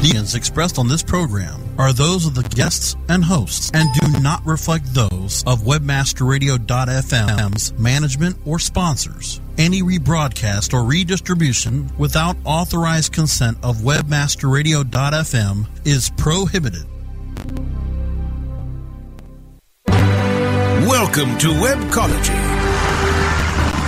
Opinions 0.00 0.34
expressed 0.34 0.78
on 0.78 0.88
this 0.88 1.02
program 1.02 1.60
are 1.76 1.92
those 1.92 2.24
of 2.24 2.34
the 2.34 2.42
guests 2.42 2.96
and 3.10 3.22
hosts 3.22 3.70
and 3.74 3.86
do 4.00 4.08
not 4.22 4.40
reflect 4.46 4.86
those 4.94 5.44
of 5.46 5.60
webmasterradio.fm's 5.60 7.78
management 7.78 8.38
or 8.46 8.58
sponsors. 8.58 9.42
Any 9.58 9.82
rebroadcast 9.82 10.72
or 10.72 10.84
redistribution 10.84 11.90
without 11.98 12.38
authorized 12.46 13.12
consent 13.12 13.58
of 13.62 13.82
webmasterradio.fm 13.82 15.66
is 15.84 16.10
prohibited. 16.16 16.86
Welcome 20.88 21.36
to 21.36 21.48
Webcology. 21.48 22.40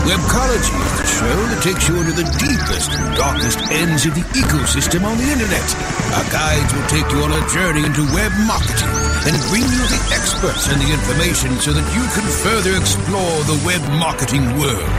Webcology 0.04 1.01
show 1.22 1.38
that 1.54 1.62
takes 1.62 1.86
you 1.86 1.94
into 2.02 2.10
the 2.18 2.26
deepest 2.42 2.90
and 2.90 3.06
darkest 3.14 3.62
ends 3.70 4.02
of 4.06 4.14
the 4.18 4.26
ecosystem 4.34 5.06
on 5.06 5.14
the 5.22 5.28
internet. 5.30 5.68
Our 6.18 6.26
guides 6.34 6.70
will 6.74 6.88
take 6.90 7.06
you 7.14 7.22
on 7.22 7.30
a 7.30 7.42
journey 7.46 7.86
into 7.86 8.02
web 8.10 8.34
marketing 8.42 8.90
and 9.30 9.34
bring 9.46 9.62
you 9.62 9.84
the 9.86 10.02
experts 10.18 10.66
and 10.66 10.82
the 10.82 10.90
information 10.90 11.54
so 11.62 11.70
that 11.70 11.86
you 11.94 12.02
can 12.10 12.26
further 12.42 12.74
explore 12.74 13.38
the 13.46 13.54
web 13.62 13.82
marketing 14.02 14.42
world. 14.58 14.90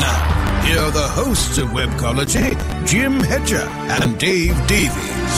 Now, 0.00 0.16
here 0.64 0.80
are 0.80 0.94
the 0.94 1.08
hosts 1.12 1.60
of 1.60 1.76
Webcology, 1.76 2.56
Jim 2.88 3.20
Hedger 3.20 3.68
and 4.00 4.16
Dave 4.16 4.56
Davies. 4.64 5.34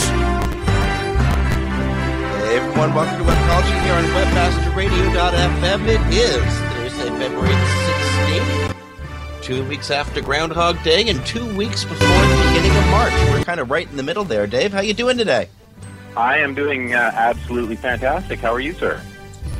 Hey 2.46 2.62
everyone, 2.62 2.94
welcome 2.94 3.18
to 3.18 3.26
Webcology 3.26 3.76
here 3.82 3.98
on 3.98 4.06
WebmasterRadio.fm. 4.14 5.80
It 5.90 6.02
is 6.14 6.46
Thursday, 6.70 7.10
February 7.18 7.58
16th, 7.58 8.67
two 9.48 9.64
weeks 9.64 9.90
after 9.90 10.20
Groundhog 10.20 10.82
Day 10.82 11.08
and 11.08 11.24
two 11.24 11.56
weeks 11.56 11.82
before 11.82 12.06
the 12.06 12.48
beginning 12.48 12.76
of 12.76 12.86
March. 12.88 13.14
We're 13.30 13.44
kind 13.44 13.60
of 13.60 13.70
right 13.70 13.90
in 13.90 13.96
the 13.96 14.02
middle 14.02 14.22
there. 14.22 14.46
Dave, 14.46 14.74
how 14.74 14.82
you 14.82 14.92
doing 14.92 15.16
today? 15.16 15.48
I 16.18 16.36
am 16.36 16.54
doing 16.54 16.94
uh, 16.94 17.12
absolutely 17.14 17.76
fantastic. 17.76 18.40
How 18.40 18.52
are 18.52 18.60
you, 18.60 18.74
sir? 18.74 19.02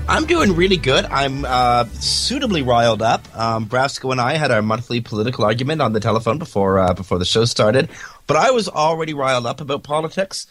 I'm 0.07 0.27
doing 0.27 0.55
really 0.55 0.77
good. 0.77 1.07
I'm 1.07 1.47
uh, 1.47 1.87
suitably 1.87 2.61
riled 2.61 3.01
up. 3.01 3.35
Um, 3.35 3.65
Brasco 3.65 4.13
and 4.13 4.21
I 4.21 4.35
had 4.35 4.51
our 4.51 4.61
monthly 4.61 5.01
political 5.01 5.47
argument 5.47 5.81
on 5.81 5.95
the 5.95 6.01
telephone 6.01 6.39
before 6.39 6.79
uh, 6.81 6.93
before 6.93 7.19
the 7.19 7.25
show 7.25 7.47
started, 7.47 7.89
but 8.27 8.37
I 8.37 8.51
was 8.51 8.69
already 8.69 9.15
riled 9.15 9.47
up 9.47 9.63
about 9.63 9.85
politics. 9.85 10.47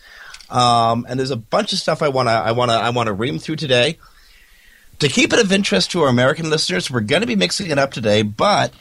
Um, 0.50 1.06
and 1.08 1.20
there's 1.20 1.30
a 1.30 1.36
bunch 1.36 1.74
of 1.74 1.78
stuff 1.78 2.02
I 2.02 2.08
wanna 2.08 2.32
I 2.32 2.54
wanna 2.54 2.74
I 2.74 2.90
wanna 2.90 3.14
ream 3.14 3.38
through 3.38 3.58
today. 3.58 4.00
To 4.98 5.08
keep 5.08 5.32
it 5.32 5.38
of 5.38 5.52
interest 5.52 5.92
to 5.92 6.02
our 6.02 6.10
American 6.10 6.50
listeners, 6.50 6.90
we're 6.90 7.02
going 7.02 7.22
to 7.22 7.28
be 7.28 7.36
mixing 7.36 7.70
it 7.70 7.78
up 7.78 7.92
today. 7.92 8.24
But 8.24 8.74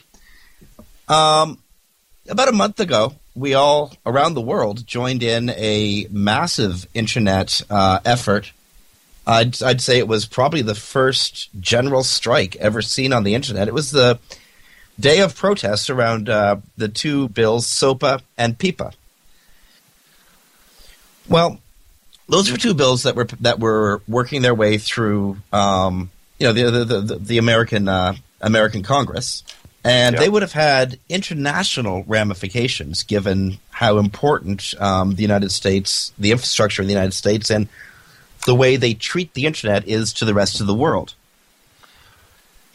um, 1.07 1.59
about 2.29 2.49
a 2.49 2.53
month 2.53 2.79
ago, 2.79 3.13
we 3.35 3.53
all 3.53 3.93
around 4.05 4.33
the 4.33 4.41
world 4.41 4.85
joined 4.87 5.23
in 5.23 5.49
a 5.51 6.07
massive 6.09 6.87
internet 6.93 7.61
uh, 7.69 7.99
effort. 8.03 8.51
I'd, 9.25 9.61
I'd 9.61 9.81
say 9.81 9.99
it 9.99 10.07
was 10.07 10.25
probably 10.25 10.61
the 10.61 10.75
first 10.75 11.49
general 11.59 12.03
strike 12.03 12.55
ever 12.55 12.81
seen 12.81 13.13
on 13.13 13.23
the 13.23 13.35
internet. 13.35 13.67
It 13.67 13.73
was 13.73 13.91
the 13.91 14.19
day 14.99 15.19
of 15.19 15.35
protest 15.35 15.89
around 15.89 16.29
uh, 16.29 16.57
the 16.77 16.87
two 16.87 17.29
bills, 17.29 17.67
SOPA 17.67 18.21
and 18.37 18.57
PIPA. 18.57 18.93
Well, 21.29 21.59
those 22.29 22.51
were 22.51 22.57
two 22.57 22.73
bills 22.73 23.03
that 23.03 23.15
were 23.15 23.25
that 23.41 23.59
were 23.59 24.01
working 24.07 24.41
their 24.41 24.55
way 24.55 24.77
through, 24.77 25.37
um, 25.53 26.09
you 26.39 26.47
know, 26.47 26.53
the 26.53 26.85
the 26.85 27.01
the, 27.01 27.15
the 27.15 27.37
American 27.37 27.87
uh, 27.87 28.15
American 28.41 28.83
Congress, 28.83 29.43
and 29.87 30.15
Yeah. 30.15 30.19
they 30.19 30.29
would 30.29 30.41
have 30.41 30.51
had 30.53 30.99
international 31.09 32.03
ramifications 32.07 33.03
given 33.03 33.59
how 33.71 33.97
important 33.97 34.73
um, 34.79 35.15
the 35.15 35.21
United 35.21 35.51
States, 35.51 36.11
the 36.17 36.31
infrastructure 36.31 36.81
in 36.81 36.87
the 36.87 36.93
United 36.93 37.13
States, 37.13 37.49
and 37.49 37.67
the 38.45 38.55
way 38.55 38.75
they 38.75 38.93
treat 38.93 39.33
the 39.33 39.45
internet 39.45 39.87
is 39.87 40.13
to 40.13 40.25
the 40.25 40.33
rest 40.33 40.59
of 40.61 40.67
the 40.67 40.73
world. 40.73 41.13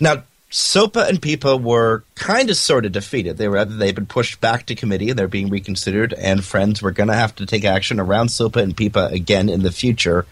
Now, 0.01 0.25
SOPA 0.51 1.09
and 1.09 1.21
PIPA 1.21 1.63
were 1.63 2.03
kind 2.15 2.51
of 2.51 2.57
sort 2.57 2.85
of 2.85 2.93
defeated. 2.93 3.39
They 3.39 3.49
were 3.49 3.65
they've 3.65 3.95
been 3.95 4.05
pushed 4.07 4.41
back 4.41 4.67
to 4.67 4.75
committee 4.75 5.09
and 5.11 5.19
they're 5.19 5.29
being 5.29 5.49
reconsidered. 5.49 6.13
And 6.13 6.45
friends, 6.45 6.83
we're 6.83 6.91
going 6.91 7.09
to 7.09 7.15
have 7.15 7.35
to 7.37 7.47
take 7.47 7.65
action 7.65 7.99
around 7.99 8.29
SOPA 8.29 8.61
and 8.63 8.77
PIPA 8.77 9.13
again 9.13 9.49
in 9.49 9.63
the 9.63 9.73
future, 9.73 10.27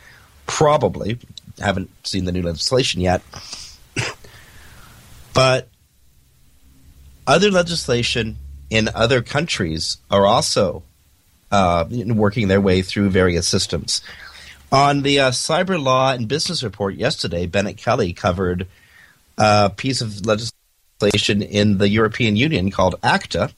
probably. 0.47 1.19
Haven't 1.59 1.91
seen 2.07 2.25
the 2.27 2.33
new 2.33 2.43
legislation 2.43 3.01
yet, 3.01 3.23
but 5.35 5.69
other 7.31 7.51
legislation 7.51 8.37
in 8.71 8.89
other 8.93 9.23
countries 9.23 9.99
are 10.11 10.27
also 10.27 10.83
uh, 11.53 11.85
working 11.89 12.49
their 12.49 12.61
way 12.61 12.83
through 12.83 13.09
various 13.09 13.47
systems. 13.47 14.03
On 14.73 15.03
the 15.03 15.21
uh, 15.21 15.31
Cyber 15.31 15.81
Law 15.81 16.13
and 16.13 16.27
Business 16.27 16.65
Report 16.65 16.97
yesterday, 16.97 17.47
Bennet 17.47 17.77
Kelley 17.77 18.13
covered 18.13 18.67
a 19.39 19.71
piece 19.71 20.01
of 20.01 20.27
legislation 20.27 21.41
in 21.41 21.79
the 21.79 21.89
European 21.89 22.35
Union 22.35 22.71
called 22.73 22.97
ACTA. 23.03 23.51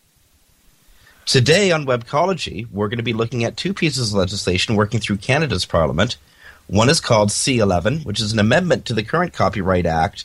Today 1.24 1.72
on 1.72 1.86
Webcology, 1.86 2.70
we're 2.70 2.88
going 2.88 2.98
to 2.98 3.02
be 3.02 3.14
looking 3.14 3.42
at 3.42 3.56
two 3.56 3.72
pieces 3.72 4.12
of 4.12 4.18
legislation 4.18 4.76
working 4.76 5.00
through 5.00 5.16
Canada's 5.16 5.64
Parliament. 5.64 6.18
One 6.66 6.90
is 6.90 7.00
called 7.00 7.30
C11, 7.30 8.04
which 8.04 8.20
is 8.20 8.34
an 8.34 8.38
amendment 8.38 8.84
to 8.86 8.94
the 8.94 9.02
current 9.02 9.32
Copyright 9.32 9.86
Act 9.86 10.24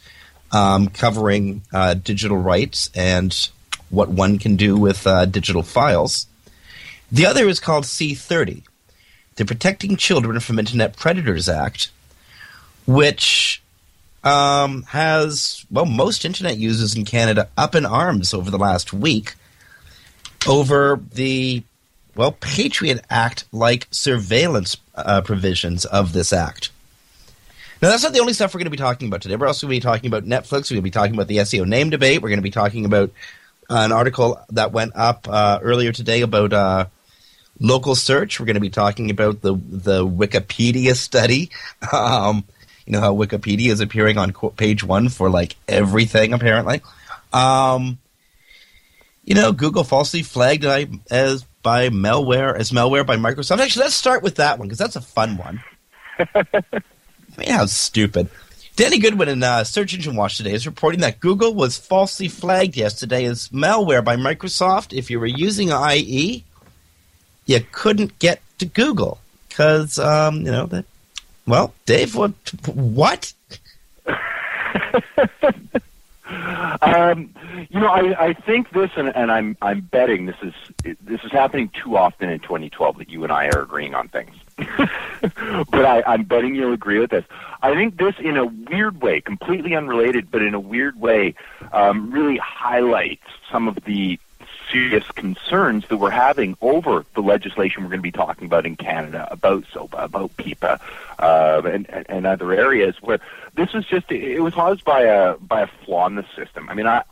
um, 0.51 0.87
covering 0.87 1.61
uh, 1.73 1.93
digital 1.93 2.37
rights 2.37 2.89
and 2.95 3.49
what 3.89 4.09
one 4.09 4.37
can 4.37 4.55
do 4.55 4.77
with 4.77 5.07
uh, 5.07 5.25
digital 5.25 5.63
files. 5.63 6.27
The 7.11 7.25
other 7.25 7.47
is 7.47 7.59
called 7.59 7.85
C30, 7.85 8.63
the 9.35 9.45
Protecting 9.45 9.95
Children 9.95 10.39
from 10.39 10.59
Internet 10.59 10.97
Predators 10.97 11.47
Act, 11.47 11.89
which 12.85 13.61
um, 14.23 14.83
has, 14.83 15.65
well, 15.71 15.85
most 15.85 16.25
internet 16.25 16.57
users 16.57 16.95
in 16.95 17.05
Canada 17.05 17.49
up 17.57 17.75
in 17.75 17.85
arms 17.85 18.33
over 18.33 18.51
the 18.51 18.57
last 18.57 18.91
week 18.91 19.35
over 20.47 20.99
the, 21.13 21.63
well, 22.15 22.33
Patriot 22.33 23.05
Act 23.09 23.45
like 23.51 23.87
surveillance 23.91 24.77
uh, 24.95 25.21
provisions 25.21 25.85
of 25.85 26.13
this 26.13 26.33
act. 26.33 26.71
Now, 27.81 27.89
that's 27.89 28.03
not 28.03 28.13
the 28.13 28.19
only 28.19 28.33
stuff 28.33 28.53
we're 28.53 28.59
going 28.59 28.65
to 28.65 28.71
be 28.71 28.77
talking 28.77 29.07
about 29.07 29.21
today. 29.21 29.35
We're 29.35 29.47
also 29.47 29.67
going 29.67 29.79
to 29.79 29.85
be 29.85 29.91
talking 29.91 30.07
about 30.07 30.25
Netflix. 30.25 30.71
We're 30.71 30.75
going 30.75 30.81
to 30.81 30.81
be 30.81 30.91
talking 30.91 31.13
about 31.13 31.27
the 31.27 31.37
SEO 31.37 31.65
name 31.65 31.89
debate. 31.89 32.21
We're 32.21 32.29
going 32.29 32.39
to 32.39 32.43
be 32.43 32.49
talking 32.49 32.85
about 32.85 33.11
an 33.69 33.91
article 33.91 34.39
that 34.49 34.71
went 34.71 34.93
up 34.95 35.27
uh, 35.29 35.59
earlier 35.61 35.91
today 35.91 36.21
about 36.21 36.53
uh, 36.53 36.85
local 37.59 37.95
search. 37.95 38.39
We're 38.39 38.45
going 38.45 38.55
to 38.55 38.61
be 38.61 38.69
talking 38.69 39.11
about 39.11 39.41
the 39.41 39.53
the 39.55 40.05
Wikipedia 40.05 40.95
study. 40.95 41.51
Um, 41.91 42.43
you 42.85 42.93
know 42.93 43.01
how 43.01 43.13
Wikipedia 43.13 43.69
is 43.69 43.81
appearing 43.81 44.17
on 44.17 44.31
page 44.31 44.81
one 44.81 45.09
for 45.09 45.29
like 45.29 45.57
everything 45.67 46.31
apparently. 46.31 46.81
Um, 47.33 47.97
you 49.25 49.35
know, 49.35 49.51
Google 49.51 49.83
falsely 49.83 50.23
flagged 50.23 50.63
as 51.11 51.43
by 51.61 51.89
malware 51.89 52.55
as 52.57 52.71
malware 52.71 53.05
by 53.05 53.17
Microsoft. 53.17 53.59
Actually, 53.59 53.83
let's 53.83 53.95
start 53.95 54.23
with 54.23 54.35
that 54.35 54.57
one 54.57 54.69
because 54.69 54.77
that's 54.77 54.95
a 54.95 55.01
fun 55.01 55.37
one. 55.37 55.61
I 57.37 57.41
mean, 57.41 57.49
how 57.51 57.65
stupid. 57.67 58.29
Danny 58.75 58.99
Goodwin 58.99 59.29
in 59.29 59.43
uh, 59.43 59.63
Search 59.63 59.93
Engine 59.93 60.15
Watch 60.15 60.37
today 60.37 60.53
is 60.53 60.65
reporting 60.65 61.01
that 61.01 61.19
Google 61.19 61.53
was 61.53 61.77
falsely 61.77 62.27
flagged 62.27 62.75
yesterday 62.75 63.25
as 63.25 63.49
malware 63.49 64.03
by 64.03 64.15
Microsoft. 64.15 64.95
If 64.95 65.09
you 65.09 65.19
were 65.19 65.25
using 65.25 65.69
IE, 65.69 66.43
you 67.45 67.59
couldn't 67.71 68.19
get 68.19 68.41
to 68.59 68.65
Google 68.65 69.19
because, 69.49 69.97
um, 69.99 70.37
you 70.37 70.51
know, 70.51 70.65
that. 70.67 70.85
Well, 71.47 71.73
Dave, 71.85 72.15
what? 72.15 72.33
What? 72.65 73.33
Um, 76.81 77.33
you 77.69 77.79
know, 77.79 77.87
I, 77.87 78.27
I 78.27 78.33
think 78.33 78.71
this, 78.71 78.91
and, 78.97 79.15
and 79.15 79.31
I'm 79.31 79.57
I'm 79.61 79.79
betting 79.79 80.25
this 80.25 80.35
is 80.41 80.53
this 81.01 81.23
is 81.23 81.31
happening 81.31 81.69
too 81.69 81.97
often 81.97 82.29
in 82.29 82.39
2012 82.39 82.97
that 82.97 83.09
you 83.09 83.23
and 83.23 83.31
I 83.31 83.47
are 83.47 83.61
agreeing 83.61 83.95
on 83.95 84.09
things. 84.09 84.35
but 85.69 85.85
I, 85.85 86.03
I'm 86.05 86.23
betting 86.23 86.55
you'll 86.55 86.73
agree 86.73 86.99
with 86.99 87.11
this. 87.11 87.25
I 87.61 87.73
think 87.73 87.97
this, 87.97 88.15
in 88.19 88.37
a 88.37 88.45
weird 88.45 89.01
way, 89.01 89.21
completely 89.21 89.75
unrelated, 89.75 90.31
but 90.31 90.41
in 90.41 90.53
a 90.53 90.59
weird 90.59 90.99
way, 90.99 91.35
um, 91.71 92.11
really 92.11 92.37
highlights 92.37 93.23
some 93.51 93.67
of 93.67 93.75
the 93.85 94.19
serious 94.71 95.05
concerns 95.11 95.87
that 95.87 95.97
we're 95.97 96.09
having 96.09 96.57
over 96.61 97.05
the 97.15 97.21
legislation 97.21 97.83
we're 97.83 97.89
going 97.89 97.99
to 97.99 98.03
be 98.03 98.11
talking 98.11 98.45
about 98.45 98.65
in 98.65 98.75
Canada, 98.75 99.27
about 99.31 99.63
SOPA, 99.71 99.97
about 99.97 100.35
PIPA, 100.37 100.79
uh, 101.19 101.61
and, 101.65 101.89
and 102.09 102.25
other 102.25 102.51
areas 102.51 102.95
where 103.01 103.19
this 103.55 103.69
is 103.73 103.85
just, 103.85 104.11
it 104.11 104.41
was 104.41 104.53
caused 104.53 104.83
by 104.83 105.01
a, 105.03 105.37
by 105.37 105.61
a 105.61 105.67
flaw 105.85 106.05
in 106.07 106.15
the 106.15 106.25
system. 106.35 106.69
I 106.69 106.73
mean, 106.73 106.87
I, 106.87 107.03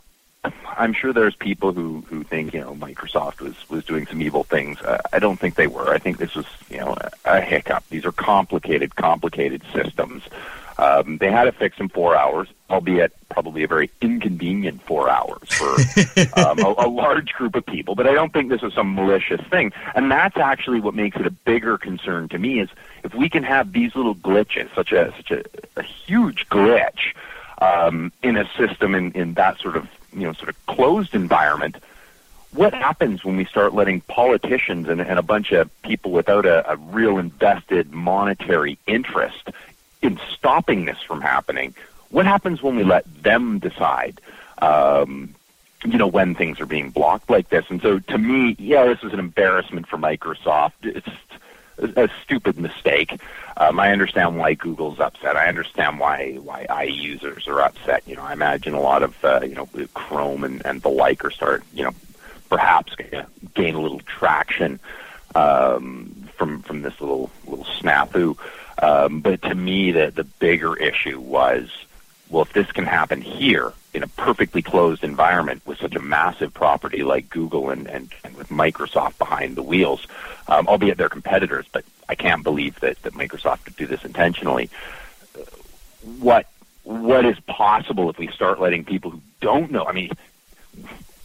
I'm 0.76 0.92
sure 0.92 1.12
there's 1.12 1.36
people 1.36 1.72
who, 1.72 2.04
who 2.08 2.22
think, 2.22 2.54
you 2.54 2.60
know, 2.60 2.74
Microsoft 2.74 3.40
was, 3.40 3.54
was 3.68 3.84
doing 3.84 4.06
some 4.06 4.20
evil 4.20 4.44
things. 4.44 4.80
Uh, 4.80 4.98
I 5.12 5.18
don't 5.18 5.38
think 5.38 5.54
they 5.54 5.66
were. 5.66 5.90
I 5.92 5.98
think 5.98 6.18
this 6.18 6.34
was, 6.34 6.46
you 6.68 6.78
know, 6.78 6.96
a, 7.24 7.36
a 7.36 7.40
hiccup. 7.40 7.84
These 7.90 8.04
are 8.04 8.12
complicated, 8.12 8.94
complicated 8.96 9.62
systems. 9.72 10.22
Um, 10.78 11.16
they 11.18 11.30
had 11.30 11.44
to 11.44 11.52
fix 11.52 11.78
in 11.78 11.88
four 11.88 12.16
hours, 12.16 12.48
albeit 12.68 13.12
probably 13.30 13.62
a 13.62 13.68
very 13.68 13.90
inconvenient 14.02 14.82
four 14.82 15.08
hours 15.08 15.48
for 15.48 15.70
um, 16.38 16.58
a, 16.58 16.74
a 16.78 16.88
large 16.88 17.32
group 17.32 17.54
of 17.54 17.64
people. 17.64 17.94
But 17.94 18.06
I 18.06 18.12
don't 18.12 18.32
think 18.32 18.50
this 18.50 18.62
is 18.62 18.74
some 18.74 18.94
malicious 18.94 19.40
thing. 19.48 19.72
And 19.94 20.10
that's 20.10 20.36
actually 20.36 20.80
what 20.80 20.94
makes 20.94 21.16
it 21.16 21.26
a 21.26 21.30
bigger 21.30 21.78
concern 21.78 22.28
to 22.28 22.38
me 22.38 22.60
is 22.60 22.68
if 23.04 23.14
we 23.14 23.30
can 23.30 23.42
have 23.42 23.72
these 23.72 23.94
little 23.94 24.14
glitches, 24.14 24.74
such 24.74 24.92
a 24.92 25.14
such 25.16 25.30
a, 25.30 25.44
a 25.76 25.82
huge 25.82 26.46
glitch 26.50 27.14
um, 27.58 28.12
in 28.22 28.36
a 28.36 28.48
system 28.58 28.94
in, 28.94 29.12
in 29.12 29.34
that 29.34 29.58
sort 29.58 29.76
of 29.76 29.88
you 30.16 30.26
know 30.26 30.32
sort 30.32 30.48
of 30.48 30.66
closed 30.66 31.14
environment. 31.14 31.76
What 32.52 32.72
happens 32.72 33.22
when 33.24 33.36
we 33.36 33.44
start 33.44 33.74
letting 33.74 34.00
politicians 34.02 34.88
and, 34.88 35.00
and 35.00 35.18
a 35.18 35.22
bunch 35.22 35.52
of 35.52 35.70
people 35.82 36.10
without 36.10 36.46
a, 36.46 36.70
a 36.70 36.76
real 36.76 37.18
invested 37.18 37.92
monetary 37.92 38.78
interest 38.86 39.50
in 40.00 40.18
stopping 40.32 40.86
this 40.86 40.98
from 41.06 41.20
happening? 41.20 41.74
What 42.10 42.24
happens 42.24 42.62
when 42.62 42.76
we 42.76 42.84
let 42.84 43.04
them 43.22 43.58
decide? 43.58 44.20
Um, 44.58 45.34
you 45.84 45.98
know 45.98 46.06
when 46.06 46.34
things 46.34 46.60
are 46.60 46.66
being 46.66 46.90
blocked 46.90 47.30
like 47.30 47.48
this, 47.50 47.66
and 47.68 47.80
so 47.82 47.98
to 47.98 48.18
me, 48.18 48.56
yeah, 48.58 48.86
this 48.86 49.02
is 49.02 49.12
an 49.12 49.18
embarrassment 49.18 49.86
for 49.86 49.98
Microsoft. 49.98 50.72
It's 50.82 51.08
a, 51.78 52.08
stupid 52.22 52.58
mistake. 52.58 53.18
Um, 53.56 53.78
I 53.78 53.92
understand 53.92 54.38
why 54.38 54.54
Google's 54.54 55.00
upset. 55.00 55.36
I 55.36 55.48
understand 55.48 55.98
why 55.98 56.34
why 56.34 56.66
IE 56.84 56.92
users 56.92 57.48
are 57.48 57.60
upset. 57.60 58.02
You 58.06 58.16
know, 58.16 58.22
I 58.22 58.32
imagine 58.32 58.74
a 58.74 58.80
lot 58.80 59.02
of 59.02 59.24
uh, 59.24 59.40
you 59.42 59.54
know 59.54 59.68
Chrome 59.94 60.44
and, 60.44 60.64
and 60.64 60.82
the 60.82 60.88
like 60.88 61.24
are 61.24 61.30
start 61.30 61.64
you 61.72 61.84
know 61.84 61.92
perhaps 62.48 62.94
gain 63.54 63.74
a 63.74 63.80
little 63.80 64.00
traction 64.00 64.80
um, 65.34 66.28
from 66.36 66.62
from 66.62 66.82
this 66.82 67.00
little 67.00 67.30
little 67.46 67.64
snafu. 67.64 68.36
Um, 68.82 69.20
but 69.20 69.42
to 69.42 69.54
me, 69.54 69.92
the 69.92 70.10
the 70.14 70.24
bigger 70.24 70.76
issue 70.76 71.20
was, 71.20 71.70
well, 72.28 72.42
if 72.42 72.52
this 72.52 72.70
can 72.72 72.84
happen 72.84 73.20
here 73.20 73.72
in 73.94 74.02
a 74.02 74.08
perfectly 74.08 74.62
closed 74.62 75.04
environment 75.04 75.62
with 75.64 75.78
such 75.78 75.94
a 75.94 76.00
massive 76.00 76.52
property 76.52 77.02
like 77.02 77.30
Google 77.30 77.70
and 77.70 77.86
and, 77.88 78.12
and 78.24 78.36
with 78.36 78.48
Microsoft 78.48 79.18
behind 79.18 79.56
the 79.56 79.62
wheels, 79.62 80.06
um, 80.48 80.66
albeit 80.68 80.98
they're 80.98 81.08
competitors, 81.08 81.66
but 81.72 81.84
I 82.08 82.14
can't 82.14 82.42
believe 82.42 82.78
that, 82.80 83.00
that 83.02 83.14
Microsoft 83.14 83.64
would 83.64 83.76
do 83.76 83.86
this 83.86 84.04
intentionally. 84.04 84.70
What 86.18 86.46
what 86.82 87.24
is 87.24 87.38
possible 87.40 88.10
if 88.10 88.18
we 88.18 88.28
start 88.28 88.60
letting 88.60 88.84
people 88.84 89.10
who 89.10 89.20
don't 89.40 89.70
know? 89.70 89.84
I 89.84 89.92
mean, 89.92 90.10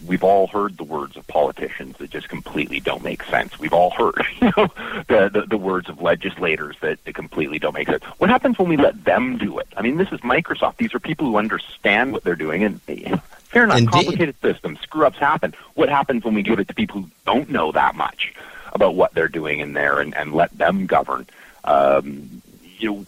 we've 0.05 0.23
all 0.23 0.47
heard 0.47 0.77
the 0.77 0.83
words 0.83 1.15
of 1.15 1.25
politicians 1.27 1.97
that 1.97 2.09
just 2.09 2.29
completely 2.29 2.79
don't 2.79 3.03
make 3.03 3.23
sense. 3.23 3.57
We've 3.59 3.73
all 3.73 3.91
heard 3.91 4.25
you 4.41 4.51
know, 4.57 4.67
the, 5.07 5.29
the 5.31 5.45
the 5.47 5.57
words 5.57 5.89
of 5.89 6.01
legislators 6.01 6.75
that, 6.81 7.03
that 7.05 7.15
completely 7.15 7.59
don't 7.59 7.73
make 7.73 7.87
sense. 7.87 8.03
What 8.17 8.29
happens 8.29 8.57
when 8.57 8.69
we 8.69 8.77
let 8.77 9.03
them 9.03 9.37
do 9.37 9.59
it? 9.59 9.67
I 9.75 9.81
mean, 9.81 9.97
this 9.97 10.11
is 10.11 10.19
Microsoft. 10.21 10.77
These 10.77 10.93
are 10.93 10.99
people 10.99 11.27
who 11.27 11.37
understand 11.37 12.11
what 12.11 12.23
they're 12.23 12.35
doing, 12.35 12.63
and 12.63 12.81
fair 12.81 13.63
enough, 13.63 13.79
Indeed. 13.79 13.91
complicated 13.91 14.35
systems, 14.41 14.79
screw 14.81 15.05
ups 15.05 15.17
happen. 15.17 15.53
What 15.75 15.89
happens 15.89 16.23
when 16.23 16.33
we 16.33 16.43
give 16.43 16.59
it 16.59 16.67
to 16.67 16.73
people 16.73 17.01
who 17.01 17.09
don't 17.25 17.49
know 17.49 17.71
that 17.71 17.95
much? 17.95 18.33
about 18.73 18.95
what 18.95 19.13
they're 19.13 19.27
doing 19.27 19.59
in 19.59 19.73
there 19.73 19.99
and, 19.99 20.15
and 20.15 20.33
let 20.33 20.57
them 20.57 20.85
govern. 20.85 21.27
Um, 21.63 22.41
you 22.79 22.91
know, 22.91 23.05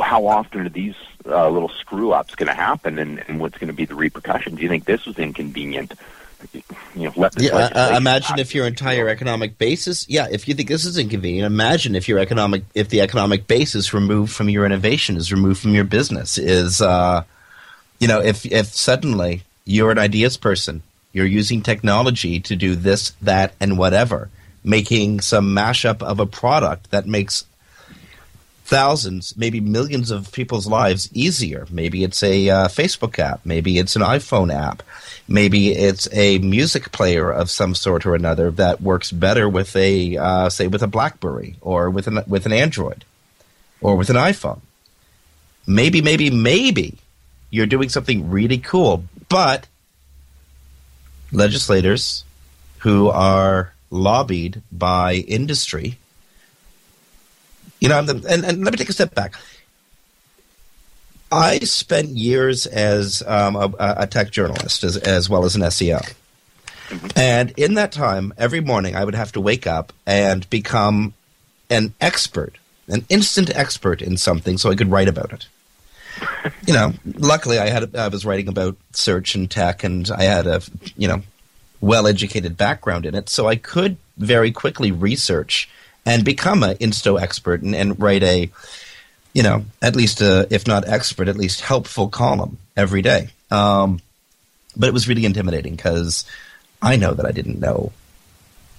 how 0.00 0.26
often 0.26 0.66
are 0.66 0.68
these 0.68 0.94
uh, 1.26 1.48
little 1.48 1.68
screw 1.68 2.12
ups 2.12 2.34
going 2.34 2.48
to 2.48 2.54
happen, 2.54 2.98
and, 2.98 3.22
and 3.28 3.40
what's 3.40 3.58
going 3.58 3.68
to 3.68 3.74
be 3.74 3.84
the 3.84 3.94
repercussions? 3.94 4.56
Do 4.56 4.62
you 4.62 4.68
think 4.68 4.84
this 4.84 5.06
was 5.06 5.18
inconvenient? 5.18 5.94
You 6.52 7.04
know, 7.04 7.12
let 7.16 7.40
Yeah, 7.40 7.54
uh, 7.54 7.94
imagine 7.96 8.38
if 8.38 8.54
your 8.54 8.66
entire 8.66 9.08
economic 9.08 9.56
basis. 9.56 10.06
Yeah, 10.08 10.26
if 10.30 10.46
you 10.46 10.54
think 10.54 10.68
this 10.68 10.84
is 10.84 10.98
inconvenient, 10.98 11.46
imagine 11.46 11.94
if 11.94 12.06
your 12.06 12.18
economic, 12.18 12.64
if 12.74 12.90
the 12.90 13.00
economic 13.00 13.46
basis 13.46 13.94
removed 13.94 14.32
from 14.32 14.50
your 14.50 14.66
innovation 14.66 15.16
is 15.16 15.32
removed 15.32 15.60
from 15.60 15.74
your 15.74 15.84
business. 15.84 16.36
Is 16.36 16.82
uh, 16.82 17.24
you 17.98 18.08
know, 18.08 18.20
if 18.20 18.44
if 18.44 18.66
suddenly 18.66 19.42
you're 19.64 19.90
an 19.90 19.98
ideas 19.98 20.36
person, 20.36 20.82
you're 21.12 21.26
using 21.26 21.62
technology 21.62 22.40
to 22.40 22.56
do 22.56 22.74
this, 22.74 23.10
that, 23.22 23.54
and 23.60 23.78
whatever, 23.78 24.28
making 24.62 25.20
some 25.20 25.54
mashup 25.54 26.02
of 26.02 26.20
a 26.20 26.26
product 26.26 26.90
that 26.90 27.06
makes 27.06 27.44
thousands, 28.64 29.36
maybe 29.36 29.60
millions 29.60 30.10
of 30.10 30.32
people's 30.32 30.66
lives 30.66 31.10
easier. 31.12 31.66
Maybe 31.70 32.02
it's 32.02 32.22
a 32.22 32.48
uh, 32.48 32.68
Facebook 32.68 33.18
app. 33.18 33.40
Maybe 33.44 33.78
it's 33.78 33.94
an 33.94 34.02
iPhone 34.02 34.52
app. 34.52 34.82
Maybe 35.28 35.72
it's 35.72 36.08
a 36.12 36.38
music 36.38 36.90
player 36.90 37.30
of 37.30 37.50
some 37.50 37.74
sort 37.74 38.06
or 38.06 38.14
another 38.14 38.50
that 38.52 38.80
works 38.80 39.12
better 39.12 39.48
with 39.48 39.76
a, 39.76 40.16
uh, 40.16 40.48
say, 40.48 40.66
with 40.66 40.82
a 40.82 40.86
BlackBerry 40.86 41.56
or 41.60 41.90
with 41.90 42.06
an 42.06 42.20
with 42.26 42.46
an 42.46 42.52
Android 42.52 43.04
or 43.80 43.96
with 43.96 44.08
an 44.10 44.16
iPhone. 44.16 44.60
Maybe, 45.66 46.00
maybe, 46.00 46.30
maybe 46.30 46.98
you're 47.50 47.66
doing 47.66 47.88
something 47.88 48.30
really 48.30 48.58
cool, 48.58 49.04
but 49.28 49.66
legislators 51.32 52.24
who 52.78 53.08
are 53.08 53.72
lobbied 53.90 54.62
by 54.72 55.14
industry 55.14 55.98
you 57.80 57.88
know, 57.88 57.98
and, 57.98 58.24
and, 58.24 58.64
let 58.64 58.72
me 58.72 58.78
take 58.78 58.88
a 58.88 58.92
step 58.92 59.14
back. 59.14 59.34
I 61.30 61.58
spent 61.60 62.10
years 62.10 62.66
as 62.66 63.22
um, 63.26 63.56
a, 63.56 63.72
a 63.78 64.06
tech 64.06 64.30
journalist 64.30 64.84
as, 64.84 64.96
as 64.96 65.28
well 65.28 65.44
as 65.44 65.56
an 65.56 65.62
SEO. 65.62 66.14
And 67.16 67.52
in 67.56 67.74
that 67.74 67.92
time, 67.92 68.32
every 68.38 68.60
morning 68.60 68.94
I 68.94 69.04
would 69.04 69.14
have 69.14 69.32
to 69.32 69.40
wake 69.40 69.66
up 69.66 69.92
and 70.06 70.48
become 70.50 71.14
an 71.70 71.94
expert, 72.00 72.58
an 72.88 73.04
instant 73.08 73.50
expert 73.54 74.02
in 74.02 74.16
something 74.16 74.58
so 74.58 74.70
I 74.70 74.76
could 74.76 74.90
write 74.90 75.08
about 75.08 75.32
it. 75.32 75.46
you 76.66 76.74
know, 76.74 76.92
luckily 77.04 77.58
I 77.58 77.68
had 77.68 77.96
I 77.96 78.08
was 78.08 78.24
writing 78.24 78.48
about 78.48 78.76
search 78.92 79.34
and 79.34 79.50
tech 79.50 79.82
and 79.82 80.08
I 80.10 80.24
had 80.24 80.46
a, 80.46 80.60
you 80.96 81.08
know, 81.08 81.22
well-educated 81.80 82.56
background 82.56 83.04
in 83.04 83.14
it, 83.14 83.28
so 83.28 83.48
I 83.48 83.56
could 83.56 83.96
very 84.16 84.52
quickly 84.52 84.92
research 84.92 85.68
and 86.06 86.24
become 86.24 86.62
an 86.62 86.76
insto 86.76 87.20
expert 87.20 87.62
and, 87.62 87.74
and 87.74 88.00
write 88.00 88.22
a, 88.22 88.50
you 89.32 89.42
know, 89.42 89.64
at 89.80 89.96
least 89.96 90.20
a, 90.20 90.46
if 90.50 90.66
not 90.66 90.86
expert, 90.86 91.28
at 91.28 91.36
least 91.36 91.60
helpful 91.60 92.08
column 92.08 92.58
every 92.76 93.02
day. 93.02 93.28
Um, 93.50 94.00
but 94.76 94.88
it 94.88 94.92
was 94.92 95.08
really 95.08 95.24
intimidating 95.24 95.76
because 95.76 96.24
I 96.82 96.96
know 96.96 97.14
that 97.14 97.26
I 97.26 97.32
didn't 97.32 97.60
know 97.60 97.92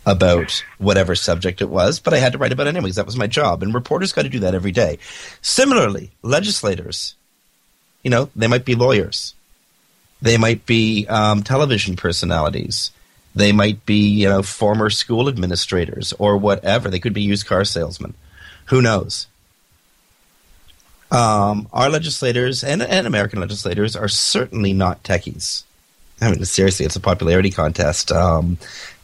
about 0.05 0.63
whatever 0.77 1.15
subject 1.15 1.61
it 1.61 1.69
was, 1.69 1.99
but 1.99 2.13
I 2.13 2.17
had 2.17 2.33
to 2.33 2.37
write 2.37 2.51
about 2.51 2.67
it 2.67 2.75
anyways. 2.75 2.95
That 2.95 3.05
was 3.05 3.17
my 3.17 3.27
job, 3.27 3.63
and 3.63 3.73
reporters 3.73 4.13
got 4.13 4.23
to 4.23 4.29
do 4.29 4.39
that 4.39 4.53
every 4.53 4.71
day. 4.71 4.99
Similarly, 5.41 6.11
legislators, 6.21 7.15
you 8.03 8.11
know, 8.11 8.29
they 8.35 8.47
might 8.47 8.65
be 8.65 8.75
lawyers, 8.75 9.33
they 10.21 10.37
might 10.37 10.65
be 10.65 11.07
um, 11.07 11.41
television 11.41 11.95
personalities, 11.95 12.91
they 13.35 13.51
might 13.51 13.85
be, 13.85 14.07
you 14.07 14.29
know, 14.29 14.41
former 14.41 14.89
school 14.89 15.27
administrators 15.27 16.13
or 16.17 16.37
whatever. 16.37 16.89
They 16.89 16.99
could 16.99 17.13
be 17.13 17.21
used 17.21 17.45
car 17.45 17.65
salesmen. 17.65 18.13
Who 18.67 18.81
knows? 18.81 19.27
Um, 21.11 21.67
our 21.71 21.89
legislators 21.89 22.63
and, 22.63 22.81
and 22.81 23.05
American 23.05 23.39
legislators 23.39 23.95
are 23.95 24.07
certainly 24.07 24.73
not 24.73 25.03
techies. 25.03 25.63
I 26.21 26.31
mean, 26.31 26.43
seriously, 26.45 26.85
it's 26.85 26.95
a 26.95 27.01
popularity 27.01 27.51
contest. 27.51 28.11
Um, 28.11 28.57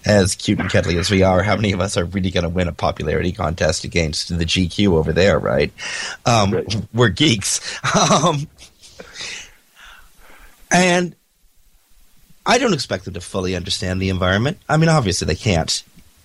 as 0.05 0.33
cute 0.33 0.59
and 0.59 0.69
cuddly 0.69 0.97
as 0.97 1.11
we 1.11 1.21
are, 1.21 1.43
how 1.43 1.55
many 1.55 1.73
of 1.73 1.79
us 1.79 1.95
are 1.95 2.05
really 2.05 2.31
going 2.31 2.43
to 2.43 2.49
win 2.49 2.67
a 2.67 2.71
popularity 2.71 3.31
contest 3.31 3.83
against 3.83 4.35
the 4.35 4.45
GQ 4.45 4.93
over 4.93 5.13
there, 5.13 5.37
right? 5.37 5.71
Um, 6.25 6.51
Right. 6.51 6.75
We're 6.93 7.09
geeks. 7.09 7.59
Um, 7.93 8.47
and 10.71 11.15
I 12.45 12.57
don't 12.57 12.73
expect 12.73 13.05
them 13.05 13.13
to 13.13 13.21
fully 13.21 13.55
understand 13.55 14.01
the 14.01 14.09
environment. 14.09 14.57
I 14.67 14.77
mean, 14.77 14.89
obviously 14.89 15.25
they 15.27 15.35
can't. 15.35 15.83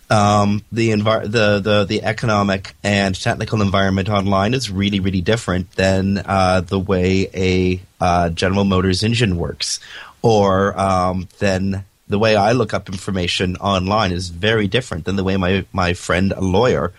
Um, 0.08 0.62
the, 0.70 0.90
envir- 0.90 1.24
the 1.24 1.58
the 1.58 1.84
the 1.84 2.04
economic 2.04 2.74
and 2.84 3.20
technical 3.20 3.60
environment 3.60 4.08
online 4.08 4.54
is 4.54 4.70
really 4.70 5.00
really 5.00 5.20
different 5.20 5.72
than 5.72 6.18
uh, 6.24 6.60
the 6.60 6.78
way 6.78 7.28
a 7.34 7.80
uh, 8.00 8.28
General 8.30 8.64
Motors 8.64 9.02
engine 9.02 9.36
works, 9.36 9.80
or 10.22 10.78
um, 10.78 11.26
than 11.40 11.84
the 12.06 12.20
way 12.20 12.36
I 12.36 12.52
look 12.52 12.72
up 12.72 12.88
information 12.88 13.56
online 13.56 14.12
is 14.12 14.28
very 14.28 14.68
different 14.68 15.06
than 15.06 15.16
the 15.16 15.24
way 15.24 15.36
my 15.36 15.64
my 15.72 15.92
friend 15.92 16.30
a 16.32 16.40
lawyer 16.40 16.92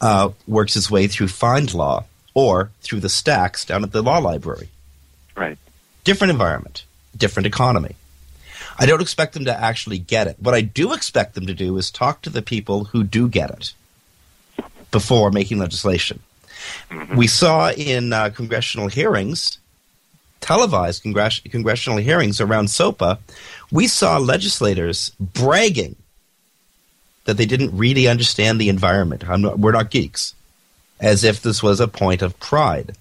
uh, 0.00 0.28
works 0.46 0.74
his 0.74 0.88
way 0.88 1.08
through 1.08 1.28
Find 1.28 1.74
Law 1.74 2.04
or 2.34 2.70
through 2.82 3.00
the 3.00 3.08
stacks 3.08 3.64
down 3.64 3.82
at 3.82 3.90
the 3.90 4.02
law 4.02 4.18
library 4.18 4.68
Right. 5.36 5.58
different 6.04 6.30
environment, 6.30 6.84
different 7.16 7.46
economy. 7.46 7.96
I 8.78 8.86
don't 8.86 9.02
expect 9.02 9.34
them 9.34 9.44
to 9.44 9.54
actually 9.54 9.98
get 9.98 10.26
it. 10.26 10.36
What 10.38 10.54
I 10.54 10.60
do 10.60 10.92
expect 10.92 11.34
them 11.34 11.46
to 11.46 11.54
do 11.54 11.76
is 11.76 11.90
talk 11.90 12.22
to 12.22 12.30
the 12.30 12.42
people 12.42 12.84
who 12.84 13.04
do 13.04 13.28
get 13.28 13.50
it 13.50 13.72
before 14.90 15.30
making 15.30 15.58
legislation. 15.58 16.20
We 17.16 17.26
saw 17.26 17.70
in 17.72 18.12
uh, 18.12 18.30
congressional 18.30 18.88
hearings, 18.88 19.58
televised 20.40 21.02
congress- 21.02 21.40
congressional 21.40 21.98
hearings 21.98 22.40
around 22.40 22.68
SOPA, 22.68 23.18
we 23.70 23.86
saw 23.86 24.18
legislators 24.18 25.12
bragging 25.20 25.96
that 27.24 27.36
they 27.36 27.46
didn't 27.46 27.76
really 27.76 28.06
understand 28.06 28.60
the 28.60 28.68
environment. 28.68 29.28
I'm 29.28 29.42
not, 29.42 29.58
we're 29.58 29.72
not 29.72 29.90
geeks, 29.90 30.34
as 31.00 31.24
if 31.24 31.42
this 31.42 31.62
was 31.62 31.80
a 31.80 31.88
point 31.88 32.22
of 32.22 32.38
pride. 32.38 32.96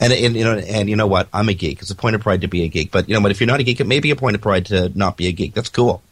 And, 0.00 0.12
and 0.14 0.34
you 0.34 0.44
know, 0.44 0.56
and 0.56 0.88
you 0.88 0.96
know 0.96 1.06
what? 1.06 1.28
I'm 1.32 1.48
a 1.50 1.54
geek. 1.54 1.82
It's 1.82 1.90
a 1.90 1.94
point 1.94 2.16
of 2.16 2.22
pride 2.22 2.40
to 2.40 2.48
be 2.48 2.62
a 2.62 2.68
geek. 2.68 2.90
But 2.90 3.08
you 3.08 3.14
know 3.14 3.20
what? 3.20 3.30
If 3.30 3.40
you're 3.40 3.46
not 3.46 3.60
a 3.60 3.64
geek, 3.64 3.80
it 3.80 3.86
may 3.86 4.00
be 4.00 4.10
a 4.10 4.16
point 4.16 4.34
of 4.34 4.40
pride 4.40 4.66
to 4.66 4.90
not 4.96 5.18
be 5.18 5.28
a 5.28 5.32
geek. 5.32 5.52
That's 5.52 5.68
cool. 5.68 6.02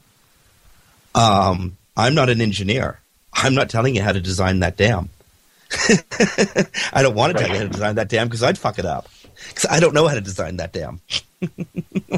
Um, 1.14 1.76
I'm 1.97 2.14
not 2.14 2.28
an 2.28 2.42
engineer. 2.42 3.00
I'm 3.33 3.54
not 3.54 3.71
telling 3.71 3.97
you 3.97 4.02
how 4.02 4.12
to 4.12 4.21
design 4.21 4.61
that 4.61 4.76
dam. 4.76 5.09
I 6.92 7.02
don't 7.02 7.14
want 7.14 7.37
to 7.37 7.42
tell 7.42 7.50
you 7.50 7.57
how 7.57 7.62
to 7.64 7.68
design 7.68 7.95
that 7.97 8.09
dam 8.09 8.26
because 8.26 8.42
I'd 8.42 8.59
fuck 8.59 8.78
it 8.78 8.85
up. 8.85 9.09
Because 9.49 9.66
I 9.71 9.80
don't 9.80 9.95
know 9.95 10.07
how 10.07 10.14
to 10.14 10.21
design 10.21 10.57
that 10.59 10.73
dam. 10.73 11.00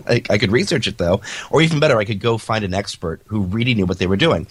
I, 0.07 0.23
I 0.29 0.39
could 0.39 0.51
research 0.51 0.87
it 0.87 0.99
though, 0.99 1.21
or 1.51 1.61
even 1.63 1.79
better, 1.79 1.99
I 1.99 2.05
could 2.05 2.21
go 2.21 2.39
find 2.39 2.65
an 2.65 2.75
expert 2.75 3.21
who 3.27 3.43
really 3.43 3.75
knew 3.75 3.87
what 3.87 3.99
they 3.99 4.07
were 4.07 4.17
doing. 4.17 4.47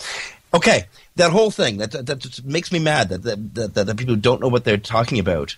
Okay, 0.54 0.86
that 1.16 1.32
whole 1.32 1.52
thing 1.52 1.78
that 1.78 1.92
that, 1.92 2.06
that 2.06 2.46
makes 2.46 2.72
me 2.72 2.80
mad 2.80 3.10
that 3.10 3.24
that, 3.24 3.74
that 3.74 3.88
that 3.88 3.98
people 3.98 4.16
don't 4.16 4.42
know 4.42 4.48
what 4.48 4.64
they're 4.64 4.78
talking 4.78 5.20
about 5.20 5.56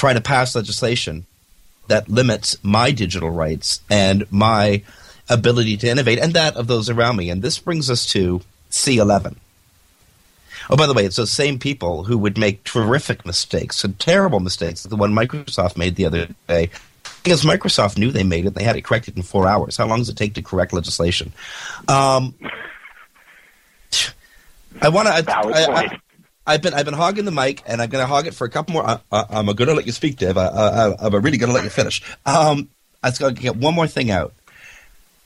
try 0.00 0.14
to 0.14 0.20
pass 0.22 0.56
legislation 0.56 1.26
that 1.88 2.08
limits 2.08 2.56
my 2.62 2.90
digital 2.90 3.28
rights 3.28 3.82
and 3.90 4.24
my 4.32 4.82
ability 5.28 5.76
to 5.76 5.86
innovate 5.86 6.18
and 6.18 6.32
that 6.32 6.56
of 6.56 6.66
those 6.68 6.88
around 6.88 7.16
me. 7.16 7.28
And 7.28 7.42
this 7.42 7.58
brings 7.58 7.90
us 7.90 8.06
to 8.06 8.40
C11. 8.70 9.36
Oh, 10.70 10.76
by 10.76 10.86
the 10.86 10.94
way, 10.94 11.04
it's 11.04 11.16
those 11.16 11.30
same 11.30 11.58
people 11.58 12.04
who 12.04 12.16
would 12.16 12.38
make 12.38 12.64
terrific 12.64 13.26
mistakes 13.26 13.84
and 13.84 13.98
terrible 13.98 14.40
mistakes, 14.40 14.84
the 14.84 14.96
one 14.96 15.12
Microsoft 15.12 15.76
made 15.76 15.96
the 15.96 16.06
other 16.06 16.28
day. 16.48 16.70
Because 17.22 17.42
Microsoft 17.42 17.98
knew 17.98 18.10
they 18.10 18.24
made 18.24 18.46
it, 18.46 18.54
they 18.54 18.64
had 18.64 18.76
it 18.76 18.84
corrected 18.84 19.18
in 19.18 19.22
four 19.22 19.46
hours. 19.46 19.76
How 19.76 19.86
long 19.86 19.98
does 19.98 20.08
it 20.08 20.16
take 20.16 20.32
to 20.34 20.42
correct 20.42 20.72
legislation? 20.72 21.34
Um, 21.88 22.34
I 24.80 24.88
want 24.88 25.08
to. 25.08 25.30
I. 25.30 25.82
I, 25.82 26.00
I've 26.50 26.62
been 26.62 26.74
I've 26.74 26.84
been 26.84 26.94
hogging 26.94 27.26
the 27.26 27.30
mic, 27.30 27.62
and 27.64 27.80
I'm 27.80 27.88
going 27.90 28.02
to 28.02 28.08
hog 28.08 28.26
it 28.26 28.34
for 28.34 28.44
a 28.44 28.50
couple 28.50 28.72
more. 28.72 28.84
I, 28.84 28.98
I, 29.12 29.24
I'm 29.30 29.46
going 29.46 29.68
to 29.68 29.74
let 29.74 29.86
you 29.86 29.92
speak, 29.92 30.16
Dave. 30.16 30.36
I, 30.36 30.94
I'm 30.98 31.12
really 31.22 31.38
going 31.38 31.48
to 31.48 31.54
let 31.54 31.62
you 31.62 31.70
finish. 31.70 32.02
Um, 32.26 32.68
I 33.04 33.10
was 33.10 33.18
going 33.18 33.36
to 33.36 33.40
get 33.40 33.54
one 33.54 33.72
more 33.72 33.86
thing 33.86 34.10
out. 34.10 34.34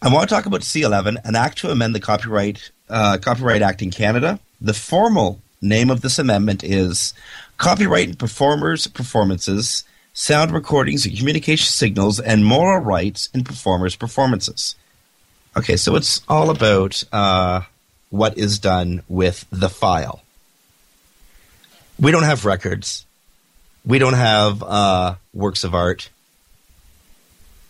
I 0.03 0.13
want 0.13 0.29
to 0.29 0.35
talk 0.35 0.45
about 0.45 0.61
C11, 0.61 1.17
an 1.25 1.35
act 1.35 1.59
to 1.59 1.71
amend 1.71 1.95
the 1.95 2.01
Copyright 2.01 2.71
uh, 2.91 3.17
Copyright 3.23 3.63
Act 3.63 3.81
in 3.81 3.91
Canada. 3.91 4.39
The 4.61 4.75
formal 4.75 5.41
name 5.63 5.89
of 5.89 6.03
this 6.03 6.19
amendment 6.19 6.63
is 6.63 7.15
Copyright 7.57 8.11
in 8.11 8.17
Performers' 8.17 8.87
Performances, 8.87 9.83
Sound 10.13 10.51
Recordings 10.51 11.07
and 11.07 11.17
Communication 11.17 11.69
Signals, 11.69 12.21
and 12.21 12.45
Moral 12.45 12.85
Rights 12.85 13.31
in 13.33 13.45
Performers' 13.45 13.97
Performances. 13.97 14.75
Okay, 15.57 15.79
so 15.79 15.97
it's 15.97 16.21
all 16.29 16.51
about 16.51 17.03
uh, 17.13 17.63
what 18.11 18.37
is 18.37 18.59
done 18.59 19.03
with 19.09 19.47
the 19.51 19.71
file. 19.71 20.21
We 21.99 22.11
don't 22.11 22.25
have 22.25 22.45
records. 22.45 23.07
We 23.87 23.99
don't 23.99 24.15
have 24.15 24.63
uh, 24.63 25.15
works 25.33 25.65
of 25.65 25.75
art. 25.75 26.11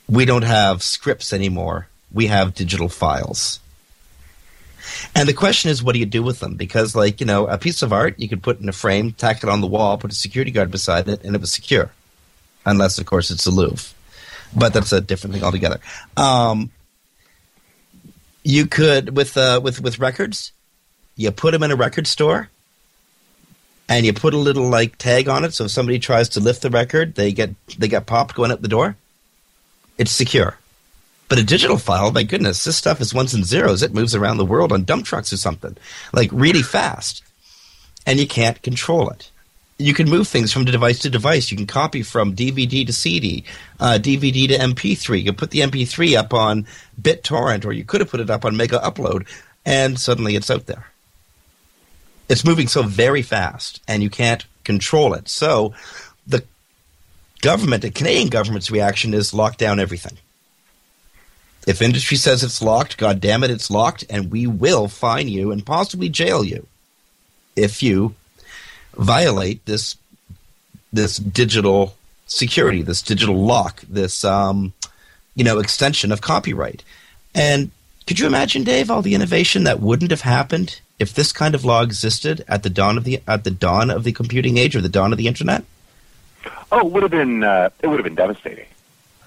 We 0.09 0.25
don't 0.25 0.43
have 0.43 0.83
scripts 0.83 1.33
anymore. 1.33 1.88
We 2.12 2.26
have 2.26 2.54
digital 2.54 2.88
files. 2.88 3.61
And 5.14 5.28
the 5.28 5.33
question 5.33 5.71
is, 5.71 5.83
what 5.83 5.95
do 5.95 5.99
you 5.99 6.07
do 6.07 6.23
with 6.23 6.40
them? 6.40 6.54
Because, 6.54 6.95
like, 6.95 7.21
you 7.21 7.26
know, 7.26 7.47
a 7.47 7.59
piece 7.59 7.83
of 7.83 7.93
art 7.93 8.19
you 8.19 8.28
could 8.28 8.43
put 8.43 8.61
in 8.61 8.69
a 8.69 8.73
frame, 8.73 9.12
tack 9.12 9.43
it 9.43 9.49
on 9.49 9.61
the 9.61 9.66
wall, 9.66 9.99
put 9.99 10.12
a 10.12 10.14
security 10.14 10.50
guard 10.50 10.71
beside 10.71 11.09
it, 11.09 11.25
and 11.25 11.35
it 11.35 11.40
was 11.40 11.52
secure. 11.52 11.90
Unless, 12.66 12.99
of 12.99 13.07
course, 13.07 13.31
it's 13.31 13.47
a 13.47 13.50
Louvre. 13.50 13.95
But 14.54 14.73
that's 14.73 14.93
a 14.93 15.00
different 15.00 15.35
thing 15.35 15.43
altogether. 15.43 15.81
Um, 16.16 16.71
you 18.45 18.66
could, 18.66 19.16
with, 19.16 19.37
uh, 19.37 19.61
with, 19.62 19.81
with 19.81 19.99
records, 19.99 20.52
you 21.16 21.31
put 21.31 21.52
them 21.52 21.62
in 21.62 21.71
a 21.71 21.76
record 21.76 22.07
store, 22.07 22.50
and 23.88 24.07
you 24.07 24.12
put 24.12 24.35
a 24.35 24.38
little 24.38 24.69
like 24.69 24.97
tag 24.99 25.29
on 25.29 25.45
it 25.45 25.53
so 25.53 25.64
if 25.64 25.71
somebody 25.71 25.99
tries 25.99 26.29
to 26.31 26.41
lift 26.41 26.62
the 26.62 26.71
record 26.71 27.14
they 27.14 27.33
get 27.33 27.50
they 27.79 27.88
get 27.88 28.07
popped 28.07 28.35
going 28.35 28.50
out 28.50 28.62
the 28.62 28.69
door 28.69 28.97
it's 29.97 30.11
secure. 30.11 30.59
But 31.29 31.38
a 31.38 31.45
digital 31.45 31.79
file 31.79 32.12
my 32.12 32.23
goodness 32.23 32.64
this 32.64 32.76
stuff 32.76 33.00
is 33.00 33.14
ones 33.14 33.35
and 33.35 33.45
zeros. 33.45 33.83
It 33.83 33.95
moves 33.95 34.14
around 34.14 34.38
the 34.38 34.45
world 34.45 34.73
on 34.73 34.85
dump 34.85 35.07
trucks 35.07 35.33
or 35.33 35.37
something 35.37 35.76
like 36.12 36.31
really 36.33 36.62
fast 36.62 37.23
and 38.07 38.19
you 38.19 38.26
can't 38.26 38.61
control 38.62 39.09
it. 39.11 39.31
You 39.76 39.93
can 39.93 40.09
move 40.09 40.29
things 40.29 40.53
from 40.53 40.64
device 40.64 41.00
to 41.00 41.11
device. 41.11 41.50
You 41.50 41.57
can 41.57 41.67
copy 41.67 42.03
from 42.03 42.37
dvd 42.37 42.87
to 42.87 42.93
cd 42.93 43.45
uh, 43.81 43.99
dvd 44.00 44.49
to 44.49 44.59
mp3 44.59 45.19
you 45.19 45.25
can 45.25 45.35
put 45.35 45.50
the 45.50 45.61
mp3 45.61 46.17
up 46.17 46.33
on 46.33 46.67
bittorrent 47.00 47.64
or 47.64 47.73
you 47.73 47.85
could 47.85 48.00
have 48.00 48.11
put 48.11 48.21
it 48.21 48.31
up 48.31 48.45
on 48.45 48.57
mega 48.57 48.79
upload 48.79 49.26
and 49.67 49.99
suddenly 49.99 50.37
it's 50.37 50.50
out 50.50 50.67
there 50.67 50.87
it's 52.28 52.45
moving 52.45 52.69
so 52.69 52.83
very 52.83 53.23
fast 53.23 53.81
and 53.87 54.02
you 54.02 54.11
can't 54.11 54.45
control 54.64 55.14
it. 55.14 55.28
So 55.28 55.75
the 56.26 56.45
government, 57.43 57.83
the 57.83 57.90
Canadian 57.90 58.28
government's 58.28 58.71
reaction 58.71 59.14
is 59.14 59.35
lock 59.35 59.57
down 59.57 59.78
everything. 59.78 60.19
If 61.66 61.81
industry 61.81 62.16
says 62.16 62.45
it's 62.45 62.61
locked, 62.61 62.99
god 62.99 63.21
damn 63.21 63.43
it, 63.43 63.50
it's 63.50 63.71
locked, 63.71 64.04
and 64.11 64.31
we 64.31 64.47
will 64.47 64.87
fine 64.87 65.28
you 65.28 65.50
and 65.50 65.64
possibly 65.64 66.11
jail 66.11 66.45
you 66.45 66.66
if 67.57 67.83
you 67.83 68.14
violate 68.97 69.64
this 69.66 69.97
this 70.93 71.16
digital 71.16 71.97
security, 72.26 72.83
this 72.83 73.02
digital 73.02 73.37
lock, 73.37 73.83
this 73.88 74.25
um, 74.25 74.73
you 75.35 75.45
know 75.45 75.59
extension 75.59 76.12
of 76.12 76.21
copyright. 76.21 76.83
And 77.35 77.71
could 78.07 78.19
you 78.19 78.26
imagine, 78.26 78.64
Dave, 78.64 78.90
all 78.90 79.02
the 79.02 79.14
innovation 79.14 79.64
that 79.64 79.81
wouldn't 79.81 80.11
have 80.11 80.21
happened 80.21 80.81
if 80.98 81.12
this 81.14 81.32
kind 81.32 81.54
of 81.54 81.64
law 81.64 81.82
existed 81.82 82.44
at 82.48 82.62
the 82.62 82.70
dawn 82.70 82.96
of 82.96 83.04
the 83.04 83.22
at 83.26 83.44
the 83.44 83.50
dawn 83.50 83.90
of 83.90 84.04
the 84.04 84.12
computing 84.12 84.58
age 84.58 84.76
or 84.76 84.80
the 84.80 84.88
dawn 84.88 85.12
of 85.12 85.18
the 85.18 85.28
internet? 85.28 85.64
Oh, 86.70 86.80
it 86.80 86.92
would 86.92 87.02
have 87.02 87.12
been 87.12 87.42
uh, 87.44 87.70
it 87.82 87.86
would 87.86 87.98
have 87.98 88.04
been 88.04 88.14
devastating. 88.14 88.66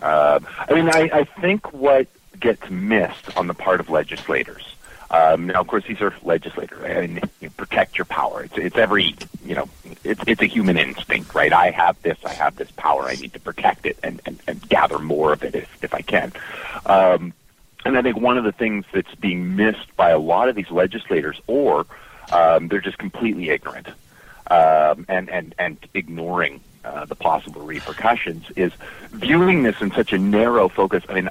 Uh, 0.02 0.40
I 0.58 0.74
mean, 0.74 0.90
I, 0.90 1.10
I 1.12 1.24
think 1.24 1.74
what 1.74 2.08
gets 2.40 2.70
missed 2.70 3.36
on 3.36 3.48
the 3.48 3.54
part 3.54 3.80
of 3.80 3.90
legislators. 3.90 4.76
Um, 5.10 5.48
now, 5.48 5.62
of 5.62 5.68
course, 5.68 5.86
these 5.86 6.02
are 6.02 6.14
legislators. 6.22 6.84
I 6.84 7.08
mean, 7.08 7.22
you 7.40 7.50
protect 7.50 7.98
your 7.98 8.06
power. 8.06 8.44
It's, 8.44 8.58
it's 8.58 8.78
every, 8.78 9.16
you 9.46 9.56
know, 9.56 9.70
it's, 10.04 10.22
it's 10.28 10.42
a 10.42 10.46
human 10.46 10.78
instinct, 10.78 11.34
right? 11.34 11.54
I 11.54 11.72
have 11.72 12.02
this, 12.02 12.18
I 12.26 12.34
have 12.34 12.58
this 12.58 12.70
power. 12.72 13.04
I 13.04 13.16
need 13.16 13.34
to 13.34 13.40
protect 13.40 13.86
it 13.86 13.98
and, 14.04 14.22
and, 14.26 14.40
and 14.48 14.68
gather 14.68 15.00
more 15.00 15.32
of 15.32 15.44
it 15.44 15.56
if, 15.56 15.84
if 15.84 15.94
I 15.94 16.02
can. 16.02 16.34
Um, 16.86 17.34
and 17.86 17.98
I 17.98 18.02
think 18.02 18.18
one 18.18 18.38
of 18.38 18.44
the 18.44 18.52
things 18.52 18.86
that's 18.94 19.14
being 19.16 19.56
missed 19.56 19.96
by 19.96 20.10
a 20.12 20.20
lot 20.20 20.50
of 20.50 20.56
these 20.56 20.72
legislators, 20.72 21.40
or 21.48 21.86
um, 22.32 22.68
they're 22.68 22.82
just 22.82 22.98
completely 22.98 23.50
ignorant 23.50 23.88
um, 24.50 25.06
and, 25.08 25.30
and, 25.30 25.56
and 25.58 25.78
ignoring 25.94 26.62
uh, 26.84 27.06
the 27.06 27.16
possible 27.16 27.62
repercussions, 27.62 28.46
is 28.56 28.72
viewing 29.12 29.64
this 29.64 29.82
in 29.82 29.92
such 29.92 30.14
a 30.14 30.18
narrow 30.18 30.70
focus. 30.70 31.04
I 31.08 31.14
mean, 31.14 31.30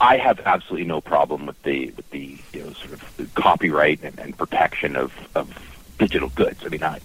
I 0.00 0.16
have 0.16 0.40
absolutely 0.40 0.86
no 0.86 1.00
problem 1.00 1.46
with 1.46 1.62
the 1.62 1.90
with 1.96 2.08
the 2.10 2.38
you 2.52 2.64
know 2.64 2.72
sort 2.72 2.92
of 2.92 3.34
copyright 3.34 4.02
and, 4.02 4.18
and 4.18 4.36
protection 4.36 4.96
of, 4.96 5.12
of 5.34 5.52
digital 5.98 6.30
goods. 6.30 6.60
I 6.64 6.68
mean, 6.68 6.82
I, 6.82 7.00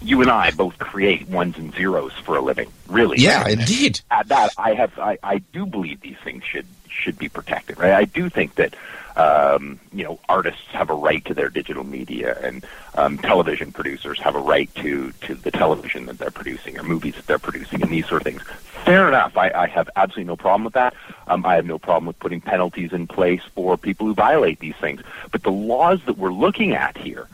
you 0.00 0.22
and 0.22 0.30
I 0.30 0.50
both 0.50 0.78
create 0.78 1.28
ones 1.28 1.58
and 1.58 1.74
zeros 1.74 2.12
for 2.24 2.36
a 2.36 2.40
living, 2.40 2.70
really. 2.88 3.18
Yeah, 3.18 3.46
indeed. 3.46 4.00
At 4.10 4.28
that, 4.28 4.54
I 4.56 4.72
have 4.74 4.98
I, 4.98 5.18
I 5.22 5.38
do 5.38 5.66
believe 5.66 6.00
these 6.00 6.16
things 6.24 6.42
should 6.44 6.66
should 7.00 7.18
be 7.18 7.28
protected, 7.28 7.78
right? 7.78 7.92
I 7.92 8.04
do 8.04 8.28
think 8.28 8.54
that 8.56 8.74
um, 9.16 9.80
you 9.92 10.04
know 10.04 10.18
artists 10.28 10.62
have 10.68 10.90
a 10.90 10.94
right 10.94 11.24
to 11.24 11.34
their 11.34 11.48
digital 11.48 11.84
media, 11.84 12.38
and 12.42 12.64
um, 12.94 13.18
television 13.18 13.72
producers 13.72 14.20
have 14.20 14.36
a 14.36 14.40
right 14.40 14.72
to 14.76 15.12
to 15.22 15.34
the 15.34 15.50
television 15.50 16.06
that 16.06 16.18
they're 16.18 16.30
producing 16.30 16.78
or 16.78 16.82
movies 16.82 17.16
that 17.16 17.26
they're 17.26 17.38
producing, 17.38 17.82
and 17.82 17.90
these 17.90 18.06
sort 18.06 18.22
of 18.22 18.24
things. 18.24 18.42
Fair 18.84 19.08
enough. 19.08 19.36
I, 19.36 19.50
I 19.50 19.66
have 19.66 19.90
absolutely 19.96 20.24
no 20.24 20.36
problem 20.36 20.64
with 20.64 20.74
that. 20.74 20.94
Um, 21.26 21.44
I 21.44 21.56
have 21.56 21.66
no 21.66 21.78
problem 21.78 22.06
with 22.06 22.18
putting 22.18 22.40
penalties 22.40 22.92
in 22.92 23.06
place 23.06 23.42
for 23.54 23.76
people 23.76 24.06
who 24.06 24.14
violate 24.14 24.60
these 24.60 24.76
things. 24.76 25.02
But 25.30 25.42
the 25.42 25.52
laws 25.52 26.00
that 26.06 26.16
we're 26.16 26.32
looking 26.32 26.72
at 26.74 26.96
here 26.96 27.28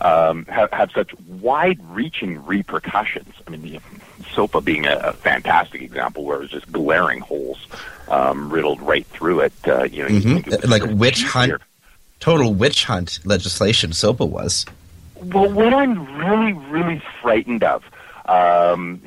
um, 0.00 0.44
have, 0.46 0.70
have 0.72 0.90
such 0.92 1.14
wide-reaching 1.28 2.44
repercussions. 2.44 3.34
I 3.46 3.50
mean, 3.50 3.62
the, 3.62 3.80
SOPA 4.32 4.60
being 4.60 4.86
a, 4.86 4.96
a 4.96 5.12
fantastic 5.12 5.82
example 5.82 6.24
where 6.24 6.36
it 6.38 6.40
was 6.40 6.50
just 6.50 6.70
glaring 6.70 7.20
holes 7.20 7.66
um, 8.08 8.50
riddled 8.50 8.80
right 8.80 9.06
through 9.06 9.40
it. 9.40 9.52
Uh, 9.66 9.84
you 9.84 10.02
know, 10.02 10.08
you 10.08 10.20
Mm-hmm. 10.20 10.70
like 10.70 10.82
witch 10.84 11.24
hunt, 11.24 11.60
total 12.20 12.54
witch 12.54 12.84
hunt 12.84 13.18
legislation. 13.24 13.92
SOPA 13.92 14.26
was. 14.26 14.66
Well, 15.22 15.50
what 15.52 15.74
I'm 15.74 16.16
really, 16.16 16.52
really 16.52 17.02
frightened 17.20 17.62
of, 17.62 17.82
um, 18.30 19.02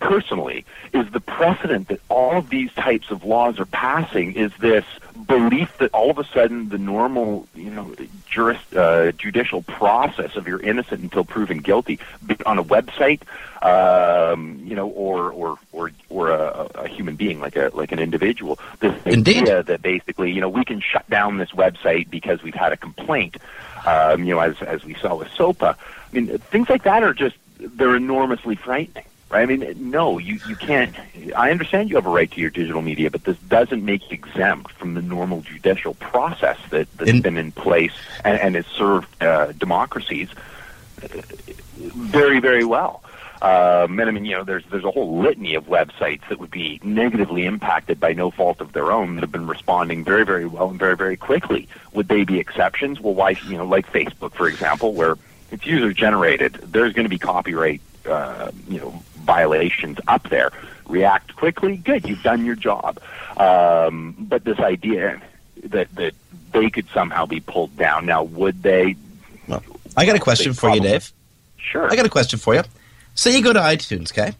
personally, 0.00 0.64
is 0.92 1.08
the 1.12 1.20
precedent 1.20 1.86
that 1.88 2.00
all 2.08 2.36
of 2.36 2.48
these 2.48 2.72
types 2.74 3.12
of 3.12 3.22
laws 3.22 3.60
are 3.60 3.66
passing. 3.66 4.32
Is 4.32 4.50
this 4.58 4.84
belief 5.28 5.78
that 5.78 5.90
all 5.92 6.10
of 6.10 6.18
a 6.18 6.24
sudden 6.24 6.68
the 6.68 6.78
normal, 6.78 7.46
you 7.54 7.70
know, 7.70 7.94
juris, 8.26 8.58
uh, 8.72 9.12
judicial 9.16 9.62
process 9.62 10.34
of 10.34 10.48
you're 10.48 10.60
innocent 10.60 11.00
until 11.00 11.24
proven 11.24 11.58
guilty 11.58 12.00
on 12.44 12.58
a 12.58 12.64
website, 12.64 13.20
um, 13.62 14.60
you 14.64 14.74
know, 14.74 14.88
or 14.88 15.30
or 15.30 15.58
or 15.70 15.92
or 16.08 16.30
a, 16.30 16.68
a 16.74 16.88
human 16.88 17.14
being 17.14 17.38
like 17.38 17.54
a 17.54 17.70
like 17.72 17.92
an 17.92 18.00
individual. 18.00 18.58
This 18.80 18.94
Indeed. 19.04 19.42
idea 19.42 19.62
that 19.62 19.80
basically, 19.80 20.32
you 20.32 20.40
know, 20.40 20.48
we 20.48 20.64
can 20.64 20.80
shut 20.80 21.08
down 21.08 21.38
this 21.38 21.52
website 21.52 22.10
because 22.10 22.42
we've 22.42 22.54
had 22.54 22.72
a 22.72 22.76
complaint. 22.76 23.36
Um, 23.86 24.24
you 24.24 24.34
know, 24.34 24.40
as 24.40 24.60
as 24.62 24.84
we 24.84 24.94
saw 24.94 25.14
with 25.14 25.28
SOPA. 25.28 25.76
I 25.78 26.14
mean, 26.14 26.38
things 26.38 26.68
like 26.68 26.82
that 26.82 27.04
are 27.04 27.14
just 27.14 27.36
they're 27.58 27.96
enormously 27.96 28.54
frightening. 28.56 29.04
Right? 29.28 29.42
I 29.42 29.46
mean, 29.46 29.90
no, 29.90 30.18
you 30.18 30.38
you 30.46 30.54
can't. 30.54 30.94
I 31.34 31.50
understand 31.50 31.90
you 31.90 31.96
have 31.96 32.06
a 32.06 32.10
right 32.10 32.30
to 32.30 32.40
your 32.40 32.50
digital 32.50 32.80
media, 32.80 33.10
but 33.10 33.24
this 33.24 33.36
doesn't 33.48 33.84
make 33.84 34.08
you 34.08 34.14
exempt 34.14 34.70
from 34.72 34.94
the 34.94 35.02
normal 35.02 35.40
judicial 35.40 35.94
process 35.94 36.58
that 36.70 36.86
that's 36.96 37.10
In- 37.10 37.22
been 37.22 37.36
in 37.36 37.50
place 37.50 37.92
and, 38.24 38.38
and 38.38 38.54
has 38.54 38.66
served 38.66 39.08
uh, 39.20 39.50
democracies 39.52 40.28
uh, 41.02 41.08
very, 41.76 42.38
very 42.38 42.64
well. 42.64 43.02
Um, 43.42 43.98
and 44.00 44.08
I 44.08 44.10
mean, 44.12 44.24
you 44.24 44.36
know, 44.36 44.44
there's 44.44 44.64
there's 44.70 44.84
a 44.84 44.90
whole 44.92 45.18
litany 45.18 45.56
of 45.56 45.66
websites 45.66 46.26
that 46.28 46.38
would 46.38 46.52
be 46.52 46.80
negatively 46.84 47.44
impacted 47.46 47.98
by 47.98 48.12
no 48.12 48.30
fault 48.30 48.60
of 48.60 48.72
their 48.72 48.92
own 48.92 49.16
that 49.16 49.22
have 49.22 49.32
been 49.32 49.48
responding 49.48 50.04
very, 50.04 50.24
very 50.24 50.46
well 50.46 50.70
and 50.70 50.78
very, 50.78 50.96
very 50.96 51.16
quickly. 51.16 51.68
Would 51.92 52.08
they 52.08 52.24
be 52.24 52.38
exceptions? 52.38 53.00
Well, 53.00 53.14
why? 53.14 53.30
You 53.48 53.58
know, 53.58 53.66
like 53.66 53.92
Facebook, 53.92 54.34
for 54.34 54.48
example, 54.48 54.94
where 54.94 55.16
it's 55.56 55.66
user 55.66 55.92
generated, 55.92 56.52
there's 56.66 56.92
going 56.92 57.06
to 57.06 57.10
be 57.10 57.18
copyright, 57.18 57.80
uh, 58.06 58.50
you 58.68 58.78
know, 58.78 59.02
violations 59.14 59.98
up 60.06 60.28
there. 60.28 60.50
React 60.86 61.34
quickly, 61.34 61.78
good, 61.78 62.06
you've 62.06 62.22
done 62.22 62.44
your 62.44 62.54
job. 62.54 63.00
Um, 63.38 64.14
but 64.18 64.44
this 64.44 64.58
idea 64.58 65.20
that 65.64 65.92
that 65.96 66.14
they 66.52 66.70
could 66.70 66.86
somehow 66.90 67.26
be 67.26 67.40
pulled 67.40 67.76
down 67.76 68.06
now, 68.06 68.22
would 68.22 68.62
they? 68.62 68.96
Well, 69.48 69.62
I 69.96 70.06
got 70.06 70.14
a 70.14 70.20
question 70.20 70.52
for 70.52 70.70
you, 70.70 70.80
Dave. 70.80 71.10
Sure. 71.56 71.90
I 71.90 71.96
got 71.96 72.06
a 72.06 72.10
question 72.10 72.38
for 72.38 72.54
you. 72.54 72.62
Say 73.14 73.36
you 73.36 73.42
go 73.42 73.52
to 73.52 73.58
iTunes, 73.58 74.12
okay, 74.12 74.34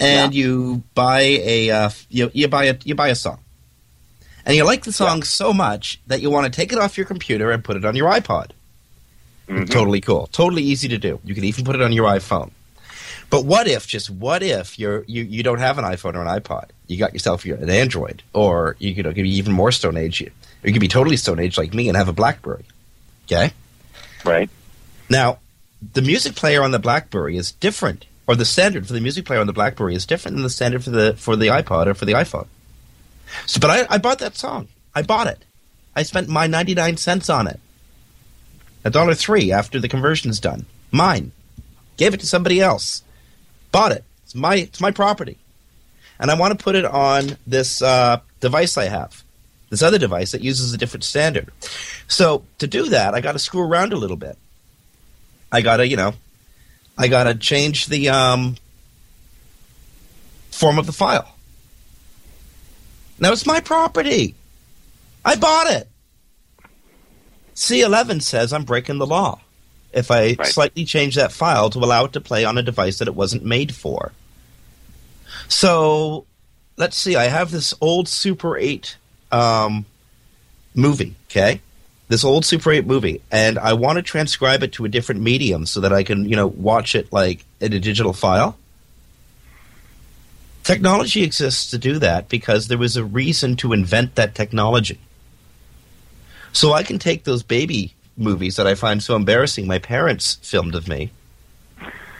and 0.00 0.34
you 0.34 0.82
buy 0.94 1.20
a 1.20 1.70
uh, 1.70 1.90
you, 2.10 2.30
you 2.34 2.48
buy 2.48 2.64
a 2.64 2.76
you 2.84 2.94
buy 2.94 3.08
a 3.08 3.14
song, 3.14 3.38
and 4.44 4.54
you 4.54 4.64
like 4.64 4.82
the 4.82 4.92
song 4.92 5.22
so 5.22 5.54
much 5.54 6.00
that 6.08 6.20
you 6.20 6.30
want 6.30 6.44
to 6.44 6.54
take 6.54 6.72
it 6.72 6.78
off 6.78 6.98
your 6.98 7.06
computer 7.06 7.52
and 7.52 7.64
put 7.64 7.76
it 7.76 7.84
on 7.84 7.94
your 7.96 8.10
iPod. 8.10 8.50
Mhm. 9.48 9.68
Totally 9.68 10.00
cool. 10.00 10.28
Totally 10.32 10.62
easy 10.62 10.88
to 10.88 10.98
do. 10.98 11.20
You 11.24 11.34
can 11.34 11.44
even 11.44 11.64
put 11.64 11.76
it 11.76 11.82
on 11.82 11.92
your 11.92 12.06
iPhone. 12.08 12.50
But 13.30 13.44
what 13.44 13.66
if, 13.66 13.86
just 13.86 14.10
what 14.10 14.42
if 14.42 14.78
you're 14.78 15.04
you, 15.06 15.22
you 15.22 15.42
don't 15.42 15.58
have 15.58 15.78
an 15.78 15.84
iPhone 15.84 16.14
or 16.14 16.22
an 16.22 16.40
iPod? 16.40 16.66
You 16.86 16.98
got 16.98 17.12
yourself 17.12 17.44
an 17.44 17.68
Android, 17.70 18.22
or 18.32 18.76
you 18.78 18.94
could, 18.94 19.06
it 19.06 19.14
could 19.14 19.22
be 19.22 19.36
even 19.36 19.52
more 19.52 19.72
Stone 19.72 19.96
Age. 19.96 20.20
You, 20.20 20.30
you 20.62 20.72
could 20.72 20.80
be 20.80 20.88
totally 20.88 21.16
Stone 21.16 21.40
Age 21.40 21.58
like 21.58 21.74
me 21.74 21.88
and 21.88 21.96
have 21.96 22.08
a 22.08 22.12
BlackBerry. 22.12 22.64
Okay. 23.26 23.52
Right. 24.24 24.48
Now, 25.10 25.38
the 25.92 26.02
music 26.02 26.34
player 26.34 26.62
on 26.62 26.70
the 26.70 26.78
BlackBerry 26.78 27.36
is 27.36 27.52
different, 27.52 28.06
or 28.26 28.36
the 28.36 28.44
standard 28.44 28.86
for 28.86 28.92
the 28.92 29.00
music 29.00 29.24
player 29.26 29.40
on 29.40 29.46
the 29.46 29.52
BlackBerry 29.52 29.94
is 29.94 30.06
different 30.06 30.36
than 30.36 30.42
the 30.42 30.50
standard 30.50 30.84
for 30.84 30.90
the 30.90 31.14
for 31.16 31.36
the 31.36 31.48
iPod 31.48 31.86
or 31.86 31.94
for 31.94 32.04
the 32.04 32.12
iPhone. 32.12 32.46
So, 33.46 33.60
but 33.60 33.70
I, 33.70 33.86
I 33.94 33.98
bought 33.98 34.20
that 34.20 34.36
song. 34.36 34.68
I 34.94 35.02
bought 35.02 35.26
it. 35.26 35.44
I 35.96 36.02
spent 36.02 36.28
my 36.28 36.46
ninety 36.46 36.74
nine 36.74 36.96
cents 36.96 37.28
on 37.28 37.46
it. 37.48 37.60
A 38.84 38.90
dollar 38.90 39.14
three 39.14 39.50
after 39.50 39.80
the 39.80 39.88
conversion's 39.88 40.40
done. 40.40 40.66
Mine. 40.90 41.32
Gave 41.96 42.14
it 42.14 42.20
to 42.20 42.26
somebody 42.26 42.60
else. 42.60 43.02
Bought 43.72 43.92
it. 43.92 44.04
It's 44.24 44.34
my 44.34 44.56
it's 44.56 44.80
my 44.80 44.90
property, 44.90 45.38
and 46.18 46.30
I 46.30 46.38
want 46.38 46.56
to 46.56 46.62
put 46.62 46.74
it 46.74 46.84
on 46.84 47.36
this 47.46 47.82
uh, 47.82 48.20
device 48.40 48.76
I 48.76 48.84
have. 48.84 49.22
This 49.70 49.82
other 49.82 49.98
device 49.98 50.32
that 50.32 50.42
uses 50.42 50.72
a 50.72 50.78
different 50.78 51.04
standard. 51.04 51.50
So 52.06 52.44
to 52.58 52.66
do 52.66 52.90
that, 52.90 53.14
I 53.14 53.20
got 53.20 53.32
to 53.32 53.38
screw 53.38 53.62
around 53.62 53.92
a 53.92 53.96
little 53.96 54.16
bit. 54.16 54.38
I 55.50 55.62
gotta, 55.62 55.86
you 55.86 55.96
know, 55.96 56.14
I 56.98 57.08
gotta 57.08 57.34
change 57.34 57.86
the 57.86 58.08
um, 58.08 58.56
form 60.50 60.78
of 60.78 60.86
the 60.86 60.92
file. 60.92 61.34
Now 63.18 63.32
it's 63.32 63.46
my 63.46 63.60
property. 63.60 64.34
I 65.24 65.36
bought 65.36 65.70
it. 65.70 65.88
C11 67.54 68.22
says 68.22 68.52
I'm 68.52 68.64
breaking 68.64 68.98
the 68.98 69.06
law 69.06 69.40
if 69.92 70.10
I 70.10 70.34
Right. 70.38 70.46
slightly 70.46 70.84
change 70.84 71.14
that 71.14 71.32
file 71.32 71.70
to 71.70 71.78
allow 71.78 72.04
it 72.04 72.12
to 72.14 72.20
play 72.20 72.44
on 72.44 72.58
a 72.58 72.62
device 72.62 72.98
that 72.98 73.08
it 73.08 73.14
wasn't 73.14 73.44
made 73.44 73.74
for. 73.74 74.12
So 75.48 76.24
let's 76.76 76.96
see. 76.96 77.16
I 77.16 77.24
have 77.24 77.50
this 77.50 77.74
old 77.80 78.08
Super 78.08 78.56
8 78.56 78.96
um, 79.30 79.84
movie, 80.74 81.14
okay? 81.30 81.60
This 82.08 82.24
old 82.24 82.44
Super 82.44 82.72
8 82.72 82.86
movie, 82.86 83.22
and 83.30 83.58
I 83.58 83.72
want 83.74 83.96
to 83.96 84.02
transcribe 84.02 84.62
it 84.62 84.72
to 84.74 84.84
a 84.84 84.88
different 84.88 85.20
medium 85.22 85.64
so 85.66 85.80
that 85.80 85.92
I 85.92 86.02
can, 86.02 86.28
you 86.28 86.36
know, 86.36 86.48
watch 86.48 86.94
it 86.94 87.12
like 87.12 87.44
in 87.60 87.72
a 87.72 87.78
digital 87.80 88.12
file. 88.12 88.56
Technology 90.64 91.22
exists 91.22 91.70
to 91.70 91.78
do 91.78 91.98
that 91.98 92.28
because 92.28 92.68
there 92.68 92.78
was 92.78 92.96
a 92.96 93.04
reason 93.04 93.54
to 93.56 93.72
invent 93.72 94.14
that 94.14 94.34
technology. 94.34 94.98
So 96.54 96.72
I 96.72 96.84
can 96.84 96.98
take 96.98 97.24
those 97.24 97.42
baby 97.42 97.94
movies 98.16 98.56
that 98.56 98.66
I 98.66 98.76
find 98.76 99.02
so 99.02 99.16
embarrassing 99.16 99.66
my 99.66 99.80
parents 99.80 100.36
filmed 100.36 100.76
of 100.76 100.88
me 100.88 101.10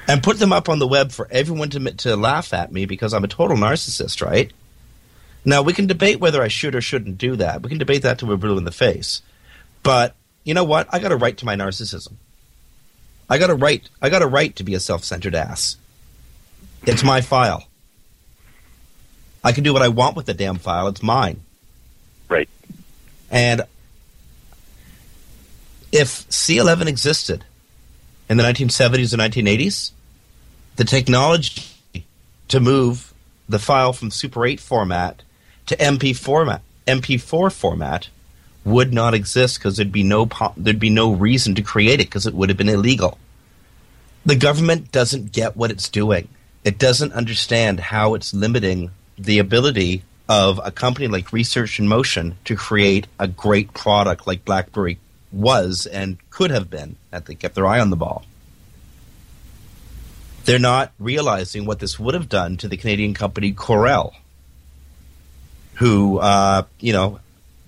and 0.08 0.22
put 0.22 0.38
them 0.38 0.52
up 0.52 0.68
on 0.68 0.80
the 0.80 0.88
web 0.88 1.12
for 1.12 1.28
everyone 1.30 1.70
to 1.70 1.92
to 1.92 2.16
laugh 2.16 2.52
at 2.52 2.72
me 2.72 2.84
because 2.84 3.14
I'm 3.14 3.24
a 3.24 3.28
total 3.28 3.56
narcissist, 3.56 4.20
right? 4.24 4.52
Now 5.44 5.62
we 5.62 5.72
can 5.72 5.86
debate 5.86 6.18
whether 6.20 6.42
I 6.42 6.48
should 6.48 6.74
or 6.74 6.80
shouldn't 6.80 7.16
do 7.16 7.36
that. 7.36 7.62
We 7.62 7.68
can 7.68 7.78
debate 7.78 8.02
that 8.02 8.18
till 8.18 8.28
we're 8.28 8.36
blue 8.36 8.58
in 8.58 8.64
the 8.64 8.72
face. 8.72 9.22
But 9.84 10.16
you 10.42 10.52
know 10.52 10.64
what? 10.64 10.88
I 10.90 10.98
got 10.98 11.12
a 11.12 11.16
right 11.16 11.36
to 11.38 11.46
my 11.46 11.54
narcissism. 11.54 12.14
I 13.30 13.38
got 13.38 13.50
a 13.50 13.54
right. 13.54 13.88
I 14.02 14.10
got 14.10 14.22
a 14.22 14.26
right 14.26 14.54
to 14.56 14.64
be 14.64 14.74
a 14.74 14.80
self-centered 14.80 15.34
ass. 15.34 15.76
It's 16.86 17.04
my 17.04 17.20
file. 17.20 17.68
I 19.44 19.52
can 19.52 19.62
do 19.62 19.72
what 19.72 19.82
I 19.82 19.88
want 19.88 20.16
with 20.16 20.26
the 20.26 20.34
damn 20.34 20.56
file. 20.56 20.88
It's 20.88 21.02
mine. 21.02 21.40
Right. 22.28 22.48
And 23.30 23.62
if 25.94 26.28
C11 26.28 26.88
existed 26.88 27.44
in 28.28 28.36
the 28.36 28.42
1970s 28.42 29.14
or 29.14 29.16
1980s, 29.16 29.92
the 30.74 30.82
technology 30.82 31.62
to 32.48 32.58
move 32.58 33.14
the 33.48 33.60
file 33.60 33.92
from 33.92 34.10
Super 34.10 34.44
8 34.44 34.58
format 34.58 35.22
to 35.66 35.76
MP 35.76 36.16
format, 36.16 36.62
MP4 36.88 37.52
format 37.52 38.08
would 38.64 38.92
not 38.92 39.14
exist 39.14 39.58
because 39.58 39.76
there'd 39.76 39.92
be 39.92 40.02
no 40.02 40.28
there'd 40.56 40.80
be 40.80 40.90
no 40.90 41.12
reason 41.12 41.54
to 41.54 41.62
create 41.62 42.00
it 42.00 42.08
because 42.08 42.26
it 42.26 42.34
would 42.34 42.48
have 42.48 42.58
been 42.58 42.68
illegal. 42.68 43.16
The 44.26 44.34
government 44.34 44.90
doesn't 44.90 45.30
get 45.30 45.56
what 45.56 45.70
it's 45.70 45.88
doing. 45.88 46.26
It 46.64 46.76
doesn't 46.76 47.12
understand 47.12 47.78
how 47.78 48.14
it's 48.14 48.34
limiting 48.34 48.90
the 49.16 49.38
ability 49.38 50.02
of 50.28 50.60
a 50.64 50.72
company 50.72 51.06
like 51.06 51.32
Research 51.32 51.78
in 51.78 51.86
Motion 51.86 52.36
to 52.46 52.56
create 52.56 53.06
a 53.20 53.28
great 53.28 53.72
product 53.74 54.26
like 54.26 54.44
BlackBerry 54.44 54.98
was 55.34 55.86
and 55.86 56.18
could 56.30 56.50
have 56.50 56.70
been 56.70 56.96
had 57.12 57.26
they 57.26 57.34
kept 57.34 57.54
their 57.54 57.66
eye 57.66 57.80
on 57.80 57.90
the 57.90 57.96
ball. 57.96 58.24
They're 60.44 60.58
not 60.58 60.92
realizing 60.98 61.64
what 61.64 61.78
this 61.78 61.98
would 61.98 62.14
have 62.14 62.28
done 62.28 62.56
to 62.58 62.68
the 62.68 62.76
Canadian 62.76 63.14
company 63.14 63.52
Corel, 63.52 64.14
who, 65.74 66.18
uh, 66.18 66.64
you 66.80 66.92
know, 66.92 67.20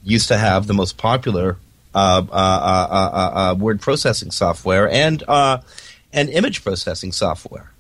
used 0.04 0.28
to 0.28 0.36
have 0.36 0.66
the 0.66 0.74
most 0.74 0.98
popular 0.98 1.56
uh, 1.94 2.22
uh, 2.30 2.32
uh, 2.32 2.88
uh, 2.90 3.50
uh, 3.50 3.54
word 3.54 3.80
processing 3.80 4.30
software 4.30 4.88
and 4.88 5.22
and 6.12 6.28
image 6.30 6.62
processing 6.62 7.12
software. 7.12 7.70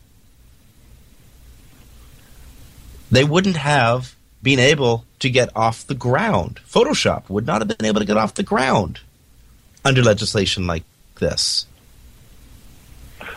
They 3.10 3.24
wouldn't 3.24 3.56
have 3.56 4.16
been 4.42 4.58
able 4.58 5.04
to 5.20 5.30
get 5.30 5.50
off 5.54 5.86
the 5.86 5.94
ground. 5.94 6.60
Photoshop 6.66 7.28
would 7.28 7.46
not 7.46 7.60
have 7.60 7.68
been 7.68 7.86
able 7.86 8.00
to 8.00 8.06
get 8.06 8.16
off 8.16 8.34
the 8.34 8.42
ground 8.42 9.00
under 9.86 10.02
legislation 10.02 10.66
like 10.66 10.82
this. 11.20 11.66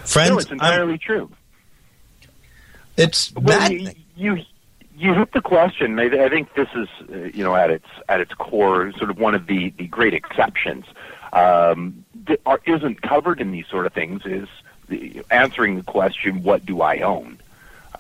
Friends, 0.06 0.30
no, 0.32 0.38
it's 0.40 0.48
I'm- 0.48 0.54
entirely 0.54 0.98
true. 0.98 1.30
it's 2.98 3.34
Well, 3.36 3.72
you, 3.72 3.92
you 4.16 4.44
you 4.98 5.14
hit 5.14 5.32
the 5.32 5.42
question. 5.42 5.98
I, 6.00 6.26
I 6.26 6.30
think 6.30 6.54
this 6.56 6.68
is 6.76 6.88
uh, 7.10 7.16
you 7.34 7.44
know 7.44 7.56
at 7.56 7.70
its 7.70 7.88
at 8.10 8.20
its 8.20 8.34
core 8.34 8.92
sort 8.94 9.10
of 9.10 9.18
one 9.20 9.36
of 9.36 9.48
the 9.48 9.70
the 9.78 9.88
great 9.88 10.14
exceptions 10.14 10.86
um, 11.32 12.04
that 12.26 12.42
are, 12.46 12.60
isn't 12.66 13.02
covered 13.02 13.40
in 13.40 13.52
these 13.52 13.68
sort 13.68 13.86
of 13.86 13.94
things 13.94 14.26
is 14.26 14.50
the, 14.90 15.22
answering 15.32 15.76
the 15.78 15.84
question, 15.84 16.44
"What 16.44 16.66
do 16.66 16.82
I 16.82 17.00
own?" 17.00 17.38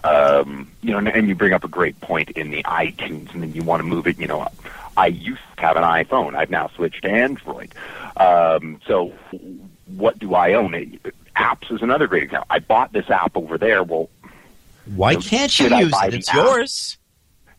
Um, 0.04 0.72
you 0.82 0.92
know, 0.92 0.98
and, 0.98 1.08
and 1.10 1.28
you 1.28 1.36
bring 1.36 1.54
up 1.54 1.64
a 1.64 1.68
great 1.68 2.00
point 2.02 2.32
in 2.32 2.52
the 2.52 2.64
iTunes, 2.64 3.34
and 3.34 3.44
then 3.44 3.54
you 3.54 3.64
want 3.64 3.82
to 3.82 3.88
move 3.88 4.08
it. 4.08 4.18
You 4.20 4.28
know, 4.28 4.48
I 5.00 5.08
used 5.08 5.42
to 5.56 5.62
have 5.62 5.78
an 5.78 5.84
iPhone. 5.84 6.36
I've 6.36 6.50
now 6.50 6.70
switched 6.76 7.04
to 7.04 7.10
Android. 7.10 7.74
Um, 8.18 8.82
so, 8.86 9.14
what 9.86 10.20
do 10.20 10.36
I 10.36 10.54
own? 10.54 11.00
Apps 11.38 11.72
is 11.72 11.82
another 11.82 12.06
great 12.06 12.24
example. 12.24 12.48
I 12.50 12.60
bought 12.60 12.92
this 12.92 13.10
app 13.10 13.38
over 13.38 13.58
there. 13.58 13.82
Well, 13.82 14.10
Why 14.94 15.14
know, 15.14 15.22
can't 15.22 15.58
you 15.58 15.74
use 15.74 15.94
it? 16.04 16.14
It's 16.14 16.28
app? 16.28 16.36
yours. 16.36 16.98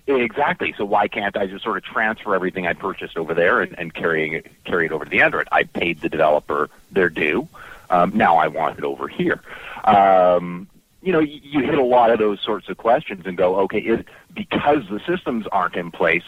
Exactly. 0.07 0.75
So 0.77 0.85
why 0.85 1.09
can't 1.09 1.35
I 1.37 1.47
just 1.47 1.65
sort 1.65 1.79
of 1.79 1.85
transfer 1.85 2.35
everything 2.35 2.67
I 2.67 2.75
purchased 2.75 3.17
over 3.17 3.33
there 3.33 3.63
and, 3.63 3.79
and 3.79 3.95
carrying 3.95 4.35
it, 4.35 4.47
carry 4.65 4.87
it 4.87 4.93
over 4.93 5.05
to 5.05 5.11
the 5.11 5.23
Android? 5.23 5.49
I 5.51 5.63
paid 5.63 6.01
the 6.01 6.09
developer 6.09 6.69
their 6.91 7.09
due. 7.09 7.49
Um, 7.89 8.17
now 8.17 8.37
I 8.37 8.49
want 8.49 8.77
it 8.77 8.85
over 8.85 9.09
here. 9.09 9.41
Um, 9.85 10.69
you 11.03 11.13
know, 11.13 11.21
you, 11.21 11.41
you 11.43 11.61
hit 11.61 11.79
a 11.79 11.85
lot 11.85 12.11
of 12.11 12.19
those 12.19 12.41
sorts 12.41 12.69
of 12.69 12.77
questions 12.77 13.25
and 13.25 13.37
go, 13.37 13.57
okay, 13.61 13.79
is, 13.79 14.05
because 14.35 14.85
the 14.91 15.01
systems 15.07 15.47
aren't 15.51 15.77
in 15.77 15.91
place, 15.91 16.25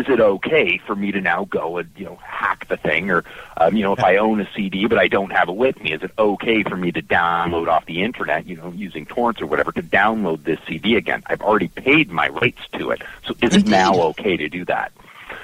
is 0.00 0.08
it 0.08 0.20
okay 0.20 0.78
for 0.78 0.94
me 0.94 1.12
to 1.12 1.20
now 1.20 1.44
go 1.44 1.78
and 1.78 1.90
you 1.96 2.04
know 2.04 2.16
hack 2.16 2.68
the 2.68 2.76
thing, 2.76 3.10
or 3.10 3.24
um, 3.56 3.76
you 3.76 3.82
know, 3.82 3.92
if 3.92 4.00
I 4.00 4.16
own 4.16 4.40
a 4.40 4.48
CD 4.54 4.86
but 4.86 4.98
I 4.98 5.08
don't 5.08 5.30
have 5.30 5.48
it 5.48 5.56
with 5.56 5.80
me, 5.80 5.92
is 5.92 6.02
it 6.02 6.10
okay 6.18 6.62
for 6.62 6.76
me 6.76 6.92
to 6.92 7.02
download 7.02 7.68
off 7.68 7.86
the 7.86 8.02
internet, 8.02 8.46
you 8.46 8.56
know, 8.56 8.70
using 8.70 9.06
torrents 9.06 9.40
or 9.40 9.46
whatever, 9.46 9.72
to 9.72 9.82
download 9.82 10.44
this 10.44 10.58
CD 10.66 10.96
again? 10.96 11.22
I've 11.26 11.42
already 11.42 11.68
paid 11.68 12.10
my 12.10 12.28
rights 12.28 12.62
to 12.72 12.90
it, 12.90 13.02
so 13.26 13.34
is 13.42 13.56
it 13.56 13.66
now 13.66 13.94
okay 14.08 14.36
to 14.36 14.48
do 14.48 14.64
that? 14.66 14.92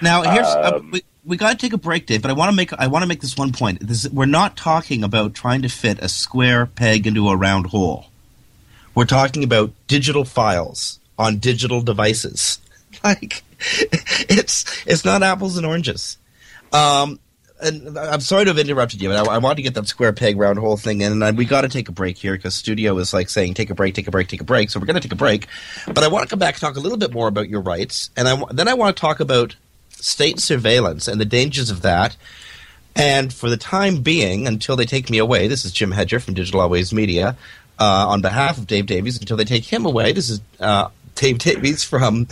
Now 0.01 0.23
here's 0.23 0.47
uh, 0.47 0.73
Um, 0.77 0.91
we, 0.93 1.03
we 1.25 1.37
got 1.37 1.51
to 1.51 1.57
take 1.57 1.73
a 1.73 1.79
break, 1.79 2.07
Dave. 2.07 2.23
But 2.23 2.31
I 2.31 2.35
want 2.35 2.51
to 2.51 2.57
make 2.57 2.73
I 2.73 2.87
want 2.87 3.03
to 3.03 3.07
make 3.07 3.21
this 3.21 3.37
one 3.37 3.53
point. 3.53 3.87
This, 3.87 4.09
we're 4.09 4.27
not 4.27 4.57
talking 4.57 5.05
about 5.05 5.35
trying 5.35 5.63
to 5.63 5.69
fit 5.69 5.99
a 6.01 6.09
square 6.09 6.67
peg 6.67 7.07
into 7.07 7.29
a 7.29 7.37
round 7.37 7.67
hole. 7.67 8.07
We're 8.95 9.05
talking 9.05 9.45
about 9.45 9.73
digital 9.87 10.25
files 10.25 10.99
on 11.19 11.39
digital 11.39 11.83
devices. 11.83 12.59
Like 13.05 13.43
it's 14.29 14.65
it's 14.87 15.05
not 15.05 15.23
apples 15.23 15.57
and 15.57 15.65
oranges. 15.65 16.19
Um, 16.73 17.21
and 17.61 17.99
I'm 17.99 18.21
sorry 18.21 18.45
to 18.45 18.51
have 18.51 18.59
interrupted 18.59 19.01
you, 19.01 19.09
but 19.09 19.29
I, 19.29 19.37
I 19.37 19.55
to 19.55 19.63
get 19.63 19.75
that 19.75 19.87
square 19.87 20.13
peg 20.13 20.39
round 20.39 20.59
hole 20.59 20.77
thing 20.77 21.01
in, 21.01 21.13
and 21.13 21.25
I, 21.25 21.31
we 21.33 21.45
got 21.45 21.63
to 21.63 21.69
take 21.69 21.89
a 21.89 21.93
break 21.93 22.17
here 22.17 22.37
because 22.37 22.55
studio 22.55 22.97
is 22.99 23.13
like 23.13 23.29
saying 23.29 23.55
take 23.55 23.71
a 23.71 23.75
break, 23.75 23.95
take 23.95 24.07
a 24.09 24.11
break, 24.11 24.29
take 24.29 24.41
a 24.41 24.45
break. 24.45 24.71
So 24.71 24.79
we're 24.79 24.87
going 24.87 24.95
to 24.95 25.01
take 25.01 25.13
a 25.13 25.17
break, 25.17 25.47
but 25.87 25.99
I 25.99 26.09
want 26.09 26.25
to 26.25 26.29
come 26.29 26.39
back 26.39 26.55
and 26.55 26.61
talk 26.61 26.77
a 26.77 26.81
little 26.81 26.99
bit 26.99 27.13
more 27.13 27.29
about 27.29 27.49
your 27.49 27.61
rights, 27.61 28.11
and 28.17 28.29
I, 28.29 28.43
then 28.51 28.69
I 28.69 28.75
want 28.75 28.97
to 28.97 29.01
talk 29.01 29.21
about 29.21 29.57
state 29.91 30.41
surveillance 30.41 31.09
and 31.09 31.21
the 31.21 31.25
dangers 31.25 31.71
of 31.71 31.83
that. 31.83 32.17
And 32.95 33.33
for 33.33 33.49
the 33.49 33.57
time 33.57 34.03
being, 34.03 34.47
until 34.47 34.75
they 34.75 34.85
take 34.85 35.09
me 35.09 35.19
away, 35.19 35.47
this 35.47 35.65
is 35.65 35.73
Jim 35.73 35.93
Hedger 35.93 36.19
from 36.19 36.35
Digital 36.35 36.61
Always 36.61 36.93
Media. 36.93 37.37
Uh, 37.81 38.07
on 38.09 38.21
behalf 38.21 38.59
of 38.59 38.67
Dave 38.67 38.87
Davies, 38.87 39.21
until 39.21 39.37
they 39.37 39.45
take 39.45 39.65
him 39.65 39.87
away, 39.87 40.11
this 40.11 40.29
is 40.31 40.41
uh, 40.59 40.89
Dave 41.19 41.39
Davies 41.39 41.83
from 41.83 42.29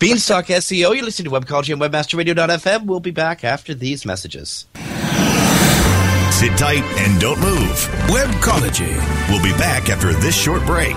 Beanstalk 0.00 0.46
SEO. 0.46 0.94
You're 0.94 1.04
listening 1.04 1.30
to 1.30 1.40
Webcology 1.40 1.72
and 1.72 1.80
WebmasterRadio.fm. 1.80 2.84
We'll 2.84 2.98
be 2.98 3.12
back 3.12 3.44
after 3.44 3.74
these 3.74 4.04
messages. 4.04 4.66
Sit 6.32 6.58
tight 6.58 6.82
and 6.98 7.20
don't 7.20 7.38
move. 7.38 7.88
Webcology. 8.08 8.92
We'll 9.28 9.42
be 9.42 9.56
back 9.56 9.88
after 9.88 10.12
this 10.14 10.34
short 10.34 10.66
break. 10.66 10.96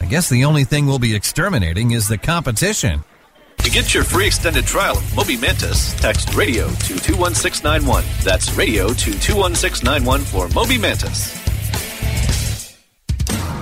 I 0.00 0.06
guess 0.06 0.28
the 0.28 0.44
only 0.44 0.64
thing 0.64 0.86
we'll 0.86 0.98
be 0.98 1.14
exterminating 1.14 1.92
is 1.92 2.08
the 2.08 2.18
competition. 2.18 3.02
To 3.58 3.70
get 3.70 3.94
your 3.94 4.04
free 4.04 4.26
extended 4.26 4.66
trial 4.66 4.98
of 4.98 5.16
Moby 5.16 5.36
Mantis, 5.36 5.94
text 5.94 6.34
radio 6.34 6.68
to 6.68 6.98
21691. 6.98 8.04
That's 8.22 8.52
radio 8.54 8.88
to 8.88 9.18
21691 9.18 10.20
for 10.20 10.48
Moby 10.48 10.76
Mantis. 10.76 11.40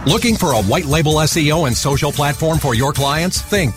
Looking 0.06 0.36
for 0.36 0.52
a 0.52 0.62
white 0.62 0.86
label 0.86 1.14
SEO 1.14 1.68
and 1.68 1.76
social 1.76 2.10
platform 2.10 2.58
for 2.58 2.74
your 2.74 2.92
clients? 2.92 3.40
Think 3.40 3.74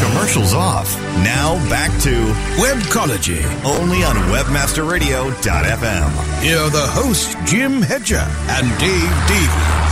Commercials 0.00 0.54
off. 0.54 0.98
Now 1.22 1.56
back 1.68 1.90
to 2.02 2.32
Webcology. 2.56 3.44
only 3.64 4.02
on 4.04 4.16
WebmasterRadio.fm. 4.32 6.10
Here 6.42 6.58
are 6.58 6.70
the 6.70 6.86
hosts, 6.86 7.34
Jim 7.44 7.82
Hedger 7.82 8.24
and 8.48 8.66
Dave 8.78 9.26
Davies. 9.28 9.87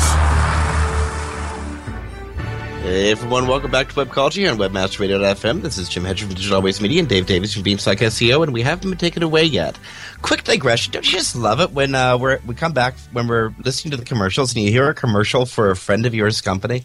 Hey 2.86 3.10
everyone, 3.10 3.48
welcome 3.48 3.72
back 3.72 3.88
to 3.88 3.94
Webcology 3.96 4.34
here 4.34 4.50
on 4.52 4.58
WebmasterRadio.fm. 4.58 5.60
This 5.60 5.76
is 5.76 5.88
Jim 5.88 6.04
Hedger 6.04 6.24
from 6.24 6.36
Digital 6.36 6.58
Always 6.58 6.80
Media 6.80 7.00
and 7.00 7.08
Dave 7.08 7.26
Davies 7.26 7.52
from 7.52 7.64
Beanstalk 7.64 7.98
SEO, 7.98 8.44
and 8.44 8.52
we 8.52 8.62
haven't 8.62 8.88
been 8.88 8.96
taken 8.96 9.24
away 9.24 9.42
yet. 9.42 9.76
Quick 10.22 10.44
digression: 10.44 10.92
Don't 10.92 11.04
you 11.04 11.18
just 11.18 11.34
love 11.34 11.60
it 11.60 11.72
when 11.72 11.96
uh, 11.96 12.16
we're 12.16 12.38
we 12.46 12.54
come 12.54 12.72
back 12.72 12.96
when 13.10 13.26
we're 13.26 13.52
listening 13.64 13.90
to 13.90 13.96
the 13.96 14.04
commercials 14.04 14.54
and 14.54 14.62
you 14.62 14.70
hear 14.70 14.88
a 14.88 14.94
commercial 14.94 15.46
for 15.46 15.72
a 15.72 15.76
friend 15.76 16.06
of 16.06 16.14
yours 16.14 16.40
company? 16.40 16.84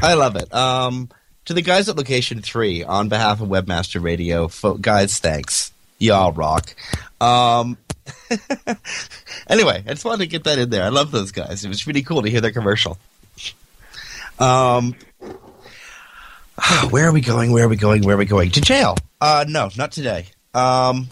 I 0.00 0.14
love 0.14 0.36
it. 0.36 0.52
Um, 0.54 1.10
to 1.44 1.52
the 1.52 1.60
guys 1.60 1.90
at 1.90 1.98
Location 1.98 2.40
Three, 2.40 2.82
on 2.82 3.10
behalf 3.10 3.42
of 3.42 3.48
Webmaster 3.48 4.02
Radio, 4.02 4.48
fo- 4.48 4.78
guys, 4.78 5.18
thanks. 5.18 5.70
Y'all 5.98 6.32
rock. 6.32 6.74
Um, 7.20 7.76
anyway, 9.48 9.84
I 9.86 9.90
just 9.90 10.06
wanted 10.06 10.20
to 10.20 10.28
get 10.28 10.44
that 10.44 10.58
in 10.58 10.70
there. 10.70 10.84
I 10.84 10.88
love 10.88 11.10
those 11.10 11.30
guys. 11.30 11.62
It 11.62 11.68
was 11.68 11.86
really 11.86 12.02
cool 12.02 12.22
to 12.22 12.30
hear 12.30 12.40
their 12.40 12.52
commercial. 12.52 12.96
Um, 14.38 14.94
where 16.90 17.08
are 17.08 17.12
we 17.12 17.20
going? 17.20 17.52
Where 17.52 17.64
are 17.64 17.68
we 17.68 17.76
going? 17.76 18.02
Where 18.04 18.14
are 18.14 18.18
we 18.18 18.24
going? 18.24 18.50
To 18.52 18.60
jail? 18.60 18.96
Uh, 19.20 19.44
no, 19.48 19.70
not 19.76 19.92
today. 19.92 20.26
Um, 20.54 21.08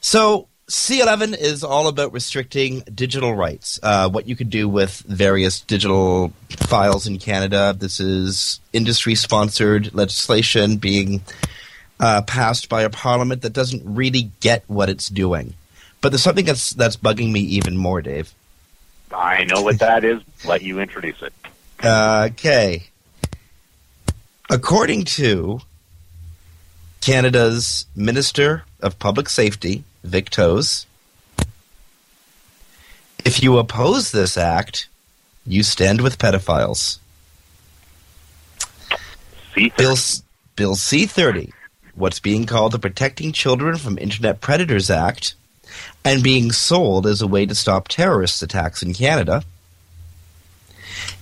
so 0.00 0.48
C11 0.68 1.36
is 1.38 1.62
all 1.64 1.88
about 1.88 2.12
restricting 2.12 2.80
digital 2.94 3.34
rights, 3.34 3.78
uh, 3.82 4.08
what 4.08 4.26
you 4.26 4.34
can 4.34 4.48
do 4.48 4.68
with 4.68 5.00
various 5.00 5.60
digital 5.60 6.32
files 6.50 7.06
in 7.06 7.18
Canada. 7.18 7.74
This 7.78 8.00
is 8.00 8.60
industry 8.72 9.14
sponsored 9.14 9.94
legislation 9.94 10.76
being 10.76 11.20
uh, 12.00 12.22
passed 12.22 12.68
by 12.68 12.82
a 12.82 12.90
parliament 12.90 13.42
that 13.42 13.52
doesn't 13.52 13.82
really 13.84 14.30
get 14.40 14.64
what 14.66 14.88
it's 14.88 15.08
doing. 15.08 15.54
But 16.00 16.10
there's 16.10 16.22
something 16.22 16.46
that's 16.46 16.70
that's 16.70 16.96
bugging 16.96 17.30
me 17.30 17.40
even 17.40 17.76
more, 17.76 18.02
Dave. 18.02 18.32
I 19.12 19.44
know 19.44 19.62
what 19.62 19.78
that 19.80 20.04
is. 20.04 20.22
Let 20.44 20.62
you 20.62 20.80
introduce 20.80 21.20
it. 21.22 21.32
Okay. 21.84 22.84
According 24.50 25.04
to 25.04 25.60
Canada's 27.00 27.86
Minister 27.96 28.64
of 28.80 28.98
Public 28.98 29.28
Safety, 29.28 29.84
Vic 30.04 30.30
Toews, 30.30 30.86
if 33.24 33.42
you 33.42 33.58
oppose 33.58 34.12
this 34.12 34.36
act, 34.36 34.88
you 35.46 35.62
stand 35.62 36.00
with 36.00 36.18
pedophiles. 36.18 36.98
C30. 39.54 39.76
Bill, 39.76 39.96
Bill 40.56 40.74
C30, 40.74 41.52
what's 41.94 42.20
being 42.20 42.46
called 42.46 42.72
the 42.72 42.78
Protecting 42.78 43.32
Children 43.32 43.76
from 43.76 43.98
Internet 43.98 44.40
Predators 44.40 44.90
Act, 44.90 45.34
and 46.04 46.22
being 46.22 46.52
sold 46.52 47.06
as 47.06 47.22
a 47.22 47.26
way 47.26 47.46
to 47.46 47.54
stop 47.54 47.88
terrorist 47.88 48.42
attacks 48.42 48.82
in 48.82 48.94
Canada, 48.94 49.44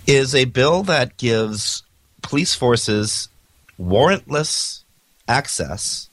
is 0.07 0.35
a 0.35 0.45
bill 0.47 0.83
that 0.83 1.17
gives 1.17 1.83
police 2.23 2.55
forces 2.55 3.29
warrantless 3.79 4.83
access 5.29 6.09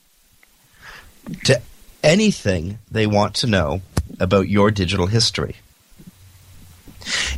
to 1.43 1.61
anything 2.03 2.79
they 2.89 3.07
want 3.07 3.35
to 3.35 3.47
know 3.47 3.81
about 4.19 4.47
your 4.47 4.71
digital 4.71 5.07
history. 5.07 5.55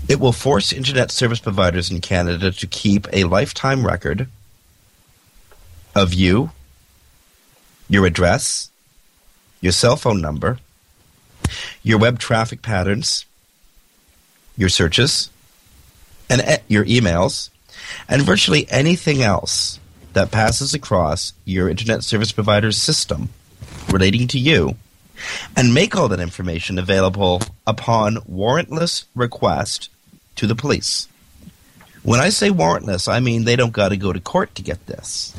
It 0.08 0.20
will 0.20 0.32
force 0.32 0.74
internet 0.74 1.12
service 1.12 1.40
providers 1.40 1.92
in 1.92 2.02
Canada 2.02 2.52
to 2.52 2.68
keep 2.68 3.08
a 3.14 3.26
lifetime 3.26 3.86
record 3.86 4.28
of 5.96 6.14
you, 6.14 6.52
your 7.88 8.06
address, 8.06 8.70
your 9.62 9.72
cell 9.72 9.96
phone 9.96 10.22
number, 10.22 10.60
your 11.84 11.98
web 11.98 12.20
traffic 12.20 12.62
patterns, 12.62 13.26
your 14.58 14.70
searches, 14.70 15.30
and 16.30 16.42
e- 16.42 16.64
your 16.68 16.86
emails, 16.86 17.50
and 18.08 18.22
virtually 18.22 18.68
anything 18.70 19.22
else 19.22 19.80
that 20.14 20.32
passes 20.32 20.74
across 20.74 21.34
your 21.46 21.70
internet 21.70 22.04
service 22.04 22.32
provider's 22.32 22.78
system 22.78 23.30
relating 23.90 24.28
to 24.28 24.40
you, 24.40 24.76
and 25.56 25.74
make 25.74 25.96
all 25.96 26.08
that 26.08 26.20
information 26.20 26.78
available 26.80 27.42
upon 27.68 28.16
warrantless 28.18 29.06
request 29.16 29.90
to 30.36 30.48
the 30.48 30.56
police. 30.56 31.08
When 32.04 32.20
I 32.20 32.30
say 32.30 32.50
warrantless, 32.50 33.12
I 33.12 33.20
mean 33.20 33.44
they 33.44 33.56
don't 33.56 33.74
got 33.74 33.90
to 33.90 33.98
go 33.98 34.14
to 34.14 34.20
court 34.20 34.56
to 34.56 34.62
get 34.62 34.86
this. 34.88 35.34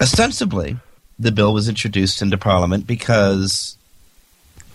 Ostensibly, 0.00 0.76
the 1.20 1.30
bill 1.30 1.52
was 1.52 1.68
introduced 1.68 2.22
into 2.22 2.38
Parliament 2.38 2.86
because 2.86 3.76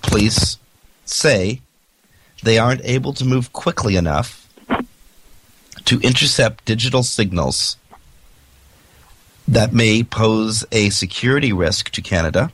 police 0.03 0.59
say 1.03 1.59
they 2.43 2.59
aren't 2.59 2.81
able 2.83 3.13
to 3.13 3.25
move 3.25 3.51
quickly 3.51 3.95
enough 3.95 4.47
to 5.85 5.99
intercept 6.01 6.63
digital 6.65 7.01
signals 7.01 7.77
that 9.47 9.73
may 9.73 10.03
pose 10.03 10.63
a 10.71 10.91
security 10.91 11.51
risk 11.51 11.89
to 11.91 12.01
Canada, 12.01 12.51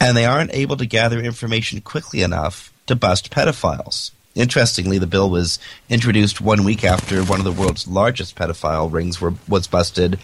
and 0.00 0.16
they 0.16 0.24
aren't 0.24 0.52
able 0.52 0.76
to 0.76 0.86
gather 0.86 1.20
information 1.20 1.80
quickly 1.80 2.22
enough 2.22 2.72
to 2.86 2.96
bust 2.96 3.30
pedophiles. 3.30 4.10
Interestingly, 4.34 4.98
the 4.98 5.06
bill 5.06 5.30
was 5.30 5.58
introduced 5.88 6.40
one 6.40 6.64
week 6.64 6.84
after 6.84 7.22
one 7.22 7.40
of 7.40 7.44
the 7.44 7.52
world's 7.52 7.86
largest 7.88 8.36
pedophile 8.36 8.92
rings 8.92 9.20
were, 9.20 9.34
was 9.48 9.66
busted, 9.66 10.18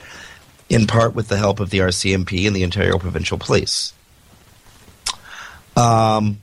in 0.69 0.87
part 0.87 1.15
with 1.15 1.29
the 1.29 1.37
help 1.37 1.61
of 1.61 1.71
the 1.71 1.79
RCMP 1.79 2.47
and 2.47 2.55
the 2.55 2.65
Ontario 2.65 2.99
Provincial 2.99 3.39
Police. 3.39 3.93
Um, 5.77 6.41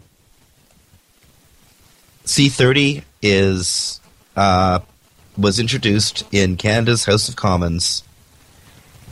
C30 2.25 3.03
is 3.21 3.99
uh, 4.35 4.79
was 5.37 5.59
introduced 5.59 6.23
in 6.31 6.57
Canada's 6.57 7.05
House 7.05 7.27
of 7.27 7.35
Commons 7.35 8.03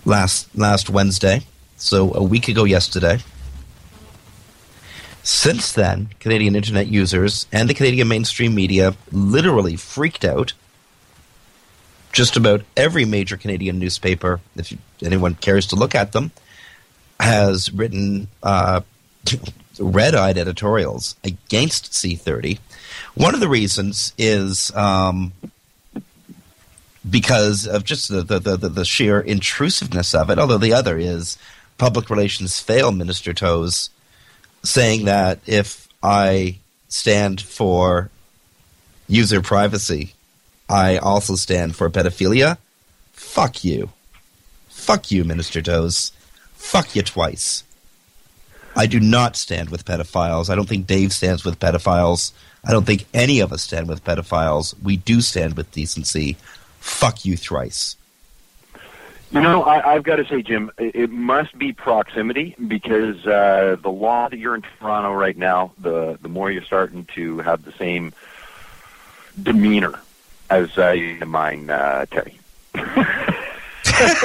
last 0.06 0.56
last 0.56 0.90
Wednesday, 0.90 1.42
so 1.78 2.14
a 2.14 2.24
week 2.24 2.48
ago 2.48 2.64
yesterday. 2.64 3.20
Since 5.24 5.74
then, 5.74 6.10
Canadian 6.20 6.56
internet 6.56 6.88
users 6.88 7.46
and 7.52 7.70
the 7.70 7.74
Canadian 7.74 8.08
mainstream 8.08 8.56
media 8.56 8.96
literally 9.12 9.76
freaked 9.76 10.26
out. 10.26 10.54
Just 12.12 12.36
about 12.36 12.62
every 12.76 13.06
major 13.06 13.38
Canadian 13.38 13.80
newspaper, 13.80 14.42
if 14.56 14.72
you, 14.72 14.78
anyone 15.04 15.36
cares 15.36 15.68
to 15.68 15.76
look 15.76 15.96
at 15.96 16.12
them, 16.12 16.32
has 17.20 17.72
written 17.72 18.28
uh, 18.44 18.82
red-eyed 19.80 20.38
editorials 20.38 21.16
against 21.24 21.92
C30. 21.92 22.60
One 23.16 23.34
of 23.34 23.40
the 23.40 23.48
reasons 23.48 24.14
is 24.18 24.76
um, 24.76 25.32
because 27.10 27.68
of 27.68 27.84
just 27.84 28.10
the, 28.10 28.24
the, 28.24 28.40
the, 28.40 28.70
the 28.70 28.86
sheer 28.86 29.20
intrusiveness 29.20 30.14
of 30.14 30.30
it, 30.30 30.40
although 30.40 30.58
the 30.58 30.74
other 30.74 30.98
is 30.98 31.38
public 31.78 32.10
relations 32.10 32.60
fail 32.60 32.92
Minister 32.92 33.34
Toews 33.34 33.90
saying 34.64 35.06
that 35.06 35.40
if 35.46 35.88
I 36.04 36.58
stand 36.90 37.42
for 37.42 38.10
user 39.08 39.42
privacy, 39.42 40.14
I 40.72 40.98
also 40.98 41.36
stand 41.36 41.76
for 41.76 41.90
pedophilia. 41.90 42.58
Fuck 43.12 43.66
you. 43.66 43.90
Fuck 44.70 45.12
you, 45.12 45.26
Minister 45.26 45.62
Toews. 45.62 46.12
Fuck 46.54 46.96
you 46.96 47.02
twice. 47.02 47.66
I 48.74 48.86
do 48.86 49.02
not 49.02 49.36
stand 49.36 49.70
with 49.70 49.84
pedophiles. 49.84 50.50
I 50.50 50.56
don't 50.56 50.70
think 50.70 50.88
Dave 50.88 51.12
stands 51.12 51.44
with 51.44 51.60
pedophiles. 51.60 52.32
I 52.64 52.72
don't 52.72 52.86
think 52.86 53.06
any 53.14 53.42
of 53.42 53.52
us 53.52 53.64
stand 53.64 53.90
with 53.90 54.06
pedophiles. 54.06 54.74
We 54.82 54.96
do 54.96 55.20
stand 55.20 55.58
with 55.58 55.70
decency. 55.72 56.38
Fuck 56.80 57.26
you 57.26 57.36
thrice. 57.36 57.98
You 59.32 59.42
know, 59.42 59.64
I, 59.64 59.94
I've 59.96 60.04
got 60.04 60.18
to 60.18 60.26
say, 60.26 60.42
Jim, 60.42 60.72
it, 60.78 60.96
it 60.96 61.10
must 61.10 61.58
be 61.58 61.74
proximity 61.74 62.56
because 62.66 63.26
uh, 63.28 63.76
the 63.82 63.92
law 63.92 64.30
that 64.30 64.38
you're 64.38 64.56
in 64.56 64.62
Toronto 64.80 65.14
right 65.14 65.38
now, 65.38 65.74
the 65.80 66.18
the 66.22 66.30
more 66.30 66.50
you're 66.50 66.64
starting 66.64 67.06
to 67.16 67.40
have 67.40 67.64
the 67.64 67.72
same 67.74 68.14
demeanor 69.42 70.00
as 70.52 70.78
uh, 70.78 70.96
mine, 71.26 71.70
uh, 71.70 72.06
Terry. 72.12 72.38
I, 73.94 74.20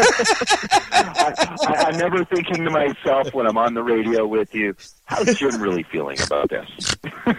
I, 0.93 1.85
I'm 1.87 1.99
never 1.99 2.25
thinking 2.25 2.65
to 2.65 2.71
myself 2.71 3.33
when 3.33 3.47
I'm 3.47 3.57
on 3.57 3.75
the 3.75 3.83
radio 3.83 4.27
with 4.27 4.55
you, 4.55 4.75
how's 5.05 5.35
Jim 5.39 5.61
really 5.61 5.83
feeling 5.85 6.21
about 6.21 6.51
this? 6.51 6.97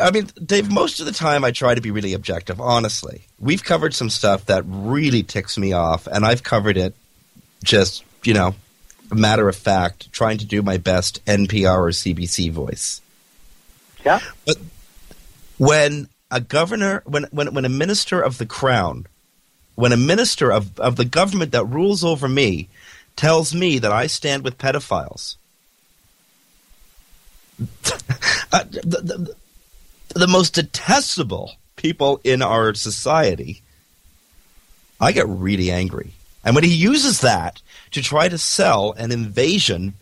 I 0.00 0.10
mean, 0.10 0.28
Dave, 0.44 0.70
most 0.70 1.00
of 1.00 1.06
the 1.06 1.12
time 1.12 1.44
I 1.44 1.50
try 1.50 1.74
to 1.74 1.80
be 1.80 1.90
really 1.90 2.12
objective, 2.12 2.60
honestly. 2.60 3.22
We've 3.40 3.64
covered 3.64 3.94
some 3.94 4.10
stuff 4.10 4.46
that 4.46 4.64
really 4.66 5.22
ticks 5.22 5.56
me 5.56 5.72
off, 5.72 6.06
and 6.06 6.26
I've 6.26 6.42
covered 6.42 6.76
it 6.76 6.94
just, 7.64 8.04
you 8.22 8.34
know, 8.34 8.54
matter 9.10 9.48
of 9.48 9.56
fact, 9.56 10.12
trying 10.12 10.38
to 10.38 10.44
do 10.44 10.62
my 10.62 10.76
best 10.76 11.24
NPR 11.24 11.78
or 11.78 11.88
CBC 11.88 12.50
voice. 12.50 13.00
Yeah. 14.04 14.20
But 14.44 14.58
when 15.58 16.08
a 16.32 16.40
governor, 16.40 17.02
when, 17.04 17.24
when, 17.30 17.52
when 17.54 17.64
a 17.66 17.68
minister 17.68 18.20
of 18.20 18.38
the 18.38 18.46
crown, 18.46 19.06
when 19.74 19.92
a 19.92 19.96
minister 19.98 20.50
of, 20.50 20.80
of 20.80 20.96
the 20.96 21.04
government 21.04 21.52
that 21.52 21.66
rules 21.66 22.02
over 22.02 22.26
me 22.26 22.68
tells 23.14 23.54
me 23.54 23.78
that 23.78 23.92
I 23.92 24.06
stand 24.06 24.42
with 24.42 24.58
pedophiles, 24.58 25.36
uh, 28.52 28.64
the, 28.64 28.80
the, 28.82 29.36
the 30.18 30.26
most 30.26 30.54
detestable 30.54 31.52
people 31.76 32.18
in 32.24 32.40
our 32.40 32.72
society, 32.72 33.62
I 34.98 35.12
get 35.12 35.28
really 35.28 35.70
angry. 35.70 36.12
And 36.44 36.54
when 36.54 36.64
he 36.64 36.74
uses 36.74 37.20
that 37.20 37.60
to 37.90 38.02
try 38.02 38.28
to 38.28 38.38
sell 38.38 38.92
an 38.92 39.12
invasion, 39.12 39.94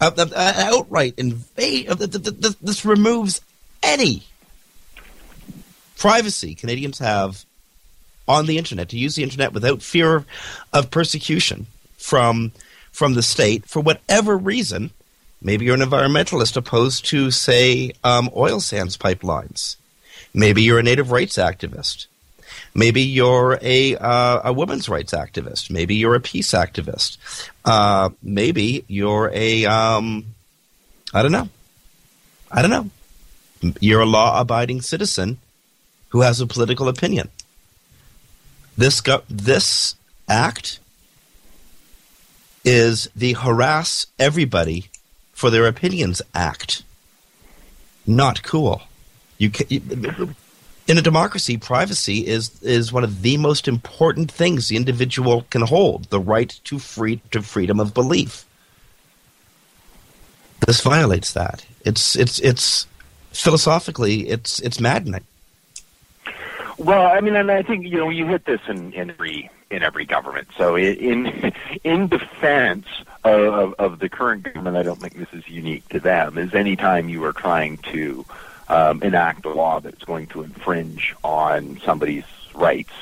uh, 0.00 0.10
uh, 0.16 0.52
outright 0.56 1.16
th- 1.16 2.56
this 2.60 2.84
removes 2.86 3.42
any 3.82 4.24
privacy 5.96 6.54
Canadians 6.54 6.98
have 6.98 7.44
on 8.26 8.46
the 8.46 8.58
internet 8.58 8.88
to 8.90 8.98
use 8.98 9.14
the 9.16 9.22
internet 9.22 9.52
without 9.52 9.82
fear 9.82 10.24
of 10.72 10.90
persecution 10.90 11.66
from 11.96 12.52
from 12.90 13.14
the 13.14 13.22
state 13.22 13.66
for 13.66 13.80
whatever 13.80 14.36
reason. 14.36 14.90
Maybe 15.42 15.66
you're 15.66 15.74
an 15.74 15.80
environmentalist 15.82 16.56
opposed 16.56 17.04
to, 17.06 17.30
say, 17.30 17.92
um, 18.02 18.30
oil 18.34 18.60
sands 18.60 18.96
pipelines. 18.96 19.76
Maybe 20.32 20.62
you're 20.62 20.78
a 20.78 20.82
native 20.82 21.10
rights 21.10 21.36
activist. 21.36 22.06
Maybe 22.74 23.02
you're 23.02 23.58
a 23.60 23.96
uh, 23.96 24.40
a 24.44 24.52
women's 24.52 24.88
rights 24.88 25.12
activist. 25.12 25.70
Maybe 25.70 25.96
you're 25.96 26.14
a 26.14 26.20
peace 26.20 26.52
activist. 26.52 27.18
Uh, 27.64 28.10
maybe 28.22 28.84
you're 28.88 29.30
a 29.34 29.66
um, 29.66 30.24
I 31.12 31.22
don't 31.22 31.32
know. 31.32 31.48
I 32.50 32.62
don't 32.62 32.70
know. 32.70 33.74
You're 33.80 34.02
a 34.02 34.06
law 34.06 34.40
abiding 34.40 34.82
citizen 34.82 35.38
who 36.14 36.20
has 36.20 36.40
a 36.40 36.46
political 36.46 36.88
opinion. 36.88 37.28
This 38.78 39.00
go- 39.00 39.24
this 39.28 39.96
act 40.28 40.78
is 42.64 43.08
the 43.16 43.32
harass 43.32 44.06
everybody 44.16 44.90
for 45.32 45.50
their 45.50 45.66
opinions 45.66 46.22
act. 46.32 46.84
Not 48.06 48.44
cool. 48.44 48.82
You, 49.38 49.50
can, 49.50 50.36
in 50.86 50.98
a 50.98 51.02
democracy, 51.02 51.56
privacy 51.56 52.24
is 52.24 52.62
is 52.62 52.92
one 52.92 53.02
of 53.02 53.22
the 53.22 53.36
most 53.36 53.66
important 53.66 54.30
things 54.30 54.68
the 54.68 54.76
individual 54.76 55.44
can 55.50 55.62
hold: 55.62 56.04
the 56.10 56.20
right 56.20 56.60
to 56.62 56.78
free 56.78 57.20
to 57.32 57.42
freedom 57.42 57.80
of 57.80 57.92
belief. 57.92 58.46
This 60.64 60.80
violates 60.80 61.32
that. 61.32 61.66
It's 61.84 62.14
it's 62.14 62.38
it's 62.38 62.86
philosophically 63.32 64.28
it's 64.28 64.60
it's 64.60 64.78
maddening. 64.78 65.26
Well, 66.78 67.06
I 67.06 67.20
mean, 67.20 67.36
and 67.36 67.50
I 67.50 67.62
think 67.62 67.84
you 67.84 67.98
know 67.98 68.10
you 68.10 68.26
hit 68.26 68.44
this 68.44 68.60
in, 68.68 68.92
in 68.92 69.10
every 69.10 69.50
in 69.70 69.82
every 69.82 70.04
government. 70.04 70.48
So 70.56 70.76
in 70.76 71.52
in 71.84 72.08
defense 72.08 72.86
of, 73.22 73.74
of 73.74 73.98
the 73.98 74.08
current 74.08 74.42
government, 74.44 74.76
I 74.76 74.82
don't 74.82 75.00
think 75.00 75.16
this 75.16 75.32
is 75.32 75.48
unique 75.48 75.88
to 75.90 76.00
them. 76.00 76.38
Is 76.38 76.54
anytime 76.54 77.08
you 77.08 77.24
are 77.24 77.32
trying 77.32 77.78
to 77.92 78.24
um, 78.68 79.02
enact 79.02 79.44
a 79.44 79.50
law 79.50 79.80
that's 79.80 80.04
going 80.04 80.26
to 80.28 80.42
infringe 80.42 81.14
on 81.22 81.80
somebody's 81.84 82.24
rights 82.54 82.92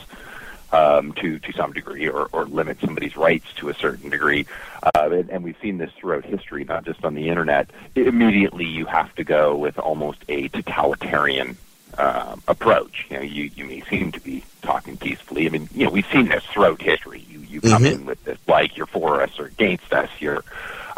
um, 0.72 1.12
to 1.14 1.38
to 1.38 1.52
some 1.52 1.72
degree, 1.72 2.08
or, 2.08 2.28
or 2.32 2.44
limit 2.44 2.78
somebody's 2.80 3.16
rights 3.16 3.46
to 3.56 3.70
a 3.70 3.74
certain 3.74 4.10
degree, 4.10 4.46
uh, 4.82 5.08
and, 5.10 5.30
and 5.30 5.44
we've 5.44 5.58
seen 5.62 5.78
this 5.78 5.90
throughout 5.92 6.24
history, 6.24 6.64
not 6.64 6.84
just 6.84 7.04
on 7.04 7.14
the 7.14 7.28
internet. 7.28 7.70
Immediately, 7.94 8.66
you 8.66 8.84
have 8.84 9.14
to 9.14 9.24
go 9.24 9.56
with 9.56 9.78
almost 9.78 10.24
a 10.28 10.48
totalitarian 10.48 11.56
uh, 11.98 12.36
approach. 12.48 13.06
You 13.10 13.16
know, 13.18 13.22
you, 13.22 13.50
you 13.54 13.64
may 13.64 13.80
seem 13.82 14.12
to 14.12 14.20
be 14.20 14.44
talking 14.62 14.96
peacefully. 14.96 15.46
I 15.46 15.50
mean, 15.50 15.68
you 15.74 15.84
know, 15.84 15.90
we've 15.90 16.06
seen 16.06 16.28
this 16.28 16.44
throughout 16.44 16.80
history. 16.80 17.24
You 17.28 17.40
you 17.40 17.60
come 17.60 17.82
Mm-hmm. 17.82 18.00
in 18.00 18.06
with 18.06 18.22
this 18.24 18.38
like 18.46 18.76
you're 18.76 18.86
for 18.86 19.22
us 19.22 19.38
or 19.38 19.46
against 19.46 19.92
us. 19.92 20.08
You're, 20.20 20.42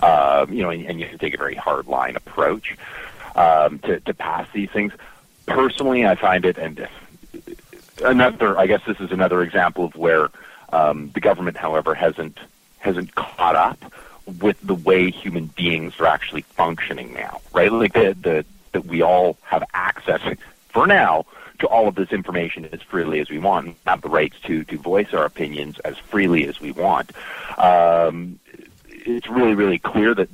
um, 0.02 0.52
you 0.52 0.62
know, 0.62 0.70
and, 0.70 0.86
and 0.86 1.00
you 1.00 1.06
have 1.06 1.18
to 1.18 1.18
take 1.18 1.34
a 1.34 1.38
very 1.38 1.54
hard 1.56 1.86
line 1.86 2.16
approach 2.16 2.76
um, 3.34 3.78
to 3.80 4.00
to 4.00 4.14
pass 4.14 4.46
these 4.52 4.70
things. 4.70 4.92
Personally, 5.46 6.06
I 6.06 6.14
find 6.14 6.44
it, 6.44 6.58
and 6.58 6.86
another. 8.04 8.58
I 8.58 8.66
guess 8.66 8.82
this 8.86 9.00
is 9.00 9.10
another 9.12 9.42
example 9.42 9.84
of 9.84 9.96
where 9.96 10.28
um, 10.72 11.10
the 11.14 11.20
government, 11.20 11.56
however, 11.56 11.94
hasn't 11.94 12.38
hasn't 12.78 13.14
caught 13.14 13.56
up 13.56 13.78
with 14.40 14.58
the 14.62 14.74
way 14.74 15.10
human 15.10 15.46
beings 15.46 15.98
are 16.00 16.06
actually 16.06 16.42
functioning 16.42 17.12
now. 17.12 17.40
Right, 17.52 17.72
like 17.72 17.92
the 17.94 18.16
the 18.20 18.44
that 18.72 18.86
we 18.86 19.02
all 19.02 19.36
have 19.42 19.62
access 19.72 20.20
for 20.74 20.86
now 20.86 21.24
to 21.60 21.66
all 21.68 21.88
of 21.88 21.94
this 21.94 22.10
information 22.10 22.68
as 22.72 22.82
freely 22.82 23.20
as 23.20 23.30
we 23.30 23.38
want 23.38 23.66
and 23.66 23.76
have 23.86 24.02
the 24.02 24.08
rights 24.08 24.36
to 24.40 24.64
to 24.64 24.76
voice 24.76 25.14
our 25.14 25.24
opinions 25.24 25.78
as 25.78 25.96
freely 25.96 26.46
as 26.46 26.60
we 26.60 26.72
want. 26.72 27.12
Um, 27.56 28.40
it's 28.88 29.28
really 29.28 29.54
really 29.54 29.78
clear 29.78 30.14
that 30.14 30.28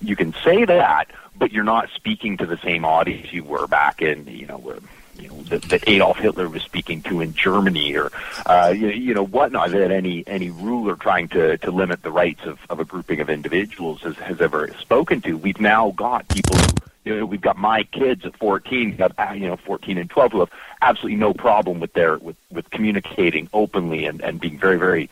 you 0.00 0.16
can 0.16 0.32
say 0.44 0.64
that, 0.64 1.10
but 1.36 1.52
you're 1.52 1.64
not 1.64 1.90
speaking 1.94 2.38
to 2.38 2.46
the 2.46 2.56
same 2.58 2.84
audience 2.84 3.32
you 3.32 3.44
were 3.44 3.66
back 3.66 4.00
in 4.00 4.26
you 4.26 4.46
know. 4.46 4.80
You 5.20 5.28
know, 5.28 5.42
that, 5.44 5.62
that 5.62 5.88
Adolf 5.88 6.18
Hitler 6.18 6.48
was 6.48 6.62
speaking 6.62 7.02
to 7.02 7.20
in 7.20 7.34
Germany, 7.34 7.96
or 7.96 8.10
uh, 8.46 8.72
you, 8.74 8.88
you 8.88 9.14
know 9.14 9.24
whatnot. 9.24 9.70
That 9.70 9.90
any 9.90 10.24
any 10.26 10.50
ruler 10.50 10.96
trying 10.96 11.28
to 11.28 11.58
to 11.58 11.70
limit 11.70 12.02
the 12.02 12.10
rights 12.10 12.44
of, 12.44 12.58
of 12.68 12.80
a 12.80 12.84
grouping 12.84 13.20
of 13.20 13.30
individuals 13.30 14.02
has, 14.02 14.16
has 14.16 14.40
ever 14.40 14.72
spoken 14.80 15.20
to. 15.22 15.36
We've 15.36 15.60
now 15.60 15.92
got 15.92 16.28
people 16.28 16.56
who 16.56 16.80
you 17.04 17.18
know, 17.18 17.26
we've 17.26 17.40
got 17.40 17.56
my 17.56 17.84
kids 17.84 18.24
at 18.26 18.36
14, 18.36 18.96
got, 18.96 19.38
you 19.38 19.48
know, 19.48 19.56
14 19.56 19.96
and 19.96 20.10
12 20.10 20.32
who 20.32 20.40
have 20.40 20.50
absolutely 20.82 21.16
no 21.16 21.32
problem 21.32 21.80
with 21.80 21.92
their 21.94 22.18
with, 22.18 22.36
with 22.50 22.68
communicating 22.70 23.48
openly 23.52 24.04
and, 24.04 24.20
and 24.20 24.40
being 24.40 24.58
very, 24.58 24.76
very 24.76 25.08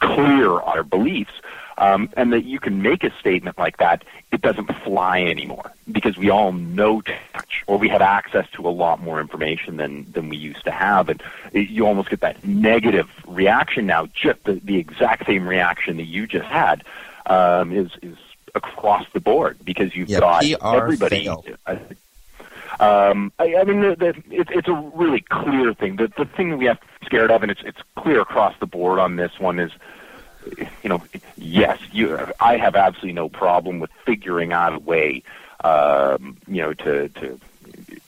clear 0.00 0.50
on 0.60 0.74
their 0.74 0.84
beliefs. 0.84 1.32
Um, 1.78 2.08
and 2.16 2.32
that 2.32 2.44
you 2.44 2.58
can 2.58 2.82
make 2.82 3.04
a 3.04 3.12
statement 3.20 3.56
like 3.56 3.76
that, 3.76 4.02
it 4.32 4.42
doesn't 4.42 4.66
fly 4.82 5.22
anymore 5.22 5.70
because 5.90 6.18
we 6.18 6.28
all 6.28 6.50
know 6.50 7.00
too 7.02 7.14
much, 7.32 7.62
or 7.68 7.78
we 7.78 7.88
have 7.88 8.02
access 8.02 8.50
to 8.54 8.68
a 8.68 8.70
lot 8.70 9.00
more 9.00 9.20
information 9.20 9.76
than 9.76 10.10
than 10.10 10.28
we 10.28 10.36
used 10.36 10.64
to 10.64 10.72
have, 10.72 11.08
and 11.08 11.22
it, 11.52 11.68
you 11.70 11.86
almost 11.86 12.10
get 12.10 12.18
that 12.20 12.44
negative 12.44 13.08
reaction 13.28 13.86
now. 13.86 14.06
Just 14.06 14.42
the, 14.42 14.54
the 14.54 14.76
exact 14.76 15.26
same 15.26 15.46
reaction 15.48 15.98
that 15.98 16.06
you 16.06 16.26
just 16.26 16.46
had 16.46 16.82
um, 17.26 17.72
is 17.72 17.92
is 18.02 18.18
across 18.56 19.06
the 19.12 19.20
board 19.20 19.56
because 19.64 19.94
you've 19.94 20.08
Yeah, 20.08 20.18
got 20.18 20.42
PR 20.42 20.76
everybody. 20.76 21.24
fail. 21.24 21.44
Um, 22.80 23.32
I, 23.38 23.56
I 23.56 23.64
mean, 23.64 23.80
the, 23.80 23.96
the, 23.96 24.08
it, 24.30 24.48
it's 24.50 24.68
a 24.68 24.90
really 24.94 25.20
clear 25.20 25.74
thing. 25.74 25.96
The, 25.96 26.12
the 26.16 26.24
thing 26.24 26.50
that 26.50 26.56
we 26.58 26.66
have 26.66 26.80
to 26.80 26.86
scared 27.04 27.30
of, 27.30 27.42
and 27.42 27.50
it's 27.50 27.62
it's 27.64 27.80
clear 27.96 28.20
across 28.20 28.54
the 28.60 28.66
board 28.66 28.98
on 28.98 29.16
this 29.16 29.38
one, 29.38 29.58
is 29.58 29.72
you 30.82 30.88
know, 30.88 31.02
yes, 31.36 31.78
you. 31.92 32.18
I 32.40 32.56
have 32.56 32.76
absolutely 32.76 33.12
no 33.12 33.28
problem 33.28 33.80
with 33.80 33.90
figuring 34.04 34.52
out 34.52 34.74
a 34.74 34.78
way, 34.78 35.22
um, 35.62 36.36
you 36.46 36.62
know, 36.62 36.74
to 36.74 37.08
to 37.08 37.40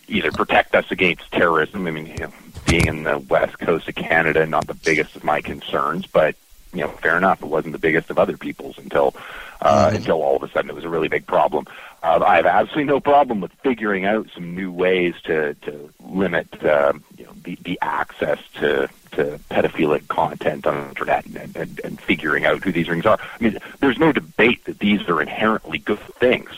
either 0.08 0.32
protect 0.32 0.74
us 0.74 0.90
against 0.90 1.30
terrorism. 1.32 1.86
I 1.86 1.90
mean, 1.90 2.06
you 2.06 2.16
know, 2.16 2.32
being 2.66 2.86
in 2.86 3.02
the 3.04 3.18
west 3.18 3.58
coast 3.58 3.88
of 3.88 3.94
Canada, 3.94 4.46
not 4.46 4.66
the 4.66 4.74
biggest 4.74 5.16
of 5.16 5.24
my 5.24 5.40
concerns, 5.40 6.06
but 6.06 6.34
you 6.72 6.80
know, 6.80 6.88
fair 6.88 7.16
enough. 7.16 7.42
It 7.42 7.46
wasn't 7.46 7.72
the 7.72 7.78
biggest 7.78 8.10
of 8.10 8.18
other 8.18 8.36
people's 8.36 8.78
until 8.78 9.14
uh, 9.60 9.90
until 9.92 10.22
all 10.22 10.36
of 10.36 10.42
a 10.42 10.50
sudden 10.50 10.70
it 10.70 10.74
was 10.74 10.84
a 10.84 10.88
really 10.88 11.08
big 11.08 11.26
problem. 11.26 11.66
Uh, 12.02 12.22
I 12.26 12.36
have 12.36 12.46
absolutely 12.46 12.84
no 12.84 13.00
problem 13.00 13.40
with 13.40 13.52
figuring 13.62 14.06
out 14.06 14.28
some 14.34 14.54
new 14.54 14.72
ways 14.72 15.14
to 15.24 15.54
to 15.54 15.92
limit 16.02 16.64
um, 16.64 17.04
you 17.18 17.26
know 17.26 17.32
the, 17.42 17.58
the 17.62 17.78
access 17.82 18.38
to 18.54 18.88
to 19.12 19.38
pedophilic 19.50 20.08
content 20.08 20.66
on 20.66 20.80
the 20.80 20.88
internet 20.88 21.26
and, 21.26 21.56
and, 21.56 21.80
and 21.82 22.00
figuring 22.00 22.46
out 22.46 22.62
who 22.62 22.72
these 22.72 22.88
rings 22.88 23.04
are. 23.04 23.18
I 23.20 23.42
mean, 23.42 23.58
there's 23.80 23.98
no 23.98 24.12
debate 24.12 24.64
that 24.64 24.78
these 24.78 25.06
are 25.08 25.20
inherently 25.20 25.78
good 25.78 25.98
things, 25.98 26.50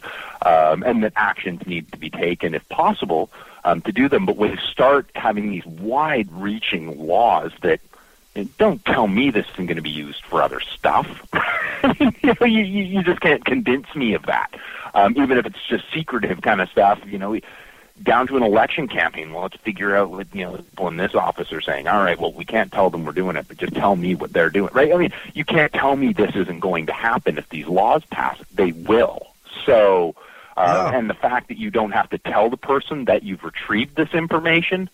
um, 0.45 0.83
and 0.83 1.03
that 1.03 1.15
actions 1.17 1.67
need 1.67 1.91
to 1.93 1.99
be 1.99 2.11
taken 2.11 2.55
if 2.55 2.69
possible 2.69 3.31
um, 3.65 3.81
to 3.83 3.93
do 3.93 4.09
them. 4.09 4.27
But 4.27 4.37
when 4.37 4.51
you 4.51 4.59
start 4.59 5.11
having 5.15 5.51
these 5.51 5.67
wide-reaching 5.67 7.07
laws 7.07 7.53
that 7.63 7.81
don't 8.59 8.85
tell 8.85 9.09
me 9.09 9.31
this 9.31 9.47
isn't 9.55 9.67
going 9.67 9.77
to 9.77 9.83
be 9.83 9.91
used 9.91 10.25
for 10.25 10.43
other 10.43 10.61
stuff. 10.61 11.07
you, 12.01 12.35
know, 12.41 12.47
you 12.47 12.63
you 12.65 13.03
just 13.03 13.21
can't 13.21 13.45
convince 13.45 13.95
me 13.95 14.15
of 14.15 14.25
that. 14.27 14.55
Um, 14.95 15.15
even 15.17 15.39
if 15.39 15.47
it's 15.47 15.67
just 15.69 15.85
secretive 15.93 16.43
kind 16.43 16.61
of 16.61 16.69
stuff, 16.69 17.01
you 17.07 17.19
know, 17.19 17.31
we, 17.31 17.43
down 18.03 18.27
to 18.27 18.37
an 18.37 18.43
election 18.43 18.89
campaign. 18.89 19.33
Well, 19.33 19.43
let's 19.43 19.57
figure 19.57 19.97
out 19.97 20.11
what 20.11 20.35
you 20.35 20.45
know 20.45 20.57
people 20.57 20.89
in 20.89 20.97
this 20.97 21.15
office 21.15 21.53
are 21.53 21.61
saying. 21.61 21.89
All 21.89 22.03
right, 22.03 22.19
well, 22.19 22.33
we 22.33 22.45
can't 22.45 22.73
tell 22.73 22.91
them 22.91 23.05
we're 23.05 23.13
doing 23.13 23.37
it, 23.37 23.47
but 23.49 23.59
just 23.59 23.75
tell 23.75 23.97
me 23.97 24.15
what 24.15 24.33
they're 24.33 24.51
doing. 24.51 24.71
Right? 24.73 24.93
I 24.93 24.97
mean, 24.97 25.13
you 25.35 25.45
can't 25.45 25.73
tell 25.73 25.97
me 25.97 26.13
this 26.13 26.35
isn't 26.35 26.61
going 26.61 26.87
to 26.87 26.93
happen 26.93 27.39
if 27.39 27.49
these 27.49 27.67
laws 27.67 28.05
pass. 28.07 28.39
They 28.55 28.73
will. 28.73 29.29
So, 29.65 30.15
uh, 30.57 30.91
and 30.95 31.09
the 31.09 31.15
fact 31.15 31.49
that 31.49 31.59
you 31.59 31.71
don't 31.71 31.93
have 31.93 32.11
to 32.11 32.19
tell 32.19 32.51
the 32.51 32.57
person 32.57 33.05
that 33.07 33.23
you've 33.23 33.45
retrieved 33.45 33.97
this 33.97 34.13
information. 34.15 34.89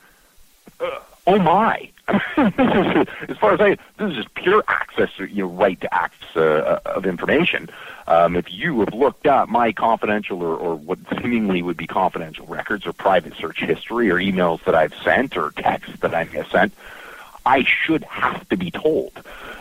Uh, 0.81 0.99
oh 1.27 1.39
my! 1.39 1.91
As 2.09 3.37
far 3.39 3.53
as 3.53 3.61
I, 3.61 3.77
this 3.99 4.11
is 4.11 4.17
just 4.17 4.35
pure 4.35 4.65
access, 4.67 5.11
you 5.19 5.45
know, 5.45 5.49
right 5.49 5.79
to 5.81 5.95
access 5.95 6.37
uh, 6.37 6.81
of 6.87 7.05
information. 7.05 7.69
Um, 8.07 8.37
if 8.37 8.51
you 8.53 8.81
have 8.81 8.95
looked 8.95 9.27
up 9.27 9.49
my 9.49 9.73
confidential 9.73 10.43
or, 10.43 10.57
or 10.57 10.75
what 10.75 10.99
seemingly 11.21 11.63
would 11.63 11.77
be 11.77 11.87
confidential 11.87 12.47
records 12.47 12.87
or 12.87 12.93
private 12.95 13.35
search 13.35 13.61
history 13.61 14.11
or 14.11 14.17
emails 14.17 14.65
that 14.65 14.75
I've 14.75 14.95
sent 15.05 15.37
or 15.37 15.51
texts 15.51 15.95
that 16.01 16.15
I 16.15 16.25
may 16.25 16.39
have 16.39 16.49
sent, 16.49 16.73
I 17.45 17.65
should 17.65 18.05
have 18.05 18.49
to 18.49 18.57
be 18.57 18.71
told. 18.71 19.13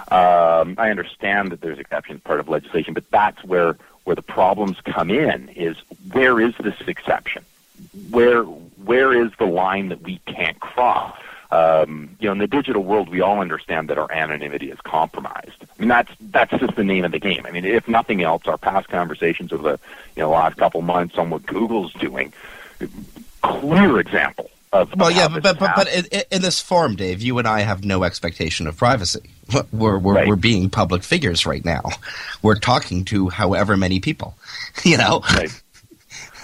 Um, 0.10 0.76
I 0.78 0.89
understand 0.89 1.52
that 1.52 1.62
there's 1.62 1.80
exceptions 1.80 2.22
part 2.22 2.39
of 2.39 2.48
legislation, 2.48 2.93
but 2.93 3.10
that's 3.12 3.43
where 3.43 3.78
where 4.06 4.16
the 4.16 4.22
problems 4.22 4.80
come 4.86 5.12
in. 5.12 5.50
Is 5.50 5.76
where 6.14 6.39
is 6.39 6.56
this 6.64 6.80
exception? 6.88 7.43
Where 8.10 8.43
where 8.43 9.14
is 9.14 9.32
the 9.38 9.45
line 9.45 9.89
that 9.89 10.02
we 10.02 10.20
can't 10.26 10.60
cross? 10.62 11.18
Um, 11.50 12.18
you 12.20 12.28
know, 12.28 12.34
in 12.34 12.38
the 12.39 12.48
digital 12.48 12.84
world, 12.84 13.08
we 13.10 13.22
all 13.22 13.39
understand 13.39 13.89
that 13.89 13.98
our 13.98 14.12
anonymity 14.12 14.70
is 14.70 14.80
compromised. 14.82 15.56
I 15.62 15.80
mean, 15.80 15.88
that's 15.88 16.12
that's 16.20 16.52
just 16.60 16.76
the 16.76 16.84
name 16.84 17.06
of 17.06 17.12
the 17.14 17.20
game. 17.20 17.45
I 17.45 17.52
mean, 17.52 17.64
if 17.64 17.88
nothing 17.88 18.22
else, 18.22 18.48
our 18.48 18.58
past 18.58 18.89
conversations 18.89 19.52
of 19.54 19.62
the 19.64 19.80
you 20.16 20.24
know 20.24 20.30
last 20.32 20.58
couple 20.58 20.82
months 20.82 21.18
on 21.18 21.30
what 21.30 21.45
Google's 21.45 21.93
doing, 21.93 22.34
clear 23.41 24.00
example 24.00 24.50
of 24.74 24.93
well, 24.98 25.10
yeah, 25.12 25.30
but 25.30 25.41
but, 25.43 25.58
but, 25.60 25.76
but 25.76 25.88
in, 25.93 26.06
in 26.32 26.41
this 26.41 26.60
forum, 26.62 26.95
Dave, 26.98 27.22
you 27.22 27.38
and 27.38 27.48
I 27.48 27.62
have 27.62 27.86
no 27.86 28.04
expectation 28.04 28.68
of 28.68 28.76
privacy. 28.76 29.22
We're 29.72 29.98
we're, 29.98 30.14
Right. 30.16 30.28
we're 30.28 30.36
being 30.36 30.70
public 30.70 31.04
figures 31.04 31.45
right 31.45 31.64
now. 31.64 31.84
We're 32.41 32.60
talking 32.60 33.06
to 33.06 33.30
however 33.30 33.78
many 33.78 34.02
people, 34.02 34.38
you 34.84 34.98
know. 34.98 35.22
Right. 35.34 35.62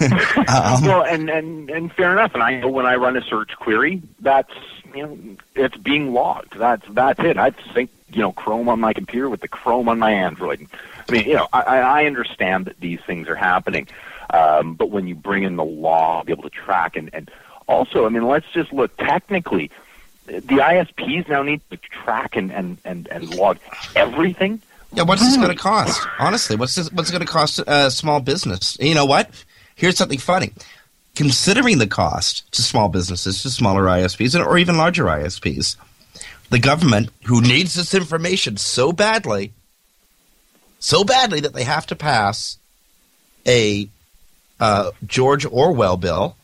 Um, 0.00 0.84
well, 0.84 1.04
and, 1.04 1.30
and 1.30 1.70
and 1.70 1.92
fair 1.92 2.12
enough. 2.12 2.34
And 2.34 2.42
I 2.42 2.58
know 2.58 2.68
when 2.68 2.84
I 2.84 2.96
run 2.96 3.16
a 3.16 3.22
search 3.22 3.52
query, 3.56 4.02
that's 4.20 4.50
you 4.94 5.06
know 5.06 5.18
it's 5.54 5.76
being 5.76 6.12
logged. 6.12 6.58
That's 6.58 6.86
that's 6.90 7.20
it. 7.20 7.36
I 7.36 7.52
sync 7.72 7.90
you 8.10 8.20
know 8.20 8.32
Chrome 8.32 8.68
on 8.68 8.80
my 8.80 8.92
computer 8.92 9.28
with 9.28 9.40
the 9.40 9.48
Chrome 9.48 9.88
on 9.88 9.98
my 9.98 10.12
Android. 10.12 10.66
I 11.08 11.12
mean, 11.12 11.26
you 11.26 11.34
know, 11.34 11.48
I, 11.52 11.62
I 11.62 12.04
understand 12.06 12.64
that 12.66 12.80
these 12.80 13.00
things 13.06 13.28
are 13.28 13.34
happening, 13.34 13.88
um, 14.30 14.74
but 14.74 14.90
when 14.90 15.06
you 15.06 15.14
bring 15.14 15.42
in 15.42 15.56
the 15.56 15.64
law, 15.64 16.24
be 16.24 16.32
able 16.32 16.44
to 16.44 16.50
track 16.50 16.96
and 16.96 17.10
and 17.12 17.30
also, 17.66 18.06
I 18.06 18.08
mean, 18.10 18.26
let's 18.26 18.50
just 18.52 18.72
look 18.72 18.96
technically. 18.96 19.70
The 20.26 20.40
ISPs 20.40 21.28
now 21.28 21.42
need 21.42 21.60
to 21.70 21.76
track 21.76 22.36
and 22.36 22.50
and 22.52 22.78
and, 22.84 23.08
and 23.08 23.34
log 23.34 23.58
everything. 23.94 24.62
Yeah, 24.92 25.02
what's 25.02 25.22
this 25.22 25.36
going 25.36 25.48
to 25.48 25.56
cost? 25.56 26.06
Honestly, 26.18 26.56
what's 26.56 26.76
this, 26.76 26.90
what's 26.92 27.10
it 27.10 27.12
going 27.12 27.26
to 27.26 27.30
cost 27.32 27.60
a 27.66 27.90
small 27.90 28.20
business? 28.20 28.78
You 28.78 28.94
know 28.94 29.06
what? 29.06 29.28
Here's 29.74 29.96
something 29.96 30.20
funny. 30.20 30.52
Considering 31.14 31.78
the 31.78 31.86
cost 31.86 32.50
to 32.52 32.62
small 32.62 32.88
businesses, 32.88 33.42
to 33.42 33.50
smaller 33.50 33.84
ISPs, 33.84 34.38
or 34.38 34.58
even 34.58 34.76
larger 34.76 35.04
ISPs, 35.04 35.76
the 36.50 36.58
government, 36.58 37.10
who 37.24 37.40
needs 37.40 37.74
this 37.74 37.94
information 37.94 38.56
so 38.56 38.92
badly, 38.92 39.52
so 40.78 41.04
badly 41.04 41.40
that 41.40 41.54
they 41.54 41.64
have 41.64 41.86
to 41.86 41.96
pass 41.96 42.58
a 43.46 43.88
uh, 44.60 44.90
George 45.06 45.46
Orwell 45.46 45.96
bill, 45.96 46.36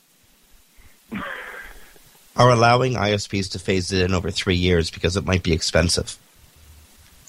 are 2.36 2.50
allowing 2.50 2.94
ISPs 2.94 3.50
to 3.52 3.58
phase 3.58 3.92
it 3.92 4.02
in 4.02 4.14
over 4.14 4.30
three 4.30 4.54
years 4.54 4.90
because 4.90 5.16
it 5.16 5.26
might 5.26 5.42
be 5.42 5.52
expensive. 5.52 6.16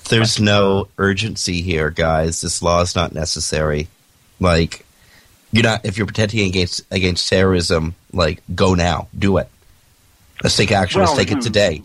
There's 0.09 0.39
no 0.39 0.87
urgency 0.97 1.61
here, 1.61 1.89
guys. 1.89 2.41
This 2.41 2.61
law 2.61 2.81
is 2.81 2.95
not 2.95 3.13
necessary. 3.13 3.87
Like, 4.39 4.85
you're 5.51 5.63
not 5.63 5.85
if 5.85 5.97
you're 5.97 6.07
protecting 6.07 6.47
against 6.47 6.81
against 6.91 7.27
terrorism. 7.27 7.95
Like, 8.13 8.41
go 8.53 8.75
now, 8.75 9.07
do 9.17 9.37
it. 9.37 9.49
Let's 10.43 10.57
take 10.57 10.71
action. 10.71 11.01
Let's 11.01 11.11
Well, 11.11 11.17
take 11.19 11.31
it 11.31 11.41
today. 11.41 11.83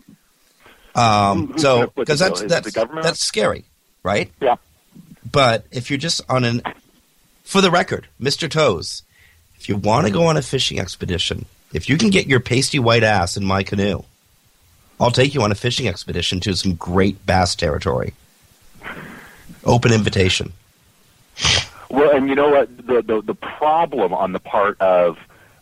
Um, 0.95 1.59
so 1.59 1.77
gonna 1.77 1.87
put 1.89 1.95
the 1.95 2.01
because 2.03 2.19
that's 2.19 2.43
that's 2.43 2.73
that's 3.03 3.21
scary, 3.21 3.65
right? 4.03 4.31
Yeah. 4.41 4.57
But 5.31 5.67
if 5.71 5.91
you're 5.91 5.99
just 5.99 6.23
on 6.29 6.45
an, 6.45 6.63
for 7.45 7.61
the 7.61 7.71
record, 7.71 8.07
Mr. 8.21 8.49
Toews, 8.49 9.03
if 9.59 9.69
you 9.69 9.77
want 9.77 10.07
to 10.07 10.13
go 10.13 10.27
on 10.27 10.37
a 10.37 10.43
fishing 10.43 10.79
expedition, 10.79 11.47
if 11.73 11.89
you 11.89 11.99
can 11.99 12.11
get 12.11 12.27
your 12.27 12.41
pasty 12.41 12.79
white 12.79 13.03
ass 13.03 13.37
in 13.37 13.45
my 13.45 13.63
canoe, 13.63 14.05
I'll 15.01 15.11
take 15.11 15.35
you 15.35 15.43
on 15.43 15.53
a 15.53 15.57
fishing 15.57 15.89
expedition 15.89 16.41
to 16.41 16.55
some 16.55 16.75
great 16.75 17.27
bass 17.27 17.55
territory. 17.55 18.15
Open 19.65 19.93
invitation. 19.93 20.53
Well, 21.91 22.11
and 22.17 22.29
you 22.29 22.35
know 22.35 22.51
what? 22.51 22.77
The 22.87 23.03
the, 23.03 23.23
the 23.23 23.35
problem 23.35 24.13
on 24.13 24.33
the 24.33 24.41
part 24.41 24.81
of 24.81 25.19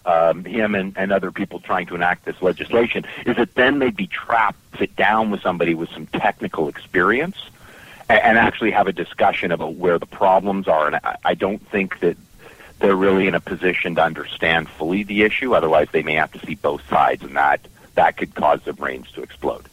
um, 0.06 0.44
him 0.44 0.74
and, 0.74 0.96
and 0.96 1.12
other 1.12 1.30
people 1.32 1.60
trying 1.60 1.86
to 1.86 1.94
enact 1.94 2.24
this 2.24 2.40
legislation 2.42 3.04
is 3.26 3.36
that 3.36 3.54
then 3.54 3.78
they'd 3.78 3.96
be 3.96 4.06
trapped, 4.06 4.58
sit 4.78 4.94
down 4.96 5.30
with 5.30 5.40
somebody 5.40 5.74
with 5.74 5.88
some 5.90 6.06
technical 6.06 6.68
experience, 6.68 7.36
and, 8.08 8.20
and 8.20 8.38
actually 8.38 8.70
have 8.70 8.86
a 8.86 8.92
discussion 8.92 9.50
about 9.52 9.74
where 9.74 9.98
the 9.98 10.06
problems 10.06 10.68
are. 10.68 10.86
And 10.88 10.96
I, 10.96 11.16
I 11.24 11.34
don't 11.34 11.66
think 11.70 12.00
that 12.00 12.16
they're 12.80 12.96
really 12.96 13.26
in 13.26 13.34
a 13.34 13.40
position 13.40 13.94
to 13.94 14.02
understand 14.02 14.68
fully 14.68 15.04
the 15.04 15.22
issue. 15.22 15.54
Otherwise, 15.54 15.88
they 15.92 16.02
may 16.02 16.14
have 16.14 16.32
to 16.32 16.46
see 16.46 16.54
both 16.54 16.86
sides, 16.88 17.22
and 17.22 17.36
that 17.36 17.60
that 17.94 18.16
could 18.16 18.34
cause 18.34 18.60
their 18.64 18.74
brains 18.74 19.10
to 19.12 19.22
explode. 19.22 19.64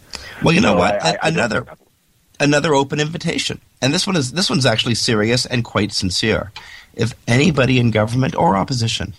Well, 0.43 0.53
you 0.53 0.61
know 0.61 0.73
So 0.73 0.77
what? 0.77 1.03
I- 1.03 1.17
I- 1.21 1.27
another 1.27 1.65
another 2.41 2.73
open 2.73 2.99
invitation, 2.99 3.61
and 3.81 3.93
this 3.93 4.05
one 4.05 4.17
is 4.17 4.33
this 4.33 4.49
one's 4.49 4.65
actually 4.65 4.95
serious 4.95 5.45
and 5.45 5.63
quite 5.63 5.93
sincere. 5.93 6.51
If 6.93 7.13
anybody 7.27 7.79
in 7.79 7.91
government 7.91 8.35
or 8.35 8.57
opposition 8.57 9.13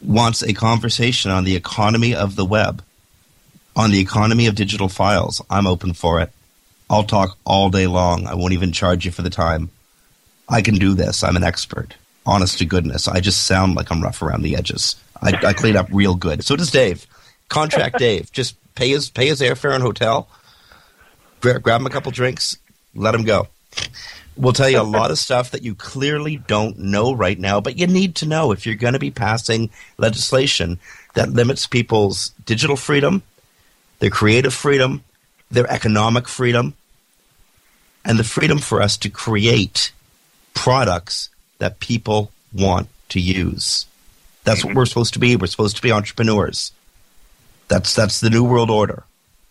wants 0.00 0.42
a 0.42 0.52
conversation 0.52 1.30
on 1.30 1.44
the 1.44 1.56
economy 1.56 2.14
of 2.14 2.36
the 2.36 2.44
web, 2.44 2.84
on 3.74 3.90
the 3.90 4.00
economy 4.00 4.46
of 4.46 4.54
digital 4.54 4.88
files, 4.88 5.42
I'm 5.50 5.66
open 5.66 5.94
for 5.94 6.20
it. 6.20 6.30
I'll 6.90 7.04
talk 7.04 7.38
all 7.44 7.70
day 7.70 7.86
long. 7.86 8.26
I 8.26 8.34
won't 8.34 8.52
even 8.52 8.72
charge 8.72 9.04
you 9.04 9.10
for 9.10 9.22
the 9.22 9.30
time. 9.30 9.70
I 10.48 10.60
can 10.60 10.74
do 10.74 10.94
this. 10.94 11.24
I'm 11.24 11.36
an 11.36 11.44
expert. 11.44 11.94
Honest 12.26 12.58
to 12.58 12.66
goodness, 12.66 13.08
I 13.08 13.20
just 13.20 13.46
sound 13.46 13.74
like 13.74 13.90
I'm 13.90 14.02
rough 14.02 14.22
around 14.22 14.42
the 14.42 14.54
edges. 14.54 14.96
I, 15.20 15.32
I 15.44 15.52
clean 15.54 15.76
up 15.76 15.88
real 15.90 16.14
good. 16.14 16.44
So 16.44 16.54
does 16.54 16.70
Dave. 16.70 17.06
Contract 17.48 17.98
Dave. 17.98 18.30
Just 18.30 18.56
pay 18.74 18.90
his 18.90 19.10
pay 19.10 19.28
his 19.28 19.40
airfare 19.40 19.74
and 19.74 19.82
hotel. 19.82 20.28
Gra- 21.42 21.60
grab 21.60 21.80
him 21.80 21.86
a 21.86 21.90
couple 21.90 22.10
drinks. 22.12 22.56
Let 22.94 23.14
him 23.14 23.24
go. 23.24 23.48
We'll 24.36 24.54
tell 24.54 24.70
you 24.70 24.80
a 24.80 24.82
lot 24.82 25.10
of 25.10 25.18
stuff 25.26 25.50
that 25.50 25.62
you 25.62 25.74
clearly 25.74 26.36
don't 26.38 26.78
know 26.78 27.12
right 27.12 27.38
now, 27.38 27.60
but 27.60 27.78
you 27.78 27.86
need 27.86 28.14
to 28.16 28.26
know 28.26 28.52
if 28.52 28.64
you're 28.64 28.76
going 28.76 28.94
to 28.94 28.98
be 28.98 29.10
passing 29.10 29.68
legislation 29.98 30.78
that 31.14 31.28
limits 31.28 31.66
people's 31.66 32.30
digital 32.46 32.76
freedom, 32.76 33.22
their 33.98 34.08
creative 34.08 34.54
freedom, 34.54 35.04
their 35.50 35.70
economic 35.70 36.28
freedom, 36.28 36.74
and 38.04 38.18
the 38.18 38.24
freedom 38.24 38.58
for 38.58 38.80
us 38.80 38.96
to 38.98 39.10
create 39.10 39.92
products 40.54 41.28
that 41.58 41.80
people 41.80 42.30
want 42.52 42.88
to 43.10 43.20
use. 43.20 43.86
That's 44.44 44.64
what 44.64 44.74
we're 44.74 44.86
supposed 44.86 45.12
to 45.14 45.18
be. 45.18 45.36
We're 45.36 45.46
supposed 45.46 45.76
to 45.76 45.82
be 45.82 45.92
entrepreneurs. 45.92 46.72
That's 47.68 47.94
that's 47.94 48.20
the 48.20 48.30
new 48.30 48.44
world 48.44 48.70
order. 48.70 49.04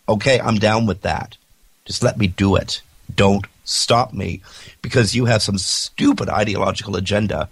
Okay, 0.08 0.40
I'm 0.40 0.56
down 0.56 0.86
with 0.86 1.02
that. 1.02 1.36
Just 1.84 2.02
let 2.02 2.18
me 2.18 2.28
do 2.28 2.56
it. 2.56 2.82
Don't 3.14 3.46
stop 3.64 4.12
me 4.12 4.42
because 4.80 5.14
you 5.14 5.26
have 5.26 5.42
some 5.42 5.58
stupid 5.58 6.28
ideological 6.28 6.96
agenda 6.96 7.48